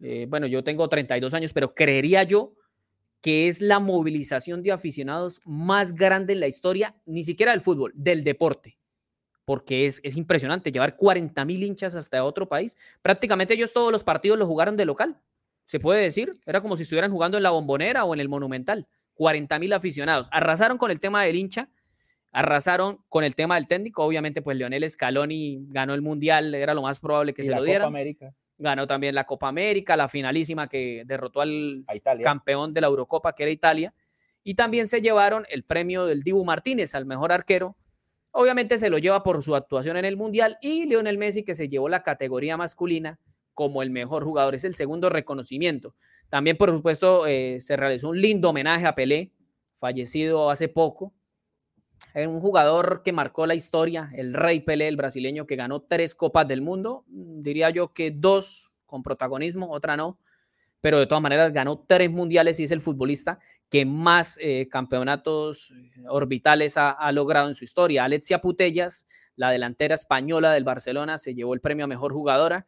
eh, 0.00 0.26
bueno, 0.28 0.46
yo 0.46 0.64
tengo 0.64 0.88
32 0.88 1.34
años, 1.34 1.52
pero 1.52 1.74
creería 1.74 2.22
yo 2.22 2.54
que 3.20 3.48
es 3.48 3.60
la 3.60 3.80
movilización 3.80 4.62
de 4.62 4.72
aficionados 4.72 5.40
más 5.44 5.92
grande 5.92 6.32
en 6.32 6.40
la 6.40 6.46
historia, 6.46 6.96
ni 7.04 7.22
siquiera 7.22 7.52
del 7.52 7.60
fútbol, 7.60 7.92
del 7.94 8.24
deporte 8.24 8.78
porque 9.50 9.84
es, 9.84 10.00
es 10.04 10.16
impresionante 10.16 10.70
llevar 10.70 10.96
40 10.96 11.44
mil 11.44 11.64
hinchas 11.64 11.96
hasta 11.96 12.22
otro 12.22 12.48
país. 12.48 12.76
Prácticamente 13.02 13.54
ellos 13.54 13.72
todos 13.72 13.90
los 13.90 14.04
partidos 14.04 14.38
los 14.38 14.46
jugaron 14.46 14.76
de 14.76 14.84
local, 14.84 15.20
se 15.70 15.78
puede 15.78 16.02
decir. 16.02 16.32
Era 16.46 16.60
como 16.60 16.74
si 16.74 16.82
estuvieran 16.82 17.12
jugando 17.12 17.36
en 17.36 17.44
la 17.44 17.50
bombonera 17.50 18.04
o 18.04 18.12
en 18.12 18.18
el 18.18 18.28
monumental. 18.28 18.88
40 19.14 19.56
mil 19.60 19.72
aficionados. 19.72 20.26
Arrasaron 20.32 20.78
con 20.78 20.90
el 20.90 20.98
tema 20.98 21.22
del 21.22 21.36
hincha, 21.36 21.68
arrasaron 22.32 22.98
con 23.08 23.22
el 23.22 23.36
tema 23.36 23.54
del 23.54 23.68
técnico. 23.68 24.04
Obviamente, 24.04 24.42
pues 24.42 24.56
Leonel 24.56 24.90
Scaloni 24.90 25.66
ganó 25.68 25.94
el 25.94 26.02
mundial, 26.02 26.52
era 26.56 26.74
lo 26.74 26.82
más 26.82 26.98
probable 26.98 27.34
que 27.34 27.42
Y 27.42 27.44
se 27.44 27.52
la 27.52 27.60
lo 27.60 27.66
Copa. 27.66 27.84
América 27.84 28.34
Ganó 28.58 28.88
también 28.88 29.14
la 29.14 29.24
Copa 29.24 29.46
América, 29.46 29.96
la 29.96 30.08
finalísima 30.08 30.68
que 30.68 31.04
derrotó 31.06 31.40
al 31.40 31.84
campeón 32.20 32.74
de 32.74 32.80
la 32.80 32.88
Eurocopa, 32.88 33.32
que 33.32 33.44
era 33.44 33.52
Italia. 33.52 33.94
Y 34.42 34.54
también 34.54 34.88
se 34.88 35.00
llevaron 35.00 35.46
el 35.50 35.62
premio 35.62 36.04
del 36.04 36.22
Dibu 36.22 36.44
Martínez 36.44 36.96
al 36.96 37.06
mejor 37.06 37.30
arquero. 37.30 37.76
Obviamente 38.32 38.76
se 38.76 38.90
lo 38.90 38.98
lleva 38.98 39.22
por 39.22 39.40
su 39.44 39.54
actuación 39.54 39.96
en 39.96 40.04
el 40.04 40.16
Mundial 40.16 40.58
y 40.60 40.86
Lionel 40.86 41.16
Messi 41.16 41.44
que 41.44 41.54
se 41.54 41.68
llevó 41.68 41.88
la 41.88 42.02
categoría 42.02 42.56
masculina 42.56 43.20
como 43.54 43.82
el 43.82 43.90
mejor 43.90 44.24
jugador. 44.24 44.54
Es 44.54 44.64
el 44.64 44.74
segundo 44.74 45.10
reconocimiento. 45.10 45.94
También, 46.30 46.56
por 46.56 46.70
supuesto, 46.70 47.26
eh, 47.26 47.58
se 47.60 47.76
realizó 47.76 48.08
un 48.08 48.20
lindo 48.20 48.50
homenaje 48.50 48.86
a 48.86 48.94
Pelé, 48.94 49.32
fallecido 49.78 50.50
hace 50.50 50.68
poco. 50.68 51.12
eh, 52.14 52.26
un 52.26 52.40
jugador 52.40 53.02
que 53.04 53.12
marcó 53.12 53.46
la 53.46 53.54
historia, 53.54 54.10
el 54.14 54.32
Rey 54.32 54.60
Pelé, 54.60 54.88
el 54.88 54.96
brasileño 54.96 55.46
que 55.46 55.56
ganó 55.56 55.80
tres 55.82 56.14
Copas 56.14 56.48
del 56.48 56.62
Mundo, 56.62 57.04
mm, 57.08 57.42
diría 57.42 57.70
yo 57.70 57.92
que 57.92 58.10
dos 58.10 58.72
con 58.86 59.02
protagonismo, 59.02 59.70
otra 59.70 59.96
no, 59.96 60.18
pero 60.80 60.98
de 60.98 61.06
todas 61.06 61.22
maneras 61.22 61.52
ganó 61.52 61.84
tres 61.86 62.10
mundiales 62.10 62.58
y 62.58 62.64
es 62.64 62.70
el 62.70 62.80
futbolista 62.80 63.38
que 63.68 63.84
más 63.84 64.38
eh, 64.40 64.66
campeonatos 64.70 65.74
orbitales 66.08 66.76
ha, 66.76 66.90
ha, 66.90 67.12
logrado 67.12 67.48
en 67.48 67.54
su 67.54 67.64
historia. 67.64 68.04
Alexia 68.04 68.40
Putellas, 68.40 69.06
la 69.36 69.50
delantera 69.50 69.94
española 69.94 70.52
del 70.52 70.64
Barcelona, 70.64 71.18
se 71.18 71.34
llevó 71.34 71.54
el 71.54 71.60
premio 71.60 71.84
a 71.84 71.88
mejor 71.88 72.12
jugadora 72.12 72.66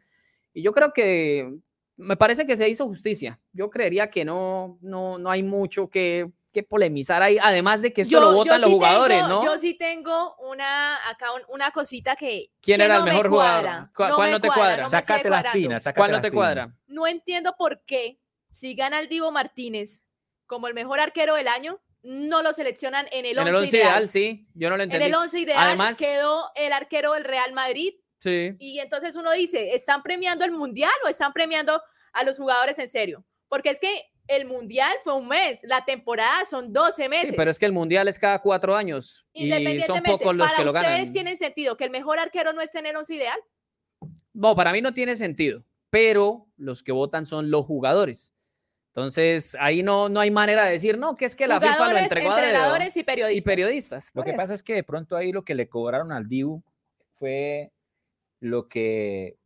y 0.55 0.63
yo 0.63 0.73
creo 0.73 0.93
que 0.93 1.53
me 1.97 2.17
parece 2.17 2.47
que 2.47 2.57
se 2.57 2.69
hizo 2.69 2.87
justicia. 2.87 3.41
Yo 3.53 3.71
creería 3.71 4.11
que 4.11 4.25
no, 4.25 4.79
no, 4.81 5.19
no 5.19 5.31
hay 5.31 5.43
mucho 5.43 5.89
que, 5.89 6.31
que 6.53 6.63
polemizar 6.63 7.23
ahí, 7.23 7.39
además 7.41 7.81
de 7.83 7.93
que 7.93 8.03
esto 8.03 8.13
Yo- 8.13 8.21
lo 8.21 8.33
votan 8.33 8.61
los 8.61 8.71
jugadores, 8.71 9.19
tengo- 9.23 9.29
¿no? 9.29 9.45
Yo 9.45 9.59
sí 9.59 9.75
tengo 9.75 10.35
una, 10.37 10.97
acá 11.09 11.33
un- 11.33 11.43
una 11.49 11.71
cosita 11.71 12.17
que. 12.17 12.51
¿Quién 12.61 12.79
que 12.79 12.85
era 12.85 12.95
no 12.95 13.01
el 13.01 13.05
me 13.05 13.11
mejor 13.13 13.29
jugador? 13.31 13.89
¿Cuál- 13.95 14.31
no 14.33 14.41
te 14.41 14.49
cuadra? 14.49 14.77
sigue 14.87 14.91
Sácate 14.91 15.31
las 15.31 15.43
cuadrando. 15.43 15.53
pinas, 15.69 15.83
sácate 15.83 15.99
¿Cuál 16.01 16.11
no 16.13 16.21
te 16.21 16.31
pinas. 16.31 16.35
cuadra? 16.35 16.77
No 16.87 17.07
entiendo 17.07 17.55
por 17.57 17.83
qué, 17.85 18.19
si 18.51 18.75
gana 18.75 18.99
el 19.01 19.09
Divo 19.09 19.31
Martínez 19.31 20.05
como 20.47 20.69
el 20.69 20.75
mejor 20.75 21.01
arquero 21.01 21.35
del 21.37 21.49
año, 21.49 21.81
no 22.03 22.43
lo 22.43 22.53
seleccionan 22.53 23.07
en 23.13 23.25
el 23.25 23.39
En 23.39 23.47
el 23.49 23.55
11 23.55 23.59
once 23.65 23.77
ideal. 23.77 23.89
ideal, 23.93 24.09
sí, 24.09 24.47
yo 24.55 24.69
no 24.69 24.77
lo 24.77 24.83
En 24.83 24.89
entendí. 24.91 25.07
el 25.07 25.15
11 25.15 25.39
ideal 25.41 25.59
Además- 25.69 25.97
quedó 25.97 26.51
el 26.57 26.73
arquero 26.73 27.13
del 27.13 27.25
Real 27.25 27.53
Madrid. 27.53 27.95
Sí. 28.23 28.55
Y 28.61 28.79
entonces 28.79 29.17
uno 29.17 29.33
dice, 29.33 29.75
¿están 29.75 30.01
premiando 30.03 30.45
el 30.45 30.53
mundial 30.53 30.93
o 31.05 31.09
están 31.09 31.33
premiando 31.33 31.83
a 32.13 32.23
los 32.23 32.39
jugadores 32.39 32.79
en 32.79 32.89
serio? 32.89 33.25
Porque 33.49 33.71
es 33.71 33.81
que 33.81 34.05
el 34.29 34.47
mundial 34.47 34.95
fue 35.03 35.15
un 35.15 35.27
mes, 35.27 35.61
la 35.65 35.85
temporada 35.85 36.45
son 36.45 36.73
12 36.73 37.09
meses. 37.09 37.31
Sí, 37.31 37.35
pero 37.37 37.51
es 37.51 37.59
que 37.59 37.67
el 37.67 37.73
mundial 37.73 38.07
es 38.07 38.21
cada 38.21 38.39
cuatro 38.39 38.77
años 38.77 39.27
y 39.33 39.41
son 39.41 39.59
Independientemente, 39.59 40.11
pocos 40.13 40.37
los 40.37 40.47
para 40.47 40.59
que 40.59 40.65
lo 40.65 40.71
ustedes 40.71 40.87
ganan. 40.87 41.13
tiene 41.13 41.37
sentido 41.37 41.77
que 41.77 41.83
el 41.83 41.91
mejor 41.91 42.21
arquero 42.21 42.53
no 42.53 42.61
esté 42.61 42.79
en 42.79 42.87
el 42.87 42.97
11 42.97 43.15
ideal. 43.17 43.41
No, 44.33 44.55
para 44.55 44.71
mí 44.73 44.81
no 44.81 44.95
tiene 44.95 45.17
sentido, 45.17 45.65
pero 45.91 46.47
los 46.57 46.85
que 46.85 46.93
votan 46.93 47.27
son 47.27 47.51
los 47.51 47.67
jugadores. 47.67 48.33
Entonces, 48.91 49.57
ahí 49.59 49.83
no, 49.83 50.09
no 50.09 50.21
hay 50.21 50.31
manera 50.31 50.65
de 50.65 50.73
decir, 50.73 50.97
no, 50.97 51.17
que 51.17 51.25
es 51.25 51.35
que 51.35 51.49
la 51.49 51.61
FIFA 51.61 51.93
lo 51.93 51.99
entregó 51.99 52.31
a 52.31 52.37
dedo. 52.37 52.47
entrenadores 52.47 52.97
y 52.97 53.03
periodistas. 53.03 53.43
y 53.43 53.45
periodistas. 53.45 54.11
Lo 54.15 54.23
que 54.23 54.31
eso. 54.31 54.37
pasa 54.37 54.55
es 54.55 54.63
que 54.63 54.75
de 54.75 54.85
pronto 54.85 55.17
ahí 55.17 55.33
lo 55.33 55.45
que 55.45 55.57
le 55.57 55.69
cobraron 55.69 56.13
al 56.13 56.29
Dibu 56.29 56.63
fue 57.15 57.73
lo 58.43 58.69
que 58.69 59.39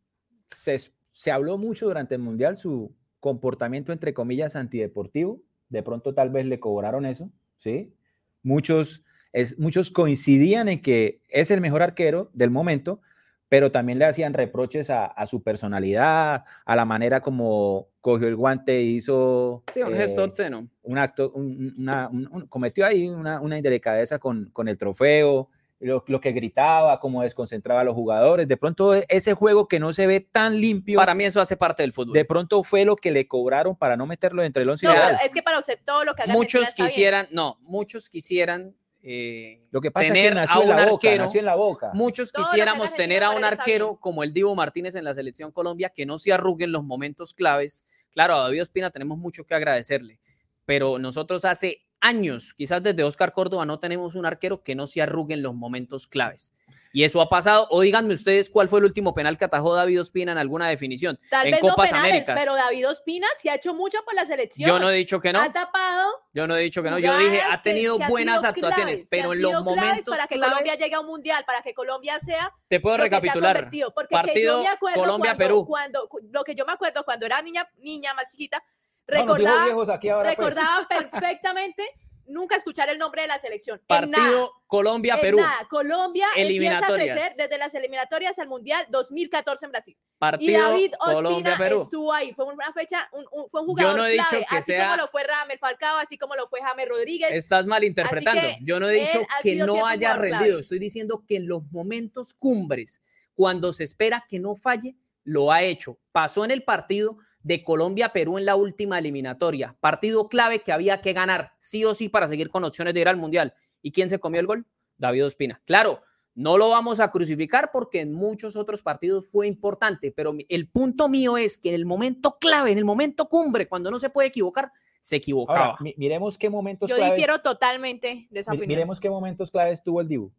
se, 0.49 0.75
se 1.11 1.31
habló 1.31 1.57
mucho 1.59 1.85
durante 1.85 2.15
el 2.15 2.21
Mundial, 2.21 2.57
su 2.57 2.95
comportamiento 3.19 3.93
entre 3.93 4.13
comillas 4.13 4.55
antideportivo. 4.55 5.41
De 5.69 5.83
pronto 5.83 6.13
tal 6.13 6.29
vez 6.31 6.45
le 6.47 6.59
cobraron 6.59 7.05
eso, 7.05 7.29
¿sí? 7.57 7.93
Muchos, 8.41 9.03
es, 9.33 9.59
muchos 9.59 9.91
coincidían 9.91 10.67
en 10.67 10.81
que 10.81 11.21
es 11.29 11.51
el 11.51 11.61
mejor 11.61 11.81
arquero 11.83 12.31
del 12.33 12.49
momento, 12.49 13.01
pero 13.49 13.71
también 13.71 13.99
le 13.99 14.05
hacían 14.05 14.33
reproches 14.33 14.89
a, 14.89 15.05
a 15.05 15.25
su 15.27 15.43
personalidad, 15.43 16.43
a 16.65 16.75
la 16.75 16.85
manera 16.85 17.21
como 17.21 17.89
cogió 18.01 18.27
el 18.27 18.35
guante 18.35 18.77
e 18.77 18.81
hizo... 18.83 19.63
Sí, 19.71 19.81
un 19.83 19.93
gesto 19.93 20.21
eh, 20.21 20.25
obsceno. 20.25 20.67
un 20.81 20.97
acto, 20.97 21.31
un- 21.33 21.75
una, 21.77 22.09
un- 22.09 22.27
un- 22.31 22.47
cometió 22.47 22.85
ahí 22.85 23.07
una, 23.07 23.41
una 23.41 23.57
indelicadeza 23.57 24.17
con, 24.19 24.49
con 24.51 24.67
el 24.67 24.77
trofeo, 24.77 25.49
lo, 25.79 26.03
lo 26.07 26.19
que 26.19 26.31
gritaba, 26.31 26.99
cómo 26.99 27.21
desconcentraba 27.21 27.81
a 27.81 27.83
los 27.83 27.93
jugadores. 27.93 28.47
De 28.47 28.57
pronto 28.57 28.95
e- 28.95 29.05
ese 29.09 29.33
juego 29.35 29.67
que 29.67 29.79
no 29.79 29.93
se 29.93 30.07
ve 30.07 30.19
tan 30.21 30.59
limpio, 30.59 30.97
Para 30.97 31.13
mí 31.13 31.23
eso 31.23 31.39
hace 31.39 31.55
parte 31.55 31.83
del 31.83 31.93
fútbol. 31.93 32.13
de 32.13 32.25
pronto 32.25 32.63
fue 32.63 32.83
lo 32.85 32.95
que 32.95 33.11
le 33.11 33.27
cobraron 33.27 33.75
para 33.75 33.95
no 33.95 34.05
meterlo 34.07 34.43
entre 34.43 34.63
el 34.63 34.69
11 34.69 34.87
No, 34.87 34.93
ideal. 34.93 35.17
es 35.23 35.33
que 35.33 35.43
para 35.43 35.59
usted 35.59 35.79
todo 35.85 36.03
lo 36.03 36.15
que 36.15 36.23
haga 36.23 36.33
muchos 36.33 36.73
quisieran, 36.73 37.27
no, 37.31 37.57
muchos 37.61 38.09
quisieran 38.09 38.75
eh, 39.03 39.61
Lo 39.71 39.79
que 39.79 39.91
pasa 39.91 40.07
tener 40.07 40.25
es 40.25 40.31
que 40.31 40.37
a 40.39 40.41
nació 40.41 40.63
en 40.63 40.69
un 40.71 40.75
la 40.75 40.81
boca, 40.89 41.07
arquero, 41.07 41.23
nació 41.25 41.39
en 41.39 41.45
la 41.45 41.55
boca. 41.55 41.91
muchos 41.93 42.31
Todo 42.31 42.43
quisiéramos 42.43 42.93
tener 42.95 43.23
a 43.23 43.29
un 43.29 43.43
arquero 43.43 43.85
bien. 43.89 43.97
como 44.01 44.23
el 44.23 44.33
Divo 44.33 44.55
Martínez 44.55 44.95
en 44.95 45.03
la 45.03 45.13
selección 45.13 45.51
Colombia 45.51 45.91
que 45.95 46.05
no 46.05 46.17
se 46.17 46.33
arrugue 46.33 46.65
en 46.65 46.71
los 46.71 46.83
momentos 46.83 47.33
claves. 47.33 47.85
Claro, 48.09 48.33
a 48.35 48.39
David 48.41 48.63
Ospina 48.63 48.89
tenemos 48.89 49.17
mucho 49.19 49.45
que 49.45 49.53
agradecerle, 49.53 50.19
pero 50.65 50.97
nosotros 50.97 51.45
hace 51.45 51.85
años, 52.01 52.53
quizás 52.53 52.81
desde 52.83 53.03
Oscar 53.03 53.33
Córdoba, 53.33 53.65
no 53.65 53.79
tenemos 53.79 54.15
un 54.15 54.25
arquero 54.25 54.63
que 54.63 54.75
no 54.75 54.87
se 54.87 55.01
arrugue 55.01 55.33
en 55.33 55.41
los 55.41 55.55
momentos 55.55 56.07
claves. 56.07 56.53
Y 56.93 57.03
eso 57.03 57.21
ha 57.21 57.29
pasado. 57.29 57.67
O 57.69 57.81
díganme 57.81 58.13
ustedes 58.13 58.49
cuál 58.49 58.69
fue 58.69 58.79
el 58.79 58.85
último 58.85 59.13
penal 59.13 59.37
que 59.37 59.45
atajó 59.45 59.75
David 59.75 60.01
Ospina 60.01 60.31
en 60.31 60.37
alguna 60.37 60.67
definición. 60.67 61.19
Tal 61.29 61.45
en 61.45 61.51
vez 61.51 61.61
Copas 61.61 61.77
no 61.77 61.97
penales, 61.97 62.11
Américas. 62.11 62.39
pero 62.39 62.55
David 62.55 62.89
Ospina 62.89 63.27
se 63.39 63.49
ha 63.49 63.55
hecho 63.55 63.73
mucho 63.75 63.99
por 64.05 64.15
la 64.15 64.25
selección. 64.25 64.67
Yo 64.67 64.79
no 64.79 64.89
he 64.89 64.95
dicho 64.95 65.19
que 65.19 65.31
no. 65.31 65.39
Ha 65.39 65.51
tapado 65.51 66.09
Yo 66.33 66.47
no 66.47 66.55
he 66.55 66.61
dicho 66.61 66.81
que 66.81 66.89
no. 66.89 66.97
Yo 66.97 67.15
dije, 67.19 67.41
ha 67.41 67.61
tenido 67.61 67.99
que- 67.99 68.07
buenas 68.07 68.37
sido 68.39 68.49
actuaciones, 68.49 69.07
claves, 69.07 69.07
pero 69.11 69.33
en 69.33 69.41
los 69.41 69.63
momentos 69.63 70.05
para 70.05 70.27
que 70.27 70.35
claves, 70.35 70.53
Colombia 70.53 70.75
llegue 70.75 70.95
a 70.95 70.99
un 71.01 71.07
mundial, 71.07 71.43
para 71.45 71.61
que 71.61 71.73
Colombia 71.73 72.19
sea 72.19 72.51
te 72.67 72.79
puedo 72.79 72.95
ha 72.95 72.99
recapitular. 72.99 73.69
Porque 73.93 74.13
Partido 74.15 74.63
Colombia-Perú. 74.95 75.65
cuando, 75.67 76.07
cuando, 76.07 76.29
lo 76.31 76.43
que 76.43 76.55
yo 76.55 76.65
me 76.65 76.73
acuerdo 76.73 77.03
cuando 77.03 77.25
era 77.25 77.41
niña, 77.41 77.69
niña 77.77 78.13
más 78.13 78.31
chiquita, 78.31 78.63
recordaba, 79.07 79.65
viejos 79.65 79.89
aquí 79.89 80.09
ahora, 80.09 80.35
pues. 80.35 80.37
recordaba 80.53 80.87
perfectamente 80.87 81.83
nunca 82.29 82.57
escuchar 82.57 82.89
el 82.89 82.97
nombre 82.97 83.21
de 83.21 83.29
la 83.29 83.39
selección. 83.39 83.81
Partido 83.87 84.43
En 84.43 84.67
Colombia-Perú. 84.67 85.37
nada. 85.37 85.65
Colombia 85.69 86.25
empieza 86.35 86.39
a 86.39 86.41
Eliminatorias. 86.41 87.15
crecer 87.17 87.31
desde 87.37 87.57
las 87.57 87.73
eliminatorias 87.73 88.37
al 88.39 88.49
Mundial 88.49 88.85
2014 88.89 89.65
en 89.65 89.71
Brasil. 89.71 89.95
Y 89.97 90.19
Partido 90.19 90.61
David 90.61 90.93
Ospina 90.99 91.57
estuvo 91.67 92.11
ahí. 92.13 92.33
Fue 92.33 92.43
una 92.45 92.73
fecha, 92.73 93.07
un, 93.13 93.25
un- 93.31 93.49
fue 93.49 93.61
un 93.61 93.67
Yo 93.67 93.71
jugador 93.75 93.97
no 93.97 94.05
he 94.05 94.11
dicho 94.11 94.25
clave, 94.27 94.45
que 94.49 94.57
así 94.57 94.71
sea- 94.73 94.89
como 94.89 95.01
lo 95.03 95.07
fue 95.07 95.23
Ramel 95.23 95.57
Falcao, 95.57 95.97
así 95.99 96.17
como 96.17 96.35
lo 96.35 96.49
fue 96.49 96.59
James 96.61 96.89
Rodríguez. 96.89 97.31
Estás 97.31 97.65
malinterpretando. 97.65 98.41
Yo 98.61 98.77
no 98.81 98.89
he 98.89 98.93
dicho 98.95 99.25
que 99.41 99.55
no 99.55 99.85
haya 99.87 100.15
rendido. 100.17 100.39
clave. 100.47 100.59
Estoy 100.59 100.79
diciendo 100.79 101.23
que 101.25 101.37
en 101.37 101.47
los 101.47 101.63
momentos 101.71 102.33
cumbres, 102.33 103.01
cuando 103.35 103.71
se 103.71 103.85
espera 103.85 104.25
que 104.27 104.39
no 104.39 104.57
falle, 104.57 104.97
lo 105.23 105.49
ha 105.49 105.61
hecho. 105.63 105.97
Pasó 106.11 106.43
en 106.43 106.51
el 106.51 106.63
partido 106.63 107.19
de 107.43 107.63
Colombia-Perú 107.63 108.37
en 108.37 108.45
la 108.45 108.55
última 108.55 108.99
eliminatoria. 108.99 109.75
Partido 109.79 110.27
clave 110.29 110.59
que 110.59 110.71
había 110.71 111.01
que 111.01 111.13
ganar, 111.13 111.51
sí 111.59 111.85
o 111.85 111.93
sí, 111.93 112.09
para 112.09 112.27
seguir 112.27 112.49
con 112.49 112.63
opciones 112.63 112.93
de 112.93 113.01
ir 113.01 113.07
al 113.07 113.17
Mundial. 113.17 113.53
¿Y 113.81 113.91
quién 113.91 114.09
se 114.09 114.19
comió 114.19 114.39
el 114.39 114.47
gol? 114.47 114.65
David 114.97 115.25
Ospina. 115.25 115.61
Claro, 115.65 116.01
no 116.35 116.57
lo 116.57 116.69
vamos 116.69 116.99
a 116.99 117.09
crucificar 117.09 117.69
porque 117.71 118.01
en 118.01 118.13
muchos 118.13 118.55
otros 118.55 118.81
partidos 118.81 119.27
fue 119.27 119.47
importante, 119.47 120.11
pero 120.11 120.33
el 120.49 120.67
punto 120.69 121.07
mío 121.09 121.37
es 121.37 121.57
que 121.57 121.69
en 121.69 121.75
el 121.75 121.85
momento 121.85 122.37
clave, 122.39 122.71
en 122.71 122.77
el 122.77 122.85
momento 122.85 123.27
cumbre, 123.29 123.67
cuando 123.67 123.89
no 123.91 123.97
se 123.99 124.09
puede 124.09 124.27
equivocar, 124.27 124.71
se 125.01 125.15
equivocaba. 125.15 125.65
Ahora, 125.67 125.77
mi- 125.79 125.93
miremos 125.97 126.37
qué 126.37 126.49
momentos 126.49 126.89
Yo 126.89 126.95
claves, 126.97 127.15
difiero 127.15 127.39
totalmente 127.39 128.27
de 128.29 128.39
esa 128.39 128.51
mi- 128.51 128.57
opinión. 128.57 128.77
miremos 128.77 128.99
qué 128.99 129.09
momentos 129.09 129.49
claves 129.51 129.81
tuvo 129.83 130.01
el 130.01 130.07
Dibu. 130.07 130.31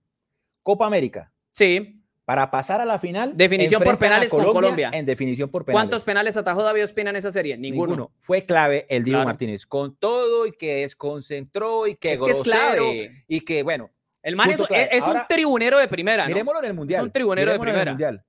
Copa 0.63 0.87
América. 0.87 1.33
sí, 1.51 1.98
Para 2.29 2.51
pasar 2.51 2.79
a 2.83 2.85
la 2.85 2.99
final, 2.99 3.35
Definición 3.35 3.83
por 3.83 3.97
penales 3.99 4.29
con 4.29 4.45
Colombia. 4.45 4.91
En 4.93 5.07
definición 5.07 5.49
por 5.49 5.65
penales. 5.65 5.79
¿Cuántos 5.83 6.03
penales 6.05 6.37
atajó 6.37 6.63
David 6.63 6.85
Ospina 6.85 7.09
en 7.09 7.17
esa 7.17 7.31
serie? 7.31 7.57
Ninguno. 7.57 8.13
Fue 8.21 8.45
clave 8.45 8.85
el 8.91 9.05
Claro. 9.05 9.25
Martínez, 9.25 9.65
con 9.65 9.97
todo 9.97 10.45
y 10.47 10.53
que 10.53 10.83
desconcentró 10.83 11.87
y 11.87 11.95
que 11.95 12.13
Es 12.13 12.21
que 12.21 12.31
es 12.33 12.43
clave. 12.43 13.25
y 13.29 13.41
que, 13.41 13.63
bueno, 13.63 13.91
El 14.23 14.37
man 14.37 14.51
es, 14.51 14.61
es 14.69 15.05
un 15.05 15.23
tribunero 15.27 15.79
de 15.79 15.89
primera, 15.89 16.25
¿no? 16.25 16.29
miremoslo 16.29 16.61
en 16.61 16.67
el 16.67 16.75
Mundial. 16.75 17.03
un 17.05 17.11
tribunero 17.13 17.51
de 17.51 17.59
miremoslo 17.59 17.71
en 17.73 17.89
el 17.89 17.95
primera. 17.95 18.11
Mundial. 18.13 18.25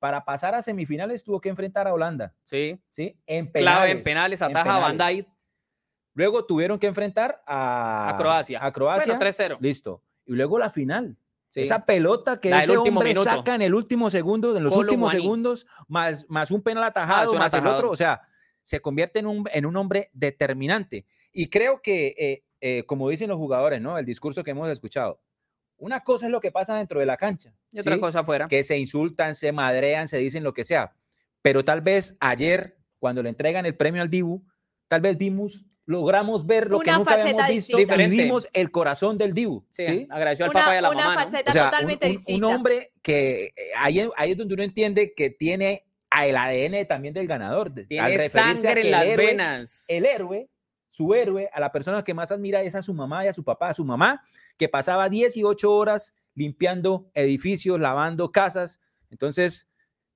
Para 0.00 0.24
pasar 0.24 0.56
a 0.56 0.62
semifinales 0.64 1.22
tuvo 1.22 1.40
que 1.40 1.48
enfrentar 1.48 1.86
a 1.86 1.92
Holanda, 1.94 2.34
Sí. 2.42 2.76
¿sí? 2.90 3.16
En 3.24 3.46
Clave 3.46 3.92
en 3.92 4.02
penales. 4.02 4.02
penales, 4.02 4.40
en 4.40 4.50
ataja 4.50 4.84
a 4.84 4.90
penales. 4.90 5.16
Dijk 5.18 5.28
Luego 6.14 6.44
tuvieron 6.44 6.76
que 6.80 6.88
enfrentar 6.88 7.40
a, 7.46 8.08
a 8.08 8.16
Croacia. 8.16 8.64
A 8.66 8.72
Croacia. 8.72 9.14
Bueno, 9.16 9.20
3-0. 9.30 9.58
Listo. 9.60 10.02
Y 10.24 10.32
luego 10.32 10.58
la 10.58 10.70
final. 10.70 11.16
Sí. 11.56 11.62
Esa 11.62 11.86
pelota 11.86 12.38
que 12.38 12.50
ese 12.50 12.76
hombre 12.76 13.08
minuto. 13.08 13.24
saca 13.24 13.54
en 13.54 13.62
el 13.62 13.74
último 13.74 14.10
segundo, 14.10 14.54
en 14.54 14.62
los 14.62 14.74
Colo 14.74 14.88
últimos 14.88 15.10
segundos, 15.10 15.66
más, 15.88 16.26
más 16.28 16.50
un 16.50 16.60
penal 16.60 16.84
atajado, 16.84 17.32
un 17.32 17.38
más 17.38 17.54
el 17.54 17.66
otro. 17.66 17.90
O 17.90 17.96
sea, 17.96 18.20
se 18.60 18.80
convierte 18.80 19.20
en 19.20 19.26
un, 19.26 19.48
en 19.50 19.64
un 19.64 19.74
hombre 19.74 20.10
determinante. 20.12 21.06
Y 21.32 21.48
creo 21.48 21.80
que, 21.80 22.14
eh, 22.18 22.44
eh, 22.60 22.82
como 22.84 23.08
dicen 23.08 23.30
los 23.30 23.38
jugadores, 23.38 23.80
¿no? 23.80 23.96
El 23.96 24.04
discurso 24.04 24.44
que 24.44 24.50
hemos 24.50 24.68
escuchado. 24.68 25.18
Una 25.78 26.04
cosa 26.04 26.26
es 26.26 26.32
lo 26.32 26.40
que 26.40 26.52
pasa 26.52 26.76
dentro 26.76 27.00
de 27.00 27.06
la 27.06 27.16
cancha. 27.16 27.54
Y 27.70 27.80
otra 27.80 27.94
¿sí? 27.94 28.00
cosa 28.00 28.20
afuera. 28.20 28.48
que 28.48 28.62
se 28.62 28.76
insultan, 28.76 29.34
se 29.34 29.50
madrean, 29.50 30.08
se 30.08 30.18
dicen 30.18 30.44
lo 30.44 30.52
que 30.52 30.64
sea. 30.64 30.92
Pero 31.40 31.64
tal 31.64 31.80
vez 31.80 32.18
ayer, 32.20 32.76
cuando 32.98 33.22
le 33.22 33.30
entregan 33.30 33.64
el 33.64 33.78
premio 33.78 34.02
al 34.02 34.10
Dibu, 34.10 34.44
tal 34.88 35.00
vez 35.00 35.16
vimos, 35.16 35.64
logramos 35.86 36.46
ver 36.46 36.68
lo 36.68 36.80
que 36.80 36.90
Una 36.90 36.98
nunca 36.98 37.12
habíamos 37.12 37.32
faceta 37.32 37.48
visto 37.52 37.76
distinta. 37.76 37.80
y 37.80 37.84
Diferente. 37.96 38.22
vimos 38.24 38.48
el 38.52 38.70
corazón 38.70 39.16
del 39.18 39.32
Dibu. 39.32 39.64
Sí, 39.70 39.84
¿sí? 39.86 40.06
agradeció 40.10 40.44
al 40.44 40.50
Una- 40.50 40.60
papá 40.60 40.74
y 40.74 40.78
a 40.78 40.80
la 40.82 40.90
una 40.90 40.98
mamá. 41.06 41.14
¿no? 41.14 41.20
faceta 41.30 41.50
O 41.50 41.52
sea, 41.52 41.64
un- 41.64 41.70
totalmente 41.70 42.06
un, 42.06 42.10
un 42.10 42.16
distinta. 42.16 42.46
hombre 42.48 42.92
que 43.02 43.44
eh, 43.46 43.52
ahí, 43.78 44.00
es- 44.00 44.10
ahí 44.16 44.32
es 44.32 44.36
donde 44.36 44.54
uno 44.54 44.62
entiende 44.64 45.14
que 45.14 45.30
tiene 45.30 45.84
a 46.10 46.26
el 46.26 46.36
ADN 46.36 46.84
también 46.86 47.14
del 47.14 47.26
ganador. 47.26 47.72
de- 47.72 47.82
al 47.82 47.86
Tiene 47.86 48.08
referirse 48.16 48.38
a 48.40 48.42
sangre 48.62 48.80
que 48.82 48.86
en 48.88 48.90
las 48.90 49.04
héroe- 49.06 49.26
venas. 49.26 49.84
el 49.88 50.06
héroe, 50.06 50.48
su 50.88 51.14
héroe, 51.14 51.48
a 51.52 51.60
la 51.60 51.70
persona 51.72 52.02
que 52.02 52.14
más 52.14 52.32
admira 52.32 52.62
es 52.62 52.74
a 52.74 52.82
su 52.82 52.92
mamá 52.94 53.24
y 53.24 53.28
a 53.28 53.32
su 53.32 53.44
papá, 53.44 53.68
a 53.68 53.74
su 53.74 53.84
mamá, 53.84 54.22
que 54.56 54.68
pasaba 54.68 55.08
18 55.08 55.72
horas 55.72 56.14
limpiando 56.34 57.10
edificios, 57.14 57.78
lavando 57.78 58.32
casas. 58.32 58.80
Entonces, 59.10 59.68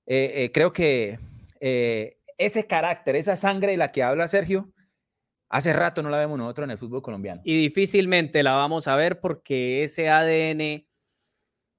eh, 0.06 0.32
eh, 0.34 0.50
creo 0.52 0.72
que 0.72 1.18
eh, 1.60 2.16
ese 2.38 2.66
carácter, 2.66 3.14
esa 3.16 3.36
sangre 3.36 3.72
de 3.72 3.76
la 3.78 3.92
que 3.92 4.02
habla 4.02 4.26
Sergio, 4.26 4.70
Hace 5.50 5.72
rato 5.72 6.00
no 6.00 6.10
la 6.10 6.18
vemos 6.18 6.38
nosotros 6.38 6.64
en 6.64 6.70
el 6.70 6.78
fútbol 6.78 7.02
colombiano. 7.02 7.42
Y 7.44 7.56
difícilmente 7.56 8.44
la 8.44 8.52
vamos 8.52 8.86
a 8.86 8.94
ver 8.94 9.18
porque 9.18 9.82
ese 9.82 10.08
ADN, 10.08 10.86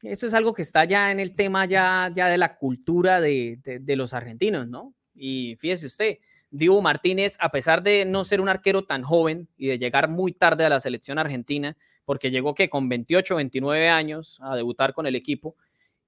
eso 0.04 0.28
es 0.28 0.34
algo 0.34 0.54
que 0.54 0.62
está 0.62 0.84
ya 0.84 1.10
en 1.10 1.22
el 1.22 1.36
tema 1.36 1.66
ya, 1.66 2.12
ya 2.14 2.28
de 2.28 2.38
la 2.38 2.58
cultura 2.58 3.22
de, 3.22 3.60
de, 3.64 3.96
los 3.96 4.14
argentinos, 4.14 4.68
¿no? 4.68 4.94
Y 5.16 5.56
fíjese 5.58 5.88
usted, 5.88 6.18
Diego 6.50 6.82
Martínez, 6.82 7.38
a 7.40 7.50
pesar 7.50 7.82
de 7.82 8.04
no 8.04 8.26
ser 8.26 8.42
un 8.42 8.50
arquero 8.50 8.84
tan 8.84 9.04
joven 9.04 9.48
y 9.56 9.68
de 9.68 9.80
llegar 9.80 10.10
muy 10.10 10.34
tarde 10.34 10.66
a 10.66 10.70
la 10.70 10.82
selección 10.82 11.18
argentina, 11.18 11.78
porque 12.04 12.30
llegó 12.30 12.54
que 12.54 12.70
con 12.70 12.90
28, 12.90 13.38
29 13.38 13.88
años 13.88 14.38
a 14.44 14.58
debutar 14.58 14.94
con 14.94 15.06
el 15.06 15.16
equipo, 15.16 15.56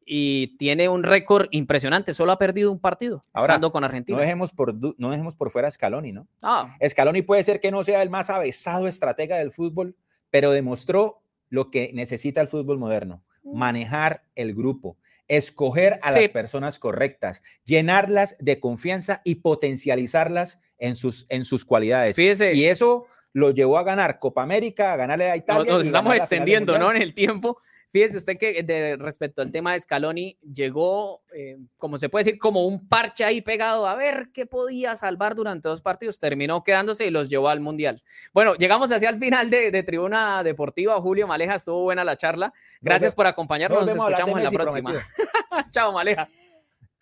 y 0.05 0.57
tiene 0.57 0.89
un 0.89 1.03
récord 1.03 1.47
impresionante. 1.51 2.13
Solo 2.13 2.31
ha 2.31 2.37
perdido 2.37 2.71
un 2.71 2.79
partido 2.79 3.21
Ahora, 3.33 3.53
estando 3.53 3.71
con 3.71 3.83
Argentina. 3.83 4.17
No 4.17 4.21
dejemos 4.21 4.51
por, 4.51 4.73
no 4.99 5.09
dejemos 5.09 5.35
por 5.35 5.51
fuera 5.51 5.67
a 5.67 5.71
Scaloni, 5.71 6.11
¿no? 6.11 6.27
Ah. 6.41 6.75
Scaloni 6.87 7.21
puede 7.21 7.43
ser 7.43 7.59
que 7.59 7.71
no 7.71 7.83
sea 7.83 8.01
el 8.01 8.09
más 8.09 8.29
avesado 8.29 8.87
estratega 8.87 9.37
del 9.37 9.51
fútbol, 9.51 9.95
pero 10.29 10.51
demostró 10.51 11.21
lo 11.49 11.69
que 11.69 11.91
necesita 11.93 12.41
el 12.41 12.47
fútbol 12.47 12.79
moderno: 12.79 13.23
mm. 13.43 13.57
manejar 13.57 14.23
el 14.35 14.53
grupo, 14.53 14.97
escoger 15.27 15.99
a 16.01 16.11
las 16.11 16.29
personas 16.29 16.79
correctas, 16.79 17.43
llenarlas 17.65 18.35
de 18.39 18.59
confianza 18.59 19.21
y 19.23 19.35
potencializarlas 19.35 20.59
en 20.77 20.95
sus, 20.95 21.25
en 21.29 21.45
sus 21.45 21.65
cualidades. 21.65 22.17
Y 22.19 22.65
eso 22.65 23.05
lo 23.31 23.51
llevó 23.51 23.77
a 23.77 23.83
ganar 23.83 24.19
Copa 24.19 24.43
América, 24.43 24.93
a 24.93 24.95
ganarle 24.95 25.31
a 25.31 25.35
Italia. 25.37 25.71
Nos, 25.71 25.85
estamos 25.85 26.15
extendiendo, 26.15 26.77
¿no? 26.77 26.91
En 26.91 27.01
el 27.01 27.13
tiempo 27.13 27.57
Fíjese 27.93 28.17
usted 28.17 28.39
que 28.39 28.63
de, 28.63 28.97
respecto 28.97 29.43
al 29.43 29.51
tema 29.51 29.73
de 29.73 29.79
Scaloni, 29.79 30.35
llegó, 30.41 31.21
eh, 31.31 31.59
como 31.77 31.99
se 31.99 32.09
puede 32.09 32.25
decir, 32.25 32.39
como 32.39 32.65
un 32.65 32.87
parche 32.87 33.23
ahí 33.23 33.39
pegado 33.41 33.85
a 33.85 33.93
ver 33.93 34.29
qué 34.33 34.47
podía 34.47 34.95
salvar 34.95 35.35
durante 35.35 35.69
dos 35.69 35.83
partidos. 35.83 36.19
Terminó 36.19 36.63
quedándose 36.63 37.05
y 37.05 37.11
los 37.11 37.29
llevó 37.29 37.49
al 37.49 37.59
Mundial. 37.59 38.01
Bueno, 38.33 38.55
llegamos 38.55 38.91
hacia 38.91 39.09
el 39.09 39.19
final 39.19 39.51
de, 39.51 39.83
Tribuna 39.83 40.41
Deportiva. 40.41 40.99
Julio 40.99 41.27
Maleja, 41.27 41.53
estuvo 41.53 41.83
buena 41.83 42.03
la 42.03 42.17
charla. 42.17 42.51
Gracias 42.81 43.13
por 43.13 43.27
acompañarnos. 43.27 43.85
Nos, 43.85 43.95
escuchamos 43.95 44.39
en 44.39 44.43
la 44.43 44.49
próxima. 44.49 44.91
Chao, 45.69 45.91
Maleja. 45.91 46.27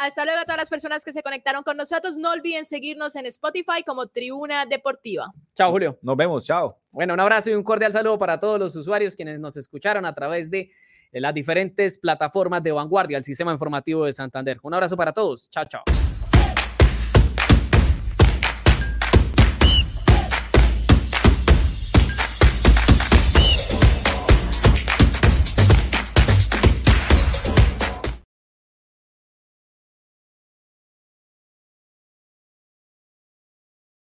Hasta 0.01 0.25
luego 0.25 0.39
a 0.39 0.45
todas 0.45 0.57
las 0.57 0.69
personas 0.69 1.05
que 1.05 1.13
se 1.13 1.21
conectaron 1.21 1.61
con 1.61 1.77
nosotros. 1.77 2.17
No 2.17 2.31
olviden 2.31 2.65
seguirnos 2.65 3.15
en 3.15 3.27
Spotify 3.27 3.83
como 3.85 4.07
Tribuna 4.07 4.65
Deportiva. 4.65 5.31
Chao, 5.53 5.69
Julio. 5.69 5.99
Nos 6.01 6.17
vemos. 6.17 6.47
Chao. 6.47 6.79
Bueno, 6.89 7.13
un 7.13 7.19
abrazo 7.19 7.51
y 7.51 7.53
un 7.53 7.61
cordial 7.61 7.93
saludo 7.93 8.17
para 8.17 8.39
todos 8.39 8.59
los 8.59 8.75
usuarios 8.75 9.15
quienes 9.15 9.39
nos 9.39 9.57
escucharon 9.57 10.03
a 10.07 10.15
través 10.15 10.49
de 10.49 10.71
las 11.11 11.35
diferentes 11.35 11.99
plataformas 11.99 12.63
de 12.63 12.71
vanguardia, 12.71 13.19
el 13.19 13.23
sistema 13.23 13.53
informativo 13.53 14.05
de 14.05 14.13
Santander. 14.13 14.57
Un 14.63 14.73
abrazo 14.73 14.97
para 14.97 15.13
todos. 15.13 15.47
Chao, 15.51 15.65
chao. 15.65 15.83